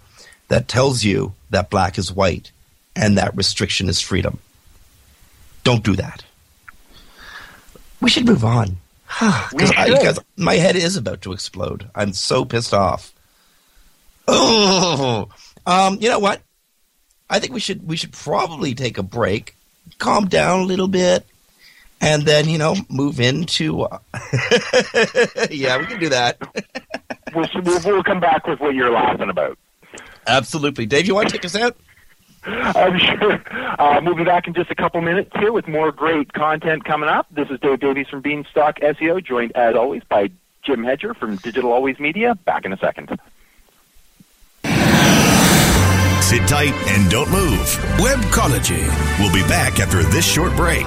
that 0.48 0.68
tells 0.68 1.04
you 1.04 1.32
that 1.50 1.70
black 1.70 1.98
is 1.98 2.12
white 2.12 2.50
and 2.96 3.16
that 3.18 3.36
restriction 3.36 3.88
is 3.88 4.00
freedom. 4.00 4.38
Don't 5.64 5.84
do 5.84 5.96
that. 5.96 6.24
We 8.00 8.10
should 8.10 8.26
move 8.26 8.44
on. 8.44 8.78
Because 9.50 10.18
my 10.36 10.54
head 10.54 10.76
is 10.76 10.96
about 10.96 11.22
to 11.22 11.32
explode. 11.32 11.90
I'm 11.94 12.12
so 12.12 12.44
pissed 12.44 12.72
off. 12.72 13.12
Oh, 14.28 15.28
um, 15.66 15.98
you 16.00 16.08
know 16.08 16.18
what? 16.18 16.40
I 17.28 17.38
think 17.38 17.52
we 17.52 17.60
should 17.60 17.86
we 17.86 17.96
should 17.96 18.12
probably 18.12 18.74
take 18.74 18.98
a 18.98 19.02
break, 19.02 19.54
calm 19.98 20.26
down 20.26 20.60
a 20.60 20.64
little 20.64 20.88
bit, 20.88 21.26
and 22.00 22.24
then 22.24 22.48
you 22.48 22.58
know 22.58 22.74
move 22.88 23.20
into. 23.20 23.82
Uh, 23.82 23.98
yeah, 25.50 25.78
we 25.78 25.86
can 25.86 26.00
do 26.00 26.08
that. 26.08 26.38
we'll, 27.34 27.48
we'll 27.62 27.80
we'll 27.84 28.02
come 28.02 28.20
back 28.20 28.46
with 28.46 28.60
what 28.60 28.74
you're 28.74 28.90
laughing 28.90 29.30
about. 29.30 29.58
Absolutely, 30.26 30.86
Dave. 30.86 31.06
You 31.06 31.14
want 31.14 31.28
to 31.28 31.32
take 31.32 31.44
us 31.44 31.56
out? 31.56 31.76
I'm 32.44 32.98
sure. 32.98 33.42
Uh, 33.78 34.00
we'll 34.02 34.14
be 34.14 34.24
back 34.24 34.46
in 34.46 34.54
just 34.54 34.70
a 34.70 34.74
couple 34.74 35.00
minutes 35.02 35.30
here 35.38 35.52
with 35.52 35.68
more 35.68 35.92
great 35.92 36.32
content 36.32 36.84
coming 36.84 37.08
up. 37.08 37.26
This 37.30 37.50
is 37.50 37.60
Dave 37.60 37.80
Davies 37.80 38.08
from 38.08 38.22
Beanstalk 38.22 38.80
SEO, 38.80 39.22
joined 39.22 39.52
as 39.54 39.74
always 39.74 40.02
by 40.04 40.30
Jim 40.62 40.82
Hedger 40.82 41.12
from 41.12 41.36
Digital 41.36 41.72
Always 41.72 41.98
Media. 41.98 42.34
Back 42.34 42.64
in 42.64 42.72
a 42.72 42.78
second. 42.78 43.08
Sit 46.22 46.46
tight 46.46 46.72
and 46.86 47.10
don't 47.10 47.30
move. 47.30 47.60
Webcology. 47.98 48.86
We'll 49.18 49.32
be 49.32 49.42
back 49.48 49.80
after 49.80 50.02
this 50.04 50.24
short 50.24 50.54
break. 50.56 50.86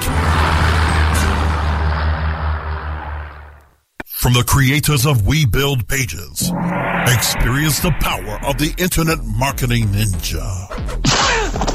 From 4.23 4.31
the 4.31 4.43
creators 4.47 5.05
of 5.05 5.27
We 5.27 5.45
Build 5.45 5.85
Pages, 5.89 6.49
experience 7.07 7.81
the 7.81 7.93
power 7.99 8.39
of 8.47 8.57
the 8.57 8.73
Internet 8.77 9.21
Marketing 9.25 9.87
Ninja. 9.87 10.47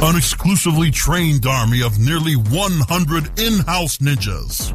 An 0.03 0.17
exclusively 0.17 0.91
trained 0.91 1.45
army 1.45 1.83
of 1.83 1.99
nearly 1.99 2.37
100 2.37 3.39
in-house 3.39 3.99
ninjas. 3.99 4.73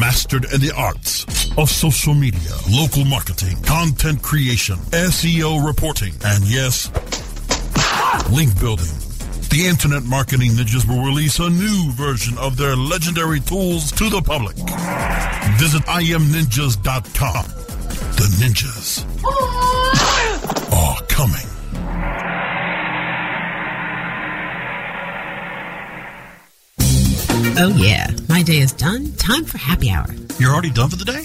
Mastered 0.00 0.46
in 0.54 0.62
the 0.62 0.72
arts 0.74 1.26
of 1.58 1.68
social 1.68 2.14
media, 2.14 2.56
local 2.70 3.04
marketing, 3.04 3.60
content 3.64 4.22
creation, 4.22 4.76
SEO 4.96 5.66
reporting, 5.66 6.14
and 6.24 6.42
yes, 6.44 6.90
link 8.32 8.58
building. 8.58 8.88
The 9.50 9.66
Internet 9.68 10.04
Marketing 10.04 10.52
Ninjas 10.52 10.88
will 10.88 11.04
release 11.04 11.38
a 11.38 11.50
new 11.50 11.92
version 11.92 12.38
of 12.38 12.56
their 12.56 12.74
legendary 12.74 13.40
tools 13.40 13.92
to 13.92 14.08
the 14.08 14.22
public. 14.22 14.56
Visit 15.54 15.82
imninjas.com. 15.84 17.44
The 18.16 18.28
ninjas 18.40 19.04
are 20.72 21.02
coming. 21.08 21.46
Oh, 27.58 27.72
yeah. 27.76 28.10
My 28.28 28.42
day 28.42 28.58
is 28.58 28.72
done. 28.72 29.12
Time 29.12 29.44
for 29.44 29.56
happy 29.58 29.88
hour. 29.90 30.06
You're 30.38 30.52
already 30.52 30.70
done 30.70 30.90
for 30.90 30.96
the 30.96 31.04
day? 31.06 31.24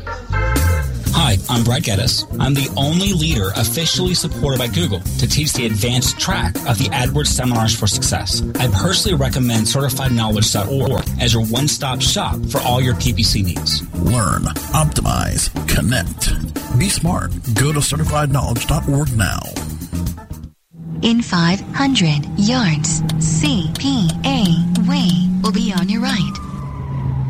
Hi, 1.13 1.37
I'm 1.49 1.63
Brad 1.63 1.83
Geddes. 1.83 2.25
I'm 2.39 2.53
the 2.53 2.69
only 2.77 3.13
leader 3.13 3.49
officially 3.55 4.13
supported 4.13 4.57
by 4.57 4.67
Google 4.67 4.99
to 5.19 5.27
teach 5.27 5.53
the 5.53 5.65
advanced 5.65 6.19
track 6.19 6.55
of 6.67 6.77
the 6.77 6.89
AdWords 6.91 7.27
Seminars 7.27 7.77
for 7.77 7.85
Success. 7.87 8.41
I 8.59 8.67
personally 8.67 9.17
recommend 9.17 9.65
CertifiedKnowledge.org 9.65 11.03
as 11.21 11.33
your 11.33 11.45
one-stop 11.45 12.01
shop 12.01 12.43
for 12.45 12.59
all 12.61 12.81
your 12.81 12.95
PPC 12.95 13.43
needs. 13.43 13.81
Learn, 13.95 14.43
optimize, 14.73 15.51
connect. 15.67 16.31
Be 16.79 16.89
smart. 16.89 17.31
Go 17.53 17.73
to 17.73 17.79
CertifiedKnowledge.org 17.79 19.15
now. 19.15 19.39
In 21.01 21.21
500 21.21 22.39
yards, 22.39 23.01
CPA 23.01 24.87
Way 24.87 25.09
will 25.41 25.51
be 25.51 25.73
on 25.73 25.89
your 25.89 26.01
right. 26.01 26.37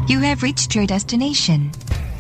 You 0.08 0.20
have 0.20 0.44
reached 0.44 0.76
your 0.76 0.86
destination. 0.86 1.72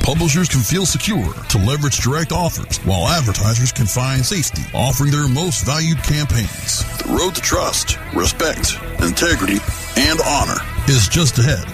Publishers 0.00 0.48
can 0.48 0.60
feel 0.60 0.86
secure 0.86 1.32
to 1.50 1.58
leverage 1.58 1.98
direct 2.00 2.32
offers, 2.32 2.78
while 2.78 3.06
advertisers 3.08 3.70
can 3.70 3.86
find 3.86 4.24
safety 4.24 4.62
offering 4.74 5.10
their 5.12 5.28
most 5.28 5.64
valued 5.64 6.02
campaigns. 6.02 6.84
The 6.98 7.04
road 7.10 7.34
to 7.34 7.40
trust, 7.40 7.98
respect, 8.14 8.76
integrity, 9.00 9.58
and 9.96 10.20
honor 10.26 10.60
is 10.88 11.06
just 11.08 11.38
ahead 11.38 11.64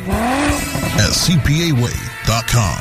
at 0.99 1.13
CPAWay.com. 1.13 2.79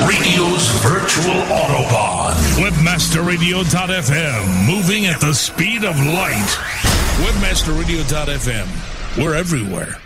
Radio's 0.00 0.68
virtual 0.80 1.42
Autobahn. 1.50 2.34
Webmasterradio.fm. 2.62 4.66
Moving 4.66 5.06
at 5.06 5.20
the 5.20 5.34
speed 5.34 5.82
of 5.84 5.98
light. 5.98 6.56
Webmasterradio.fm. 7.26 8.68
We're 9.22 9.34
everywhere. 9.34 9.98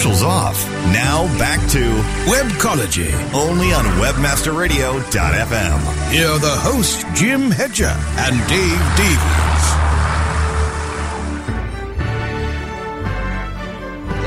Commercials 0.00 0.22
off. 0.22 0.56
Now 0.94 1.26
back 1.38 1.60
to 1.72 1.78
Webcology. 2.24 3.12
Only 3.34 3.74
on 3.74 3.84
WebmasterRadio.fm. 4.00 6.10
Here 6.10 6.26
are 6.26 6.38
the 6.38 6.48
hosts, 6.48 7.04
Jim 7.14 7.50
Hedger 7.50 7.84
and 7.84 8.38
Dave 8.48 8.80
Davies. 8.96 9.20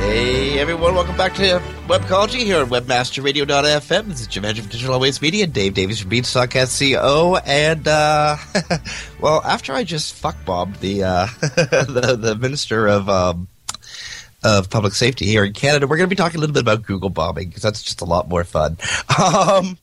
Hey 0.03 0.59
everyone, 0.59 0.93
welcome 0.93 1.17
back 1.17 1.34
to 1.36 1.59
Webcology 1.88 2.43
here 2.43 2.59
on 2.59 2.69
WebmasterRadio.fm. 2.69 4.07
This 4.09 4.21
is 4.21 4.28
Jim 4.28 4.43
Hedger 4.43 4.61
from 4.61 4.69
Digital 4.69 4.93
Always 4.93 5.24
Media, 5.24 5.47
Dave 5.47 5.74
Davies 5.74 6.01
from 6.01 6.11
Beanstalk.co, 6.11 7.38
and 7.38 7.88
uh, 7.88 8.38
well, 9.19 9.41
after 9.43 9.74
I 9.74 9.84
just 9.84 10.21
fuckbombed 10.21 10.82
the 10.82 11.03
uh, 11.03 11.26
the 11.41 12.15
the 12.19 12.36
Minister 12.36 12.88
of 12.88 13.09
um, 13.09 13.47
of 14.44 14.70
Public 14.70 14.94
Safety 14.94 15.26
here 15.26 15.44
in 15.44 15.54
Canada, 15.54 15.88
we're 15.88 15.98
going 15.98 16.10
to 16.10 16.16
be 16.16 16.18
talking 16.18 16.38
a 16.38 16.41
little 16.41 16.54
bit 16.54 16.62
about 16.62 16.84
Google 16.84 17.10
bombing 17.10 17.48
because 17.48 17.64
that's 17.64 17.82
just 17.82 18.02
a 18.02 18.06
lot 18.06 18.28
more 18.30 18.44
fun. 18.44 18.78
Um, 19.24 19.78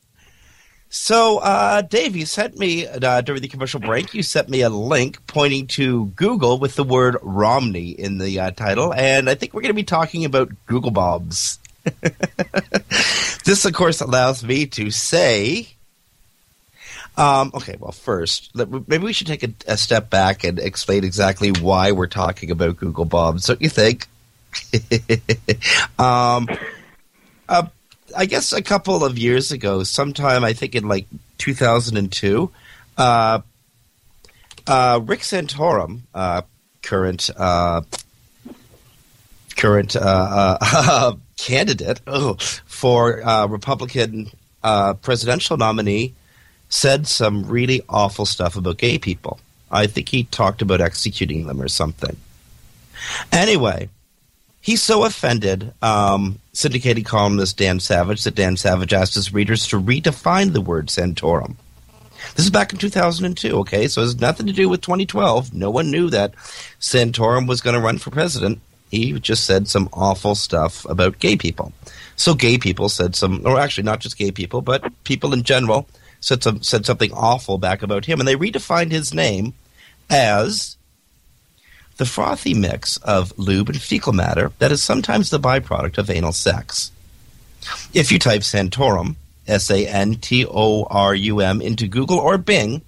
so, 0.93 1.39
uh, 1.39 1.83
Dave, 1.83 2.17
you 2.17 2.27
sent 2.27 2.59
me 2.59 2.85
uh, 2.85 3.21
during 3.21 3.43
the 3.43 3.49
commercial 3.49 3.79
break. 3.79 4.13
You 4.13 4.25
sent 4.25 4.49
me 4.49 4.63
a 4.63 4.69
link 4.69 5.25
pointing 5.29 5.69
to 5.69 6.07
Google 6.17 6.59
with 6.59 6.75
the 6.75 6.83
word 6.83 7.17
Romney 7.23 7.91
in 7.91 8.19
the 8.19 8.41
uh, 8.41 8.51
title, 8.51 8.93
and 8.93 9.31
I 9.31 9.37
think 9.37 9.55
we're 9.55 9.61
going 9.61 9.71
to 9.71 9.75
be 9.75 9.85
talking 9.85 10.25
about 10.25 10.51
Google 10.67 10.91
bombs. 10.91 11.61
this, 13.45 13.65
of 13.65 13.73
course, 13.73 14.01
allows 14.01 14.43
me 14.43 14.67
to 14.67 14.91
say. 14.91 15.69
Um, 17.17 17.53
okay, 17.55 17.77
well, 17.79 17.93
first, 17.93 18.51
maybe 18.55 18.99
we 18.99 19.13
should 19.13 19.29
take 19.29 19.45
a, 19.45 19.53
a, 19.69 19.77
step 19.77 20.11
back 20.11 20.43
and 20.43 20.59
explain 20.59 21.05
exactly 21.05 21.51
why 21.51 21.93
we're 21.93 22.07
talking 22.07 22.51
about 22.51 22.79
Google 22.79 23.05
bombs. 23.05 23.47
Don't 23.47 23.61
you 23.61 23.69
think? 23.69 24.09
um, 25.99 26.49
uh, 27.49 27.67
I 28.17 28.27
guess 28.27 28.53
a 28.53 28.63
couple 28.63 29.05
of 29.05 29.19
years 29.19 29.53
ago, 29.53 29.83
sometime 29.83 30.45
I 30.45 30.53
think 30.53 30.75
in 30.75 30.89
like 30.89 31.07
2002, 31.39 32.51
uh, 32.99 33.41
uh, 34.67 35.01
Rick 35.03 35.21
Santorum, 35.21 36.01
uh, 36.15 36.43
current 36.83 37.31
uh, 37.37 37.83
current 39.57 39.97
uh, 39.97 41.17
candidate 41.37 42.01
oh, 42.07 42.35
for 42.67 43.23
Republican 43.49 44.31
presidential 45.03 45.57
nominee, 45.57 46.15
said 46.69 47.07
some 47.07 47.47
really 47.47 47.83
awful 47.89 48.27
stuff 48.27 48.57
about 48.57 48.79
gay 48.79 48.99
people. 48.99 49.41
I 49.71 49.87
think 49.87 50.09
he 50.09 50.25
talked 50.25 50.63
about 50.63 50.81
executing 50.81 51.47
them 51.47 51.63
or 51.63 51.69
something. 51.69 52.17
Anyway, 53.33 53.89
He's 54.61 54.83
so 54.83 55.05
offended, 55.05 55.73
um, 55.81 56.39
syndicated 56.53 57.07
columnist 57.07 57.57
Dan 57.57 57.81
Savage, 57.81 58.25
that 58.25 58.35
Dan 58.35 58.57
Savage 58.57 58.93
asked 58.93 59.15
his 59.15 59.33
readers 59.33 59.67
to 59.69 59.81
redefine 59.81 60.53
the 60.53 60.61
word 60.61 60.89
Santorum. 60.89 61.57
This 62.37 62.45
is 62.45 62.51
back 62.51 62.73
in 62.73 62.79
2002, 62.79 63.59
okay? 63.61 63.89
So 63.89 64.03
it 64.03 64.05
has 64.05 64.21
nothing 64.21 64.47
to 64.47 64.53
do 64.53 64.69
with 64.69 64.83
2012. 64.83 65.55
No 65.55 65.71
one 65.71 65.91
knew 65.91 66.11
that 66.11 66.35
Santorum 66.79 67.49
was 67.49 67.63
going 67.63 67.75
to 67.75 67.81
run 67.81 67.99
for 67.99 68.11
president. 68.11 68.61
He 68.91 69.19
just 69.19 69.45
said 69.45 69.69
some 69.69 69.89
awful 69.93 70.35
stuff 70.35 70.85
about 70.87 71.19
gay 71.21 71.37
people. 71.37 71.73
So 72.17 72.35
gay 72.35 72.59
people 72.59 72.89
said 72.89 73.17
some, 73.17 73.47
or 73.47 73.59
actually 73.59 73.85
not 73.85 74.01
just 74.01 74.19
gay 74.19 74.31
people, 74.31 74.61
but 74.61 74.93
people 75.05 75.33
in 75.33 75.43
general 75.43 75.89
said 76.21 76.43
some 76.43 76.63
said 76.63 76.85
something 76.85 77.13
awful 77.13 77.57
back 77.57 77.83
about 77.83 78.05
him, 78.05 78.21
and 78.21 78.29
they 78.29 78.37
redefined 78.37 78.91
his 78.91 79.15
name 79.15 79.55
as 80.11 80.77
the 82.01 82.07
frothy 82.07 82.55
mix 82.55 82.97
of 82.97 83.39
lube 83.39 83.69
and 83.69 83.81
fecal 83.81 84.15
matter 84.15 84.53
that 84.59 84.73
is 84.73 84.83
sometimes 84.83 85.29
the 85.29 85.39
byproduct 85.39 85.99
of 85.99 86.09
anal 86.09 86.33
sex. 86.33 86.91
If 87.93 88.11
you 88.11 88.19
type 88.19 88.41
Santorum, 88.41 89.17
S 89.47 89.71
A 89.71 89.87
N 89.87 90.15
T 90.15 90.47
O 90.49 90.85
R 90.85 91.15
U 91.15 91.41
M, 91.41 91.61
into 91.61 91.87
Google 91.87 92.19
or 92.19 92.39
Bing, 92.39 92.81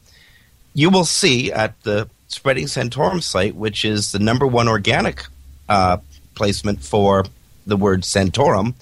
you 0.73 0.89
will 0.89 1.05
see 1.05 1.53
at 1.53 1.79
the 1.83 2.09
Spreading 2.29 2.65
Santorum 2.65 3.23
site, 3.23 3.55
which 3.55 3.85
is 3.85 4.13
the 4.13 4.19
number 4.19 4.47
one 4.47 4.67
organic 4.67 5.27
uh, 5.69 5.99
placement 6.35 6.83
for 6.83 7.27
the 7.67 7.77
word 7.77 8.01
Santorum, 8.01 8.73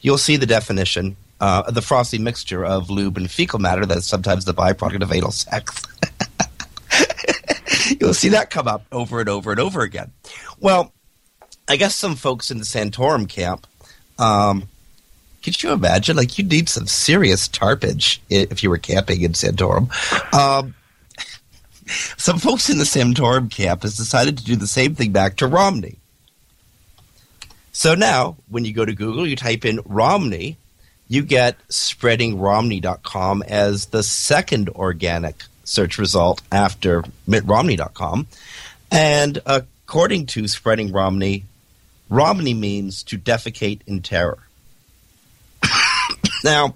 you'll 0.00 0.18
see 0.18 0.36
the 0.36 0.46
definition, 0.46 1.16
uh, 1.40 1.70
the 1.70 1.80
frothy 1.80 2.18
mixture 2.18 2.64
of 2.64 2.90
lube 2.90 3.16
and 3.16 3.30
fecal 3.30 3.60
matter 3.60 3.86
that's 3.86 4.08
sometimes 4.08 4.46
the 4.46 4.52
byproduct 4.52 5.04
of 5.04 5.12
anal 5.12 5.30
sex. 5.30 5.80
You'll 8.00 8.14
see 8.14 8.30
that 8.30 8.50
come 8.50 8.68
up 8.68 8.84
over 8.92 9.20
and 9.20 9.28
over 9.28 9.50
and 9.50 9.60
over 9.60 9.82
again. 9.82 10.12
Well, 10.60 10.92
I 11.68 11.76
guess 11.76 11.94
some 11.94 12.16
folks 12.16 12.50
in 12.50 12.58
the 12.58 12.64
Santorum 12.64 13.28
camp, 13.28 13.66
um, 14.18 14.68
could 15.42 15.62
you 15.62 15.72
imagine? 15.72 16.16
Like, 16.16 16.38
you'd 16.38 16.50
need 16.50 16.68
some 16.68 16.86
serious 16.86 17.48
tarpage 17.48 18.20
if 18.30 18.62
you 18.62 18.70
were 18.70 18.78
camping 18.78 19.22
in 19.22 19.32
Santorum. 19.32 19.90
Um, 20.34 20.74
some 22.16 22.38
folks 22.38 22.68
in 22.68 22.78
the 22.78 22.84
Santorum 22.84 23.50
camp 23.50 23.82
has 23.82 23.96
decided 23.96 24.38
to 24.38 24.44
do 24.44 24.56
the 24.56 24.66
same 24.66 24.94
thing 24.94 25.12
back 25.12 25.36
to 25.36 25.46
Romney. 25.46 25.98
So 27.72 27.94
now, 27.94 28.36
when 28.48 28.64
you 28.64 28.72
go 28.72 28.84
to 28.84 28.94
Google, 28.94 29.26
you 29.26 29.36
type 29.36 29.64
in 29.64 29.80
Romney, 29.84 30.56
you 31.08 31.22
get 31.22 31.58
spreadingromney.com 31.68 33.42
as 33.46 33.86
the 33.86 34.02
second 34.02 34.70
organic 34.70 35.44
search 35.66 35.98
result 35.98 36.40
after 36.50 37.02
MittRomney.com. 37.28 38.26
And 38.90 39.38
according 39.44 40.26
to 40.26 40.48
Spreading 40.48 40.92
Romney, 40.92 41.44
Romney 42.08 42.54
means 42.54 43.02
to 43.04 43.18
defecate 43.18 43.80
in 43.86 44.00
terror. 44.00 44.38
now, 46.44 46.74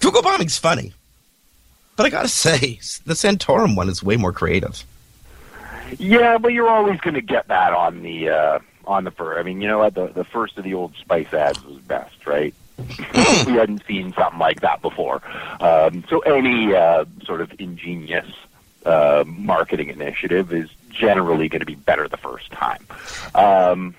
Google 0.00 0.22
bombing's 0.22 0.56
funny, 0.56 0.94
but 1.96 2.06
I 2.06 2.10
gotta 2.10 2.28
say, 2.28 2.80
the 3.04 3.14
Santorum 3.14 3.76
one 3.76 3.88
is 3.88 4.02
way 4.02 4.16
more 4.16 4.32
creative. 4.32 4.84
Yeah, 5.98 6.38
but 6.38 6.52
you're 6.52 6.68
always 6.68 7.00
going 7.00 7.14
to 7.14 7.20
get 7.20 7.48
that 7.48 7.72
on 7.72 8.02
the 8.02 8.28
uh, 8.28 8.58
on 8.86 9.04
the 9.04 9.10
first. 9.10 9.40
I 9.40 9.42
mean, 9.42 9.60
you 9.60 9.68
know 9.68 9.78
what? 9.78 9.94
The 9.94 10.08
the 10.08 10.24
first 10.24 10.56
of 10.58 10.64
the 10.64 10.74
Old 10.74 10.94
Spice 10.96 11.32
ads 11.32 11.64
was 11.64 11.78
best, 11.78 12.26
right? 12.26 12.54
We 13.46 13.52
hadn't 13.52 13.84
seen 13.86 14.12
something 14.12 14.38
like 14.38 14.60
that 14.60 14.82
before. 14.82 15.22
Um, 15.60 16.04
so 16.08 16.20
any 16.20 16.74
uh, 16.74 17.04
sort 17.24 17.40
of 17.40 17.52
ingenious 17.58 18.26
uh, 18.84 19.24
marketing 19.26 19.88
initiative 19.88 20.52
is 20.52 20.70
generally 20.88 21.48
going 21.48 21.60
to 21.60 21.66
be 21.66 21.74
better 21.74 22.08
the 22.08 22.16
first 22.16 22.50
time. 22.52 22.86
Um, 23.34 23.94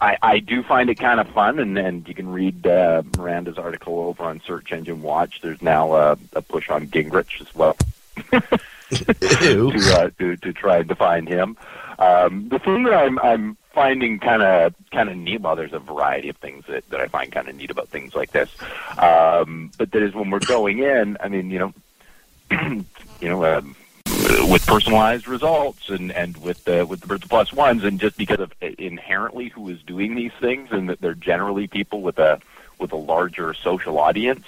I, 0.00 0.16
I 0.22 0.38
do 0.38 0.62
find 0.62 0.90
it 0.90 0.96
kind 0.96 1.18
of 1.18 1.28
fun, 1.30 1.58
and, 1.58 1.76
and 1.76 2.06
you 2.06 2.14
can 2.14 2.28
read 2.28 2.66
uh, 2.66 3.02
Miranda's 3.16 3.58
article 3.58 3.98
over 3.98 4.22
on 4.22 4.40
Search 4.46 4.70
Engine 4.70 5.02
Watch. 5.02 5.40
There's 5.42 5.60
now 5.60 5.92
uh, 5.92 6.16
a 6.34 6.42
push 6.42 6.70
on 6.70 6.86
Gingrich 6.86 7.40
as 7.40 7.52
well 7.54 7.76
to, 8.30 9.94
uh, 9.98 10.10
to 10.18 10.36
to 10.36 10.52
try 10.52 10.78
and 10.78 10.88
define 10.88 11.26
him. 11.26 11.56
Um, 11.98 12.48
the 12.48 12.58
thing 12.58 12.84
that 12.84 12.94
I'm 12.94 13.18
I'm 13.18 13.56
finding 13.72 14.18
kind 14.18 14.42
of 14.42 14.74
kind 14.90 15.08
of 15.08 15.16
neat. 15.16 15.40
Well, 15.40 15.56
there's 15.56 15.72
a 15.72 15.78
variety 15.78 16.28
of 16.28 16.36
things 16.36 16.64
that, 16.68 16.88
that 16.90 17.00
I 17.00 17.06
find 17.06 17.30
kind 17.30 17.48
of 17.48 17.56
neat 17.56 17.70
about 17.70 17.88
things 17.88 18.14
like 18.14 18.32
this. 18.32 18.50
Um, 18.98 19.70
but 19.78 19.90
that 19.92 20.02
is 20.02 20.14
when 20.14 20.30
we're 20.30 20.40
going 20.40 20.78
in. 20.78 21.16
I 21.20 21.28
mean, 21.28 21.50
you 21.50 21.58
know, 21.58 21.74
you 23.20 23.28
know. 23.28 23.44
Um, 23.44 23.76
with 24.48 24.64
personalized 24.66 25.28
results 25.28 25.90
and 25.90 26.10
and 26.12 26.36
with 26.38 26.64
the 26.64 26.84
with 26.86 27.00
the, 27.02 27.18
plus 27.18 27.52
ones 27.52 27.84
and 27.84 28.00
just 28.00 28.16
because 28.16 28.40
of 28.40 28.52
inherently 28.60 29.48
who 29.48 29.68
is 29.68 29.80
doing 29.82 30.14
these 30.14 30.32
things 30.40 30.68
and 30.72 30.88
that 30.88 31.00
they're 31.00 31.14
generally 31.14 31.66
people 31.66 32.00
with 32.00 32.18
a 32.18 32.40
with 32.78 32.92
a 32.92 32.96
larger 32.96 33.52
social 33.54 33.98
audience 33.98 34.44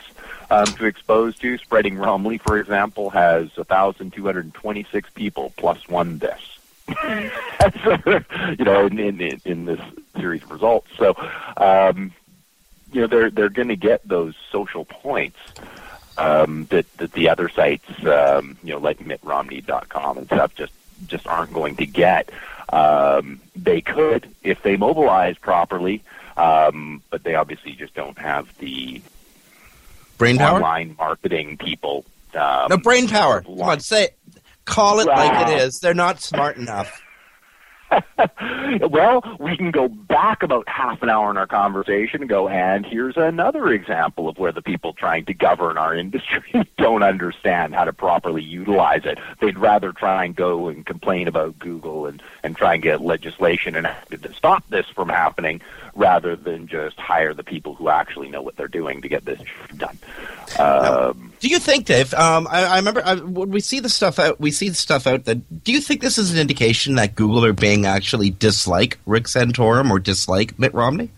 um, 0.51 0.67
to 0.67 0.87
expose 0.87 1.37
to. 1.39 1.59
Spreading 1.59 1.97
Romney, 1.97 2.39
for 2.39 2.59
example, 2.59 3.11
has 3.11 3.57
1,226 3.57 5.11
people 5.11 5.53
plus 5.57 5.89
one 5.89 6.19
this. 6.19 6.50
you 8.59 8.65
know, 8.65 8.87
in, 8.87 8.99
in 8.99 9.41
in 9.45 9.65
this 9.65 9.81
series 10.17 10.43
of 10.43 10.51
results. 10.51 10.89
So, 10.97 11.15
um, 11.57 12.13
you 12.93 13.01
know, 13.03 13.07
they're 13.07 13.31
they're 13.31 13.49
going 13.49 13.69
to 13.69 13.77
get 13.77 14.07
those 14.07 14.35
social 14.51 14.85
points 14.85 15.39
um, 16.19 16.67
that 16.71 16.87
that 16.99 17.13
the 17.13 17.29
other 17.29 17.49
sites, 17.49 17.89
um, 18.07 18.57
you 18.63 18.73
know, 18.73 18.79
like 18.79 18.99
MittRomney.com 18.99 20.19
and 20.19 20.27
stuff, 20.27 20.55
just 20.55 20.73
just 21.07 21.27
aren't 21.27 21.53
going 21.53 21.77
to 21.77 21.87
get. 21.87 22.31
Um, 22.73 23.41
they 23.57 23.81
could 23.81 24.29
if 24.43 24.63
they 24.63 24.77
mobilize 24.77 25.37
properly, 25.39 26.03
um, 26.37 27.03
but 27.11 27.25
they 27.25 27.35
obviously 27.35 27.73
just 27.73 27.95
don't 27.95 28.19
have 28.19 28.57
the 28.59 29.03
brain 30.19 30.39
power, 30.39 30.57
online 30.57 30.95
marketing 30.99 31.57
people. 31.57 32.05
Um, 32.35 32.67
no 32.71 32.77
brain 32.77 33.09
power. 33.09 33.43
Come 33.43 33.63
on, 33.63 33.81
say 33.81 34.05
it. 34.05 34.17
Call 34.71 35.01
it 35.01 35.07
like 35.07 35.49
it 35.49 35.61
is. 35.61 35.81
They're 35.81 35.95
not 35.95 36.21
smart 36.21 36.57
enough. 36.57 37.03
well, 38.89 39.37
we 39.41 39.57
can 39.57 39.71
go 39.71 39.89
back 39.89 40.43
about 40.43 40.69
half 40.69 41.03
an 41.03 41.11
hour 41.11 41.31
in 41.31 41.37
our 41.37 41.47
conversation 41.47 42.21
and 42.23 42.29
go, 42.29 42.49
and 42.49 42.87
here's 42.87 43.17
another 43.17 43.69
example 43.73 44.29
of 44.29 44.39
where 44.39 44.53
the 44.53 44.63
people 44.63 44.93
trying 44.93 45.25
to 45.25 45.35
govern 45.35 45.77
our 45.77 45.95
industry 45.95 46.43
don't 46.79 47.03
understand 47.03 47.75
how 47.75 47.85
to 47.85 47.93
properly 47.93 48.43
utilize 48.43 49.05
it. 49.05 49.19
They'd 49.41 49.59
rather 49.59 49.93
try 49.93 50.25
and 50.25 50.37
go 50.37 50.69
and 50.69 50.87
complain 50.87 51.29
about 51.29 51.59
Google 51.59 52.07
and, 52.07 52.23
and 52.43 52.57
try 52.57 52.75
and 52.75 52.83
get 52.83 53.01
legislation 53.01 53.75
enacted 53.75 54.23
to 54.23 54.33
stop 54.35 54.69
this 54.69 54.87
from 54.87 55.09
happening 55.09 55.61
rather 55.95 56.37
than 56.37 56.67
just 56.67 56.99
hire 56.99 57.35
the 57.35 57.45
people 57.45 57.75
who 57.75 57.89
actually 57.89 58.29
know 58.29 58.43
what 58.43 58.57
they're 58.57 58.69
doing 58.69 59.03
to 59.03 59.09
get 59.09 59.25
this 59.25 59.41
done. 59.77 59.99
Um, 60.59 61.33
do 61.41 61.49
you 61.49 61.59
think, 61.59 61.87
Dave? 61.87 62.13
Um, 62.15 62.47
I, 62.51 62.65
I, 62.65 62.77
remember 62.77 63.03
I, 63.05 63.15
when 63.15 63.51
we 63.51 63.61
see 63.61 63.81
the 63.81 63.89
stuff 63.89 64.19
out. 64.19 64.41
We 64.41 64.51
see 64.51 64.69
the 64.69 64.75
stuff 64.75 65.07
out 65.07 65.25
that. 65.25 65.65
Do 65.65 65.73
you 65.73 65.81
think 65.81 66.01
this 66.01 66.19
is 66.19 66.33
an 66.33 66.39
indication 66.39 66.97
that 66.97 67.15
Google 67.15 67.45
or 67.45 67.53
Bing 67.53 67.87
actually 67.87 68.31
dislike 68.31 68.99
Rick 69.07 69.25
Santorum 69.25 69.91
or 69.91 69.99
dislike 69.99 70.59
Mitt 70.59 70.75
Romney? 70.75 71.11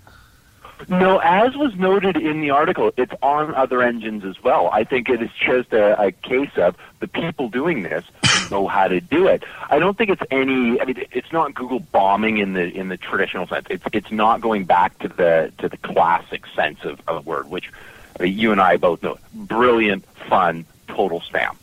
No, 0.89 1.18
as 1.18 1.57
was 1.57 1.74
noted 1.76 2.16
in 2.16 2.41
the 2.41 2.51
article, 2.51 2.93
it's 2.97 3.12
on 3.22 3.55
other 3.55 3.83
engines 3.83 4.24
as 4.24 4.43
well. 4.43 4.68
I 4.72 4.85
think 4.85 5.09
it 5.09 5.22
is 5.22 5.30
just 5.39 5.72
a, 5.72 6.01
a 6.01 6.12
case 6.12 6.51
of 6.57 6.76
the 7.01 7.09
people 7.09 7.49
doing 7.49 7.83
this 7.83 8.05
know 8.51 8.68
how 8.68 8.87
to 8.87 9.01
do 9.01 9.26
it. 9.26 9.43
I 9.70 9.78
don't 9.78 9.97
think 9.97 10.11
it's 10.11 10.22
any. 10.30 10.80
I 10.80 10.85
mean, 10.85 11.05
it's 11.11 11.33
not 11.33 11.55
Google 11.55 11.80
bombing 11.80 12.39
in 12.39 12.53
the 12.53 12.64
in 12.64 12.89
the 12.89 12.97
traditional 12.97 13.47
sense. 13.49 13.66
It's 13.70 13.85
it's 13.93 14.12
not 14.12 14.41
going 14.41 14.64
back 14.64 14.99
to 15.01 15.09
the 15.09 15.53
to 15.59 15.68
the 15.68 15.78
classic 15.78 16.45
sense 16.55 16.85
of 16.85 17.01
of 17.09 17.26
word, 17.26 17.49
which 17.49 17.70
I 18.18 18.24
mean, 18.24 18.39
you 18.39 18.53
and 18.53 18.61
I 18.61 18.76
both 18.76 19.03
know. 19.03 19.18
Brilliant, 19.35 20.05
fun, 20.28 20.64
total 20.87 21.20
spam. 21.20 21.57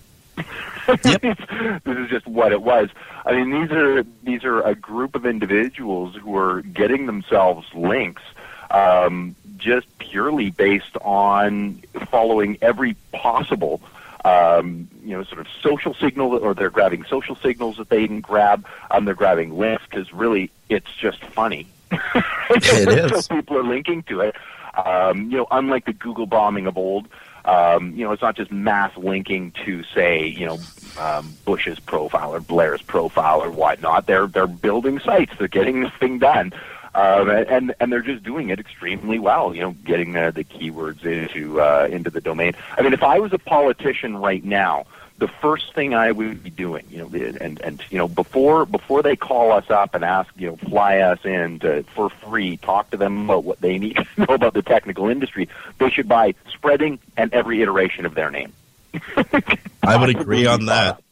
yep. 1.05 1.21
this 1.83 1.97
is 1.97 2.09
just 2.09 2.27
what 2.27 2.51
it 2.51 2.61
was. 2.61 2.89
I 3.25 3.33
mean, 3.33 3.61
these 3.61 3.71
are 3.71 4.03
these 4.23 4.43
are 4.43 4.61
a 4.61 4.75
group 4.75 5.15
of 5.15 5.25
individuals 5.25 6.15
who 6.15 6.35
are 6.35 6.61
getting 6.61 7.05
themselves 7.05 7.67
links 7.73 8.23
um, 8.71 9.35
just 9.57 9.87
purely 9.99 10.51
based 10.51 10.95
on 11.01 11.81
following 12.09 12.57
every 12.61 12.95
possible 13.11 13.81
um, 14.25 14.89
you 15.03 15.15
know, 15.15 15.23
sort 15.23 15.39
of 15.39 15.47
social 15.61 15.93
signal, 15.93 16.37
or 16.37 16.53
they're 16.53 16.69
grabbing 16.69 17.05
social 17.05 17.35
signals 17.37 17.77
that 17.77 17.89
they 17.89 18.05
can 18.05 18.21
grab. 18.21 18.65
Um, 18.91 19.05
they're 19.05 19.15
grabbing 19.15 19.57
links 19.57 19.83
because 19.89 20.11
really, 20.13 20.51
it's 20.67 20.91
just 20.93 21.23
funny. 21.23 21.67
it 21.91 23.11
is. 23.13 23.25
so 23.25 23.35
people 23.35 23.57
are 23.57 23.63
linking 23.63 24.03
to 24.03 24.21
it. 24.21 24.35
Um, 24.85 25.31
you 25.31 25.37
know, 25.37 25.47
unlike 25.51 25.85
the 25.85 25.93
Google 25.93 26.25
bombing 26.25 26.67
of 26.67 26.77
old, 26.77 27.07
um, 27.45 27.93
you 27.95 28.05
know, 28.05 28.11
it's 28.11 28.21
not 28.21 28.35
just 28.35 28.51
mass 28.51 28.95
linking 28.97 29.51
to 29.65 29.83
say, 29.83 30.27
you 30.27 30.45
know, 30.45 30.59
um, 30.99 31.33
Bush's 31.45 31.79
profile 31.79 32.33
or 32.33 32.39
Blair's 32.39 32.81
profile 32.81 33.41
or 33.41 33.49
whatnot. 33.49 34.05
They're 34.05 34.27
they're 34.27 34.47
building 34.47 34.99
sites. 34.99 35.33
They're 35.37 35.47
getting 35.47 35.81
this 35.81 35.93
thing 35.99 36.19
done. 36.19 36.53
Um, 36.95 37.29
and 37.29 37.75
and 37.79 37.91
they're 37.91 38.01
just 38.01 38.23
doing 38.23 38.49
it 38.49 38.59
extremely 38.59 39.19
well. 39.19 39.53
You 39.53 39.61
know, 39.61 39.71
getting 39.71 40.15
uh, 40.15 40.31
the 40.31 40.43
keywords 40.43 41.05
into 41.05 41.61
uh, 41.61 41.87
into 41.89 42.09
the 42.09 42.21
domain. 42.21 42.53
I 42.77 42.81
mean, 42.81 42.93
if 42.93 43.03
I 43.03 43.19
was 43.19 43.31
a 43.31 43.37
politician 43.37 44.17
right 44.17 44.43
now, 44.43 44.85
the 45.19 45.27
first 45.27 45.75
thing 45.75 45.93
I 45.93 46.11
would 46.11 46.43
be 46.43 46.49
doing, 46.49 46.85
you 46.89 46.97
know, 46.99 47.07
and 47.39 47.61
and 47.61 47.83
you 47.89 47.97
know, 47.97 48.07
before 48.07 48.65
before 48.65 49.03
they 49.03 49.15
call 49.15 49.51
us 49.51 49.69
up 49.69 49.93
and 49.93 50.03
ask, 50.03 50.31
you 50.37 50.49
know, 50.49 50.55
fly 50.55 50.99
us 50.99 51.19
in 51.25 51.59
to, 51.59 51.83
for 51.83 52.09
free, 52.09 52.57
talk 52.57 52.89
to 52.91 52.97
them 52.97 53.25
about 53.25 53.43
what 53.43 53.61
they 53.61 53.77
need 53.77 53.95
to 54.15 54.25
know 54.25 54.33
about 54.33 54.53
the 54.53 54.61
technical 54.61 55.09
industry, 55.09 55.49
they 55.77 55.89
should 55.89 56.07
buy 56.07 56.33
spreading 56.51 56.99
and 57.17 57.33
every 57.33 57.61
iteration 57.61 58.05
of 58.05 58.15
their 58.15 58.31
name. 58.31 58.53
I 59.83 59.95
would 59.97 60.09
agree 60.09 60.47
on 60.47 60.65
that. 60.65 61.03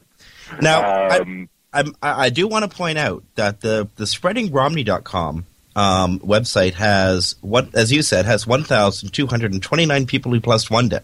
Now, 0.60 1.20
um, 1.20 1.48
I, 1.72 1.80
I, 2.02 2.24
I 2.24 2.30
do 2.30 2.48
want 2.48 2.68
to 2.68 2.76
point 2.76 2.98
out 2.98 3.22
that 3.34 3.60
the 3.60 3.88
the 3.96 4.04
spreadingromney.com 4.04 5.46
um, 5.78 6.18
website 6.20 6.74
has 6.74 7.34
what, 7.40 7.72
as 7.72 7.90
you 7.92 8.02
said, 8.02 8.26
has 8.26 8.48
1,229 8.48 10.06
people 10.06 10.32
who 10.32 10.40
plus 10.40 10.68
one 10.68 10.88
day. 10.88 10.98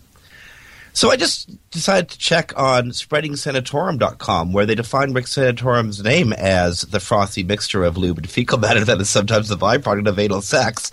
So 0.92 1.12
I 1.12 1.16
just 1.16 1.48
decided 1.70 2.10
to 2.10 2.18
check 2.18 2.52
on 2.56 2.90
spreadingsantorum.com, 2.90 4.52
where 4.52 4.66
they 4.66 4.74
define 4.74 5.12
Rick 5.12 5.26
Santorum's 5.26 6.02
name 6.02 6.32
as 6.32 6.80
the 6.82 6.98
frothy 6.98 7.44
mixture 7.44 7.84
of 7.84 7.96
lube 7.96 8.18
and 8.18 8.28
fecal 8.28 8.58
matter 8.58 8.84
that 8.84 9.00
is 9.00 9.10
sometimes 9.10 9.48
the 9.48 9.56
byproduct 9.56 10.08
of 10.08 10.18
anal 10.18 10.42
sex. 10.42 10.90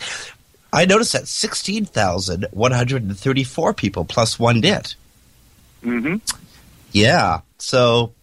I 0.72 0.86
noticed 0.86 1.14
that 1.14 1.28
16,134 1.28 3.74
people 3.74 4.06
plus 4.06 4.38
one 4.40 4.62
did. 4.62 4.94
Mm-hmm. 5.84 6.18
Yeah. 6.92 7.40
So, 7.58 8.14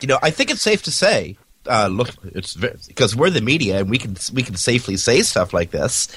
you 0.00 0.08
know, 0.08 0.18
I 0.22 0.30
think 0.30 0.50
it's 0.50 0.62
safe 0.62 0.82
to 0.84 0.90
say 0.90 1.36
uh, 1.66 1.88
look, 1.88 2.10
it's 2.24 2.54
because 2.54 3.14
we're 3.14 3.30
the 3.30 3.40
media 3.40 3.80
and 3.80 3.90
we 3.90 3.98
can 3.98 4.16
we 4.32 4.42
can 4.42 4.56
safely 4.56 4.96
say 4.96 5.22
stuff 5.22 5.52
like 5.52 5.70
this. 5.70 6.08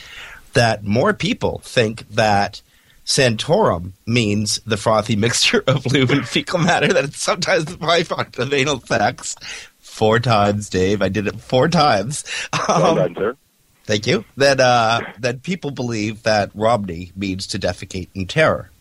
That 0.53 0.83
more 0.83 1.13
people 1.13 1.59
think 1.63 2.07
that 2.09 2.61
Santorum 3.05 3.91
means 4.05 4.59
the 4.65 4.77
frothy 4.77 5.15
mixture 5.25 5.63
of 5.67 5.85
lube 5.85 6.11
and 6.11 6.27
fecal 6.27 6.59
matter 6.59 6.91
that 6.91 7.05
it's 7.05 7.21
sometimes 7.21 7.65
the 7.65 7.77
byproduct 7.77 8.39
of 8.39 8.53
anal 8.53 8.79
sex. 8.81 9.35
Four 9.79 10.19
times, 10.19 10.69
Dave. 10.69 11.01
I 11.01 11.07
did 11.07 11.25
it 11.25 11.39
four 11.39 11.69
times. 11.69 12.25
Well 12.67 12.85
um, 12.85 12.95
done, 12.97 13.15
sir. 13.15 13.37
Thank 13.85 14.07
you. 14.07 14.25
That 14.37 14.59
uh, 14.59 15.01
that 15.19 15.43
people 15.43 15.71
believe 15.71 16.23
that 16.23 16.51
Romney 16.53 17.11
means 17.15 17.47
to 17.47 17.59
defecate 17.59 18.09
in 18.15 18.25
terror. 18.25 18.71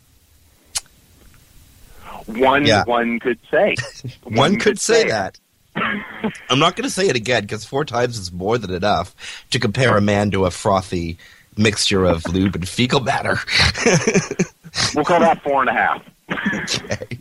One 2.27 2.65
yeah. 2.67 2.85
one 2.85 3.21
could 3.21 3.39
say. 3.51 3.77
one, 4.23 4.35
one, 4.35 4.53
could, 4.53 4.62
could 4.62 4.81
say, 4.81 5.03
say 5.03 5.09
that. 5.09 5.39
I'm 6.51 6.59
not 6.59 6.77
going 6.77 6.85
to 6.85 6.91
say 6.91 7.09
it 7.09 7.16
again 7.16 7.43
because 7.43 7.64
four 7.64 7.85
times 7.85 8.18
is 8.18 8.33
more 8.33 8.59
than 8.59 8.72
enough 8.72 9.14
to 9.51 9.59
compare 9.59 9.97
a 9.97 10.01
man 10.01 10.31
to 10.33 10.47
a 10.47 10.51
frothy 10.51 11.18
mixture 11.57 12.05
of 12.05 12.27
lube 12.29 12.55
and 12.55 12.68
fecal 12.68 13.01
matter. 13.01 13.39
we'll 14.95 15.05
call 15.05 15.20
that 15.20 15.43
four 15.43 15.61
and 15.61 15.70
a 15.70 15.72
half. 15.72 16.03
Okay. 16.31 17.18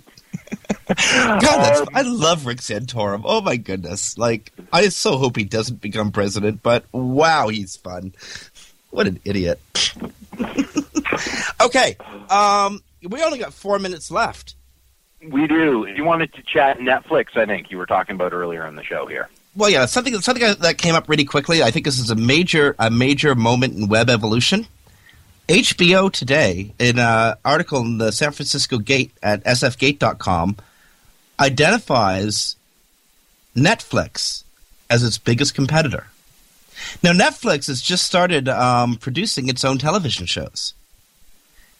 God, 0.87 1.39
that's, 1.39 1.81
um, 1.81 1.87
I 1.93 2.01
love 2.01 2.45
Rick 2.45 2.59
Santorum. 2.59 3.21
Oh 3.23 3.41
my 3.41 3.55
goodness! 3.55 4.17
Like, 4.17 4.51
I 4.71 4.89
so 4.89 5.17
hope 5.17 5.37
he 5.37 5.45
doesn't 5.45 5.81
become 5.81 6.11
president. 6.11 6.61
But 6.61 6.85
wow, 6.91 7.47
he's 7.47 7.77
fun. 7.77 8.13
What 8.89 9.07
an 9.07 9.19
idiot. 9.23 9.59
okay, 11.61 11.95
um, 12.29 12.81
we 13.01 13.23
only 13.23 13.39
got 13.39 13.53
four 13.53 13.79
minutes 13.79 14.11
left. 14.11 14.55
We 15.27 15.47
do. 15.47 15.85
If 15.85 15.97
you 15.97 16.03
wanted 16.03 16.33
to 16.33 16.43
chat 16.43 16.79
Netflix, 16.79 17.37
I 17.37 17.45
think 17.45 17.71
you 17.71 17.77
were 17.77 17.85
talking 17.85 18.15
about 18.15 18.33
earlier 18.33 18.65
in 18.67 18.75
the 18.75 18.83
show 18.83 19.05
here. 19.05 19.29
Well, 19.55 19.69
yeah, 19.69 19.85
something 19.85 20.19
something 20.21 20.55
that 20.59 20.77
came 20.77 20.95
up 20.95 21.07
really 21.07 21.25
quickly. 21.25 21.61
I 21.61 21.71
think 21.71 21.85
this 21.85 21.99
is 21.99 22.09
a 22.09 22.15
major 22.15 22.75
a 22.79 22.89
major 22.89 23.35
moment 23.35 23.75
in 23.75 23.87
web 23.87 24.09
evolution. 24.09 24.67
HBO 25.47 26.11
today, 26.11 26.73
in 26.79 26.97
an 26.97 27.35
article 27.43 27.81
in 27.81 27.97
the 27.97 28.11
San 28.11 28.31
Francisco 28.31 28.77
Gate 28.77 29.11
at 29.21 29.43
sfgate.com, 29.43 30.55
identifies 31.39 32.55
Netflix 33.55 34.43
as 34.89 35.03
its 35.03 35.17
biggest 35.17 35.53
competitor. 35.53 36.07
Now, 37.03 37.11
Netflix 37.11 37.67
has 37.67 37.81
just 37.81 38.03
started 38.03 38.47
um, 38.47 38.95
producing 38.95 39.49
its 39.49 39.63
own 39.63 39.77
television 39.77 40.25
shows. 40.25 40.73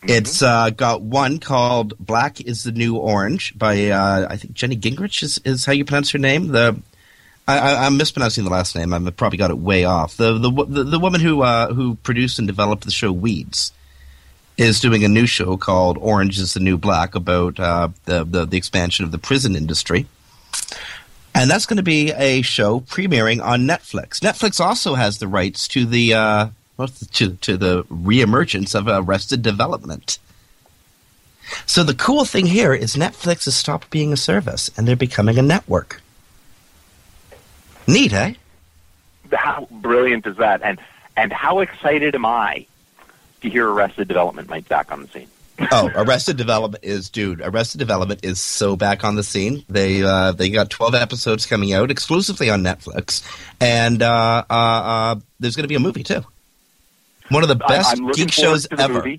It's 0.05 0.41
uh, 0.41 0.69
got 0.71 1.01
one 1.01 1.39
called 1.39 1.97
"Black 1.97 2.41
Is 2.41 2.63
the 2.63 2.71
New 2.71 2.97
Orange" 2.97 3.57
by 3.57 3.89
uh, 3.89 4.27
I 4.29 4.37
think 4.37 4.53
Jenny 4.53 4.75
Gingrich 4.75 5.23
is, 5.23 5.39
is 5.45 5.65
how 5.65 5.71
you 5.71 5.85
pronounce 5.85 6.11
her 6.11 6.19
name. 6.19 6.47
The 6.47 6.77
I, 7.47 7.85
I'm 7.85 7.97
mispronouncing 7.97 8.43
the 8.43 8.49
last 8.49 8.75
name. 8.75 8.93
I've 8.93 9.15
probably 9.17 9.37
got 9.37 9.51
it 9.51 9.57
way 9.57 9.85
off. 9.85 10.17
The 10.17 10.37
the 10.37 10.51
the, 10.65 10.83
the 10.83 10.99
woman 10.99 11.21
who 11.21 11.41
uh, 11.41 11.73
who 11.73 11.95
produced 11.95 12.39
and 12.39 12.47
developed 12.47 12.85
the 12.85 12.91
show 12.91 13.11
Weeds 13.11 13.73
is 14.57 14.79
doing 14.79 15.03
a 15.03 15.09
new 15.09 15.25
show 15.25 15.57
called 15.57 15.97
"Orange 15.97 16.39
Is 16.39 16.53
the 16.53 16.59
New 16.59 16.77
Black" 16.77 17.15
about 17.15 17.59
uh, 17.59 17.89
the, 18.05 18.23
the 18.23 18.45
the 18.45 18.57
expansion 18.57 19.03
of 19.05 19.11
the 19.11 19.17
prison 19.17 19.55
industry. 19.55 20.05
And 21.35 21.49
that's 21.49 21.65
going 21.65 21.77
to 21.77 21.83
be 21.83 22.11
a 22.11 22.43
show 22.43 22.79
premiering 22.79 23.43
on 23.43 23.61
Netflix. 23.63 24.19
Netflix 24.19 24.59
also 24.59 24.93
has 24.93 25.17
the 25.17 25.27
rights 25.27 25.67
to 25.69 25.85
the 25.85 26.13
uh, 26.13 26.47
well, 26.77 26.87
to 26.87 27.29
to 27.35 27.57
the 27.57 27.83
reemergence 27.85 28.75
of 28.75 28.87
Arrested 28.87 29.41
Development. 29.41 30.17
So 31.65 31.83
the 31.83 31.93
cool 31.93 32.25
thing 32.25 32.45
here 32.45 32.73
is 32.73 32.95
Netflix 32.95 33.45
has 33.45 33.55
stopped 33.55 33.89
being 33.89 34.13
a 34.13 34.17
service 34.17 34.71
and 34.77 34.87
they're 34.87 34.95
becoming 34.95 35.37
a 35.37 35.41
network. 35.41 36.01
Neat, 37.87 38.13
eh? 38.13 38.33
How 39.31 39.67
brilliant 39.69 40.25
is 40.25 40.37
that? 40.37 40.61
And 40.63 40.79
and 41.15 41.31
how 41.31 41.59
excited 41.59 42.15
am 42.15 42.25
I 42.25 42.65
to 43.41 43.49
hear 43.49 43.69
Arrested 43.69 44.07
Development 44.07 44.49
might 44.49 44.67
back 44.67 44.91
on 44.91 45.01
the 45.01 45.07
scene? 45.09 45.27
oh, 45.71 45.91
Arrested 45.93 46.37
Development 46.37 46.83
is 46.83 47.09
dude. 47.09 47.41
Arrested 47.41 47.77
Development 47.77 48.19
is 48.23 48.39
so 48.39 48.75
back 48.75 49.03
on 49.03 49.15
the 49.15 49.23
scene. 49.23 49.63
They 49.69 50.01
uh, 50.01 50.31
they 50.31 50.49
got 50.49 50.69
twelve 50.69 50.95
episodes 50.95 51.45
coming 51.45 51.73
out 51.73 51.91
exclusively 51.91 52.49
on 52.49 52.63
Netflix, 52.63 53.21
and 53.59 54.01
uh, 54.01 54.43
uh, 54.49 54.53
uh 54.53 55.15
there's 55.39 55.55
going 55.55 55.65
to 55.65 55.67
be 55.67 55.75
a 55.75 55.79
movie 55.79 56.03
too. 56.03 56.23
One 57.29 57.43
of 57.43 57.49
the 57.49 57.55
best 57.55 58.01
geek 58.13 58.31
shows 58.31 58.67
ever. 58.77 59.17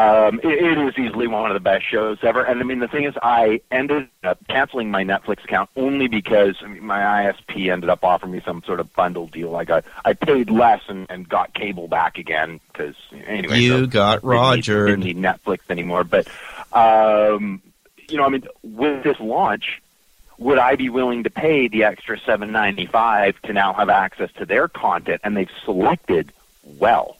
Um, 0.00 0.40
it, 0.42 0.46
it 0.46 0.78
is 0.78 0.98
easily 0.98 1.26
one 1.26 1.50
of 1.50 1.54
the 1.54 1.60
best 1.60 1.84
shows 1.86 2.16
ever. 2.22 2.42
And 2.42 2.58
I 2.58 2.62
mean, 2.62 2.78
the 2.78 2.88
thing 2.88 3.04
is, 3.04 3.14
I 3.22 3.60
ended 3.70 4.08
up 4.24 4.38
canceling 4.48 4.90
my 4.90 5.04
Netflix 5.04 5.44
account 5.44 5.68
only 5.76 6.08
because 6.08 6.56
I 6.62 6.68
mean, 6.68 6.86
my 6.86 7.00
ISP 7.00 7.70
ended 7.70 7.90
up 7.90 8.02
offering 8.02 8.32
me 8.32 8.40
some 8.42 8.62
sort 8.62 8.80
of 8.80 8.94
bundle 8.94 9.26
deal. 9.26 9.50
Like 9.50 9.68
I, 9.68 9.82
I 10.02 10.14
paid 10.14 10.48
less 10.48 10.80
and, 10.88 11.06
and 11.10 11.28
got 11.28 11.52
cable 11.52 11.86
back 11.86 12.16
again 12.16 12.60
because 12.72 12.94
anyway. 13.26 13.60
You 13.60 13.80
so 13.80 13.86
got 13.88 14.24
Roger. 14.24 14.86
Didn't 14.86 15.04
need 15.04 15.18
Netflix 15.18 15.58
anymore. 15.68 16.04
But 16.04 16.26
um, 16.72 17.60
you 18.08 18.16
know, 18.16 18.24
I 18.24 18.30
mean, 18.30 18.46
with 18.62 19.02
this 19.02 19.20
launch, 19.20 19.82
would 20.38 20.58
I 20.58 20.76
be 20.76 20.88
willing 20.88 21.24
to 21.24 21.30
pay 21.30 21.68
the 21.68 21.84
extra 21.84 22.18
seven 22.20 22.52
ninety 22.52 22.86
five 22.86 23.40
to 23.42 23.52
now 23.52 23.74
have 23.74 23.90
access 23.90 24.32
to 24.38 24.46
their 24.46 24.66
content? 24.66 25.20
And 25.24 25.36
they've 25.36 25.50
selected 25.66 26.32
well. 26.78 27.16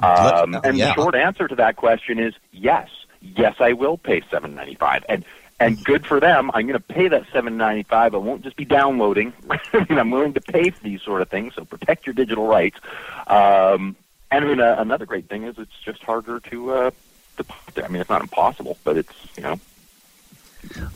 Um, 0.00 0.60
and 0.62 0.76
yeah. 0.76 0.88
the 0.88 0.94
short 0.94 1.14
answer 1.14 1.48
to 1.48 1.56
that 1.56 1.76
question 1.76 2.18
is 2.18 2.34
yes. 2.52 2.88
Yes, 3.20 3.56
I 3.58 3.72
will 3.72 3.98
pay 3.98 4.22
seven 4.30 4.54
ninety 4.54 4.76
five, 4.76 5.04
and 5.08 5.24
and 5.58 5.82
good 5.84 6.06
for 6.06 6.20
them. 6.20 6.52
I'm 6.54 6.66
going 6.68 6.80
to 6.80 6.80
pay 6.80 7.08
that 7.08 7.24
seven 7.32 7.56
ninety 7.56 7.82
five. 7.82 8.14
I 8.14 8.18
won't 8.18 8.42
just 8.42 8.56
be 8.56 8.64
downloading. 8.64 9.32
I'm 9.72 10.10
willing 10.10 10.34
to 10.34 10.40
pay 10.40 10.70
for 10.70 10.82
these 10.84 11.02
sort 11.02 11.20
of 11.20 11.28
things. 11.28 11.54
So 11.54 11.64
protect 11.64 12.06
your 12.06 12.14
digital 12.14 12.46
rights. 12.46 12.78
Um, 13.26 13.96
and 14.30 14.44
I 14.44 14.48
mean, 14.48 14.60
uh, 14.60 14.76
another 14.78 15.04
great 15.04 15.28
thing 15.28 15.44
is 15.44 15.58
it's 15.58 15.78
just 15.84 16.02
harder 16.02 16.38
to. 16.40 16.70
Uh, 16.70 16.90
to 17.38 17.84
I 17.84 17.88
mean, 17.88 18.00
it's 18.00 18.10
not 18.10 18.20
impossible, 18.20 18.78
but 18.84 18.96
it's 18.96 19.12
you 19.36 19.42
know. 19.42 19.60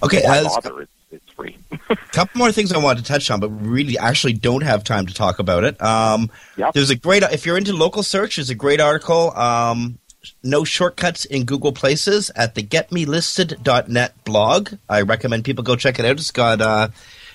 Okay, 0.02 0.22
as- 0.22 0.46
bother? 0.46 0.82
It's, 0.82 0.92
it's 1.12 1.30
free. 1.32 1.58
couple 2.12 2.38
more 2.38 2.52
things 2.52 2.72
I 2.72 2.78
wanted 2.78 3.04
to 3.04 3.12
touch 3.12 3.30
on, 3.30 3.40
but 3.40 3.48
really 3.50 3.98
actually 3.98 4.32
don't 4.34 4.62
have 4.62 4.84
time 4.84 5.06
to 5.06 5.14
talk 5.14 5.38
about 5.38 5.64
it. 5.64 5.80
Um, 5.82 6.30
There's 6.74 6.90
a 6.90 6.96
great 6.96 7.22
if 7.22 7.46
you're 7.46 7.58
into 7.58 7.72
local 7.72 8.02
search. 8.02 8.36
There's 8.36 8.50
a 8.50 8.54
great 8.54 8.80
article. 8.80 9.36
Um, 9.36 9.98
no 10.42 10.64
shortcuts 10.64 11.24
in 11.24 11.44
Google 11.44 11.72
Places 11.72 12.30
at 12.36 12.54
the 12.54 12.62
GetMeListed.net 12.62 14.24
blog. 14.24 14.70
I 14.88 15.02
recommend 15.02 15.44
people 15.44 15.64
go 15.64 15.76
check 15.76 15.98
it 15.98 16.04
out. 16.04 16.12
It's 16.12 16.30
got 16.30 16.60
uh, 16.60 16.88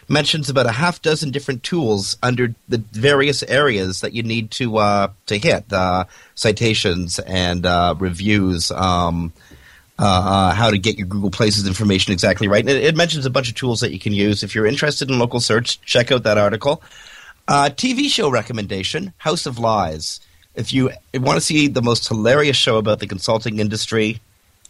mentions 0.08 0.50
about 0.50 0.66
a 0.66 0.72
half 0.72 1.02
dozen 1.02 1.32
different 1.32 1.64
tools 1.64 2.18
under 2.24 2.56
the 2.70 2.78
various 2.78 3.44
areas 3.44 4.02
that 4.02 4.14
you 4.14 4.24
need 4.24 4.52
to 4.52 4.78
uh, 4.78 5.10
to 5.26 5.38
hit 5.38 5.72
uh, 5.72 6.06
citations 6.36 7.20
and 7.20 7.66
uh, 7.66 7.96
reviews. 7.98 8.72
Um, 8.72 9.34
uh, 10.00 10.04
uh, 10.04 10.54
how 10.54 10.70
to 10.70 10.78
get 10.78 10.98
your 10.98 11.08
Google 11.08 11.32
Places 11.32 11.68
information 11.68 12.14
exactly 12.14 12.48
right. 12.48 12.62
And 12.62 12.70
it, 12.70 12.84
it 12.84 12.96
mentions 12.96 13.26
a 13.26 13.30
bunch 13.30 13.50
of 13.50 13.56
tools 13.56 13.80
that 13.82 13.92
you 13.92 14.00
can 14.00 14.14
use. 14.14 14.44
If 14.44 14.54
you're 14.54 14.68
interested 14.68 15.10
in 15.10 15.20
local 15.20 15.40
search, 15.40 15.82
check 15.82 16.12
out 16.12 16.24
that 16.24 16.38
article. 16.38 16.82
Uh, 17.48 17.70
TV 17.70 18.10
show 18.10 18.30
recommendation 18.30 19.14
House 19.18 19.46
of 19.46 19.58
Lies. 19.58 20.20
If 20.56 20.74
you 20.74 20.92
want 21.14 21.38
to 21.38 21.42
see 21.42 21.68
the 21.68 21.82
most 21.82 22.08
hilarious 22.08 22.58
show 22.58 22.78
about 22.78 23.00
the 23.00 23.08
consulting 23.08 23.60
industry, 23.60 24.20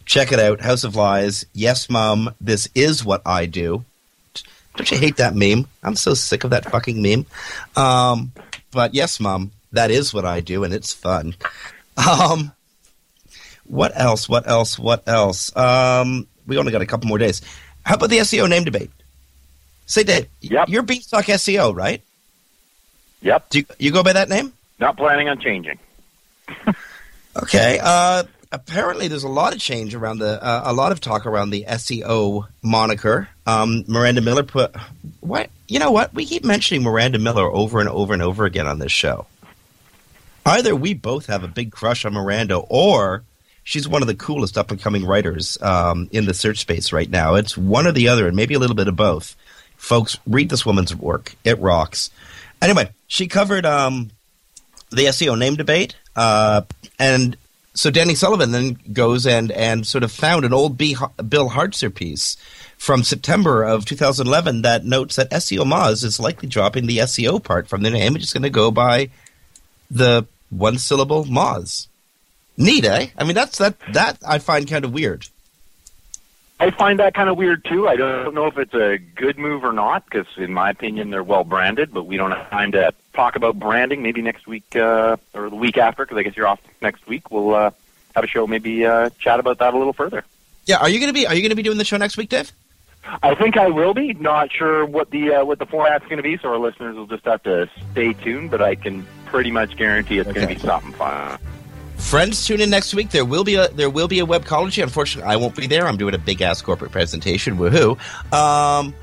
check 0.04 0.32
it 0.32 0.38
out. 0.38 0.60
House 0.60 0.84
of 0.84 0.94
Lies. 0.94 1.44
Yes, 1.52 1.90
Mom, 1.90 2.34
this 2.40 2.68
is 2.74 3.04
what 3.04 3.22
I 3.26 3.46
do. 3.46 3.84
Don't 4.76 4.90
you 4.90 4.98
hate 4.98 5.16
that 5.16 5.34
meme? 5.34 5.66
I'm 5.82 5.96
so 5.96 6.14
sick 6.14 6.44
of 6.44 6.50
that 6.50 6.70
fucking 6.70 7.02
meme. 7.02 7.26
Um, 7.74 8.32
but 8.70 8.94
yes, 8.94 9.18
Mom, 9.18 9.50
that 9.72 9.90
is 9.90 10.14
what 10.14 10.24
I 10.24 10.40
do, 10.40 10.62
and 10.64 10.72
it's 10.72 10.92
fun. 10.92 11.34
Um, 11.96 12.52
what 13.68 13.92
else? 13.94 14.28
What 14.28 14.48
else? 14.48 14.78
What 14.78 15.06
else? 15.06 15.54
Um, 15.56 16.26
we 16.46 16.58
only 16.58 16.72
got 16.72 16.82
a 16.82 16.86
couple 16.86 17.08
more 17.08 17.18
days. 17.18 17.42
How 17.84 17.94
about 17.94 18.10
the 18.10 18.18
SEO 18.18 18.48
name 18.48 18.64
debate? 18.64 18.90
Say, 19.86 20.02
Dave, 20.02 20.26
you're 20.40 20.82
Beanstalk 20.82 21.24
SEO, 21.24 21.74
right? 21.74 22.02
Yep. 23.22 23.50
Do 23.50 23.58
you, 23.60 23.64
you 23.78 23.90
go 23.92 24.02
by 24.02 24.12
that 24.12 24.28
name? 24.28 24.52
Not 24.78 24.96
planning 24.96 25.28
on 25.28 25.38
changing. 25.40 25.78
Okay. 27.42 27.78
Uh, 27.80 28.24
apparently, 28.50 29.06
there's 29.06 29.22
a 29.22 29.28
lot 29.28 29.54
of 29.54 29.60
change 29.60 29.94
around 29.94 30.18
the, 30.18 30.42
uh, 30.42 30.62
a 30.64 30.72
lot 30.72 30.90
of 30.90 31.00
talk 31.00 31.24
around 31.24 31.50
the 31.50 31.64
SEO 31.68 32.48
moniker. 32.62 33.28
Um, 33.46 33.84
Miranda 33.86 34.20
Miller 34.20 34.42
put, 34.42 34.74
what? 35.20 35.48
You 35.68 35.78
know 35.78 35.92
what? 35.92 36.12
We 36.12 36.26
keep 36.26 36.44
mentioning 36.44 36.82
Miranda 36.82 37.20
Miller 37.20 37.44
over 37.44 37.78
and 37.78 37.88
over 37.88 38.12
and 38.12 38.22
over 38.22 38.44
again 38.44 38.66
on 38.66 38.80
this 38.80 38.90
show. 38.90 39.26
Either 40.44 40.74
we 40.74 40.94
both 40.94 41.26
have 41.26 41.44
a 41.44 41.48
big 41.48 41.70
crush 41.70 42.04
on 42.04 42.14
Miranda, 42.14 42.56
or 42.56 43.22
she's 43.68 43.86
one 43.86 44.00
of 44.00 44.08
the 44.08 44.14
coolest 44.14 44.56
up 44.56 44.70
and 44.70 44.80
coming 44.80 45.04
writers 45.04 45.58
um, 45.60 46.08
in 46.10 46.24
the 46.24 46.32
search 46.32 46.56
space 46.56 46.90
right 46.90 47.10
now. 47.10 47.34
It's 47.34 47.56
one 47.56 47.86
or 47.86 47.92
the 47.92 48.08
other, 48.08 48.26
and 48.26 48.34
maybe 48.34 48.54
a 48.54 48.58
little 48.58 48.74
bit 48.74 48.88
of 48.88 48.96
both. 48.96 49.36
Folks, 49.76 50.16
read 50.26 50.48
this 50.48 50.64
woman's 50.64 50.96
work; 50.96 51.36
it 51.44 51.58
rocks. 51.58 52.10
Anyway, 52.62 52.90
she 53.06 53.28
covered 53.28 53.66
um, 53.66 54.10
the 54.90 55.04
SEO 55.04 55.38
name 55.38 55.54
debate, 55.54 55.94
uh, 56.16 56.62
and 56.98 57.36
so 57.74 57.90
Danny 57.90 58.14
Sullivan 58.14 58.52
then 58.52 58.78
goes 58.90 59.26
and 59.26 59.52
and 59.52 59.86
sort 59.86 60.02
of 60.02 60.10
found 60.10 60.46
an 60.46 60.54
old 60.54 60.78
B, 60.78 60.96
Bill 61.28 61.50
Hartzer 61.50 61.94
piece 61.94 62.38
from 62.78 63.04
September 63.04 63.64
of 63.64 63.84
2011 63.84 64.62
that 64.62 64.86
notes 64.86 65.16
that 65.16 65.30
SEO 65.30 65.64
Moz 65.64 66.04
is 66.04 66.18
likely 66.18 66.48
dropping 66.48 66.86
the 66.86 66.98
SEO 66.98 67.42
part 67.42 67.68
from 67.68 67.82
the 67.82 67.90
name. 67.90 68.16
It's 68.16 68.32
going 68.32 68.44
to 68.44 68.50
go 68.50 68.70
by 68.70 69.10
the 69.90 70.26
one 70.48 70.78
syllable 70.78 71.26
Moz. 71.26 71.86
Neat, 72.58 72.84
eh? 72.84 73.06
I 73.16 73.24
mean, 73.24 73.34
that's 73.34 73.58
that 73.58 73.76
that 73.92 74.18
I 74.26 74.38
find 74.38 74.68
kind 74.68 74.84
of 74.84 74.92
weird. 74.92 75.26
I 76.60 76.72
find 76.72 76.98
that 76.98 77.14
kind 77.14 77.28
of 77.28 77.36
weird 77.36 77.64
too. 77.64 77.86
I 77.86 77.94
don't 77.94 78.34
know 78.34 78.46
if 78.46 78.58
it's 78.58 78.74
a 78.74 78.98
good 78.98 79.38
move 79.38 79.64
or 79.64 79.72
not, 79.72 80.04
because 80.04 80.26
in 80.36 80.52
my 80.52 80.70
opinion, 80.70 81.10
they're 81.10 81.22
well 81.22 81.44
branded. 81.44 81.94
But 81.94 82.06
we 82.06 82.16
don't 82.16 82.32
have 82.32 82.50
time 82.50 82.72
to 82.72 82.92
talk 83.14 83.36
about 83.36 83.60
branding. 83.60 84.02
Maybe 84.02 84.22
next 84.22 84.48
week 84.48 84.74
uh, 84.74 85.16
or 85.34 85.50
the 85.50 85.56
week 85.56 85.78
after, 85.78 86.04
because 86.04 86.18
I 86.18 86.24
guess 86.24 86.36
you're 86.36 86.48
off 86.48 86.60
next 86.82 87.06
week. 87.06 87.30
We'll 87.30 87.54
uh, 87.54 87.70
have 88.16 88.24
a 88.24 88.26
show, 88.26 88.48
maybe 88.48 88.84
uh, 88.84 89.10
chat 89.20 89.38
about 89.38 89.58
that 89.58 89.72
a 89.72 89.78
little 89.78 89.92
further. 89.92 90.24
Yeah, 90.66 90.78
are 90.78 90.88
you 90.88 90.98
going 90.98 91.10
to 91.10 91.14
be 91.14 91.28
are 91.28 91.34
you 91.34 91.48
to 91.48 91.54
be 91.54 91.62
doing 91.62 91.78
the 91.78 91.84
show 91.84 91.96
next 91.96 92.16
week, 92.16 92.28
Dave? 92.28 92.50
I 93.22 93.36
think 93.36 93.56
I 93.56 93.68
will 93.68 93.94
be. 93.94 94.14
Not 94.14 94.50
sure 94.50 94.84
what 94.84 95.10
the 95.10 95.34
uh, 95.34 95.44
what 95.44 95.60
the 95.60 95.66
format's 95.66 96.06
going 96.06 96.16
to 96.16 96.24
be, 96.24 96.36
so 96.38 96.48
our 96.48 96.58
listeners 96.58 96.96
will 96.96 97.06
just 97.06 97.24
have 97.24 97.44
to 97.44 97.70
stay 97.92 98.14
tuned. 98.14 98.50
But 98.50 98.62
I 98.62 98.74
can 98.74 99.06
pretty 99.26 99.52
much 99.52 99.76
guarantee 99.76 100.18
it's 100.18 100.32
going 100.32 100.48
to 100.48 100.54
be 100.54 100.60
something 100.60 100.92
fun. 100.92 101.38
Friends, 101.98 102.46
tune 102.46 102.60
in 102.60 102.70
next 102.70 102.94
week. 102.94 103.10
There 103.10 103.24
will 103.24 103.44
be 103.44 103.56
a 103.56 103.68
there 103.68 103.90
will 103.90 104.08
be 104.08 104.20
a 104.20 104.26
webcology. 104.26 104.82
Unfortunately, 104.82 105.30
I 105.30 105.36
won't 105.36 105.54
be 105.54 105.66
there. 105.66 105.86
I'm 105.86 105.98
doing 105.98 106.14
a 106.14 106.18
big 106.18 106.40
ass 106.40 106.62
corporate 106.62 106.90
presentation. 106.90 107.58
Woohoo! 107.58 107.98
Um, 108.32 108.94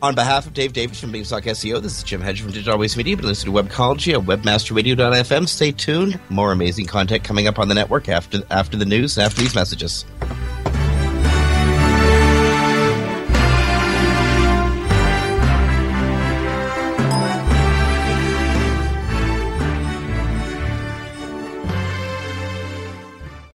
on 0.00 0.14
behalf 0.14 0.46
of 0.46 0.54
Dave 0.54 0.72
Davies 0.72 1.00
from 1.00 1.12
Beanstalk 1.12 1.42
SEO, 1.42 1.82
this 1.82 1.98
is 1.98 2.02
Jim 2.02 2.20
Hedger 2.20 2.44
from 2.44 2.52
Digital 2.52 2.74
Always 2.74 2.96
Media. 2.96 3.16
But 3.16 3.26
listen 3.26 3.52
to 3.52 3.62
Webcology 3.62 4.14
at 4.14 4.24
webmasterradio.fm. 4.24 5.48
Stay 5.48 5.72
tuned. 5.72 6.18
More 6.30 6.52
amazing 6.52 6.86
content 6.86 7.24
coming 7.24 7.46
up 7.46 7.58
on 7.58 7.68
the 7.68 7.74
network 7.74 8.08
after 8.08 8.42
after 8.50 8.76
the 8.76 8.86
news 8.86 9.18
after 9.18 9.40
these 9.40 9.54
messages. 9.54 10.06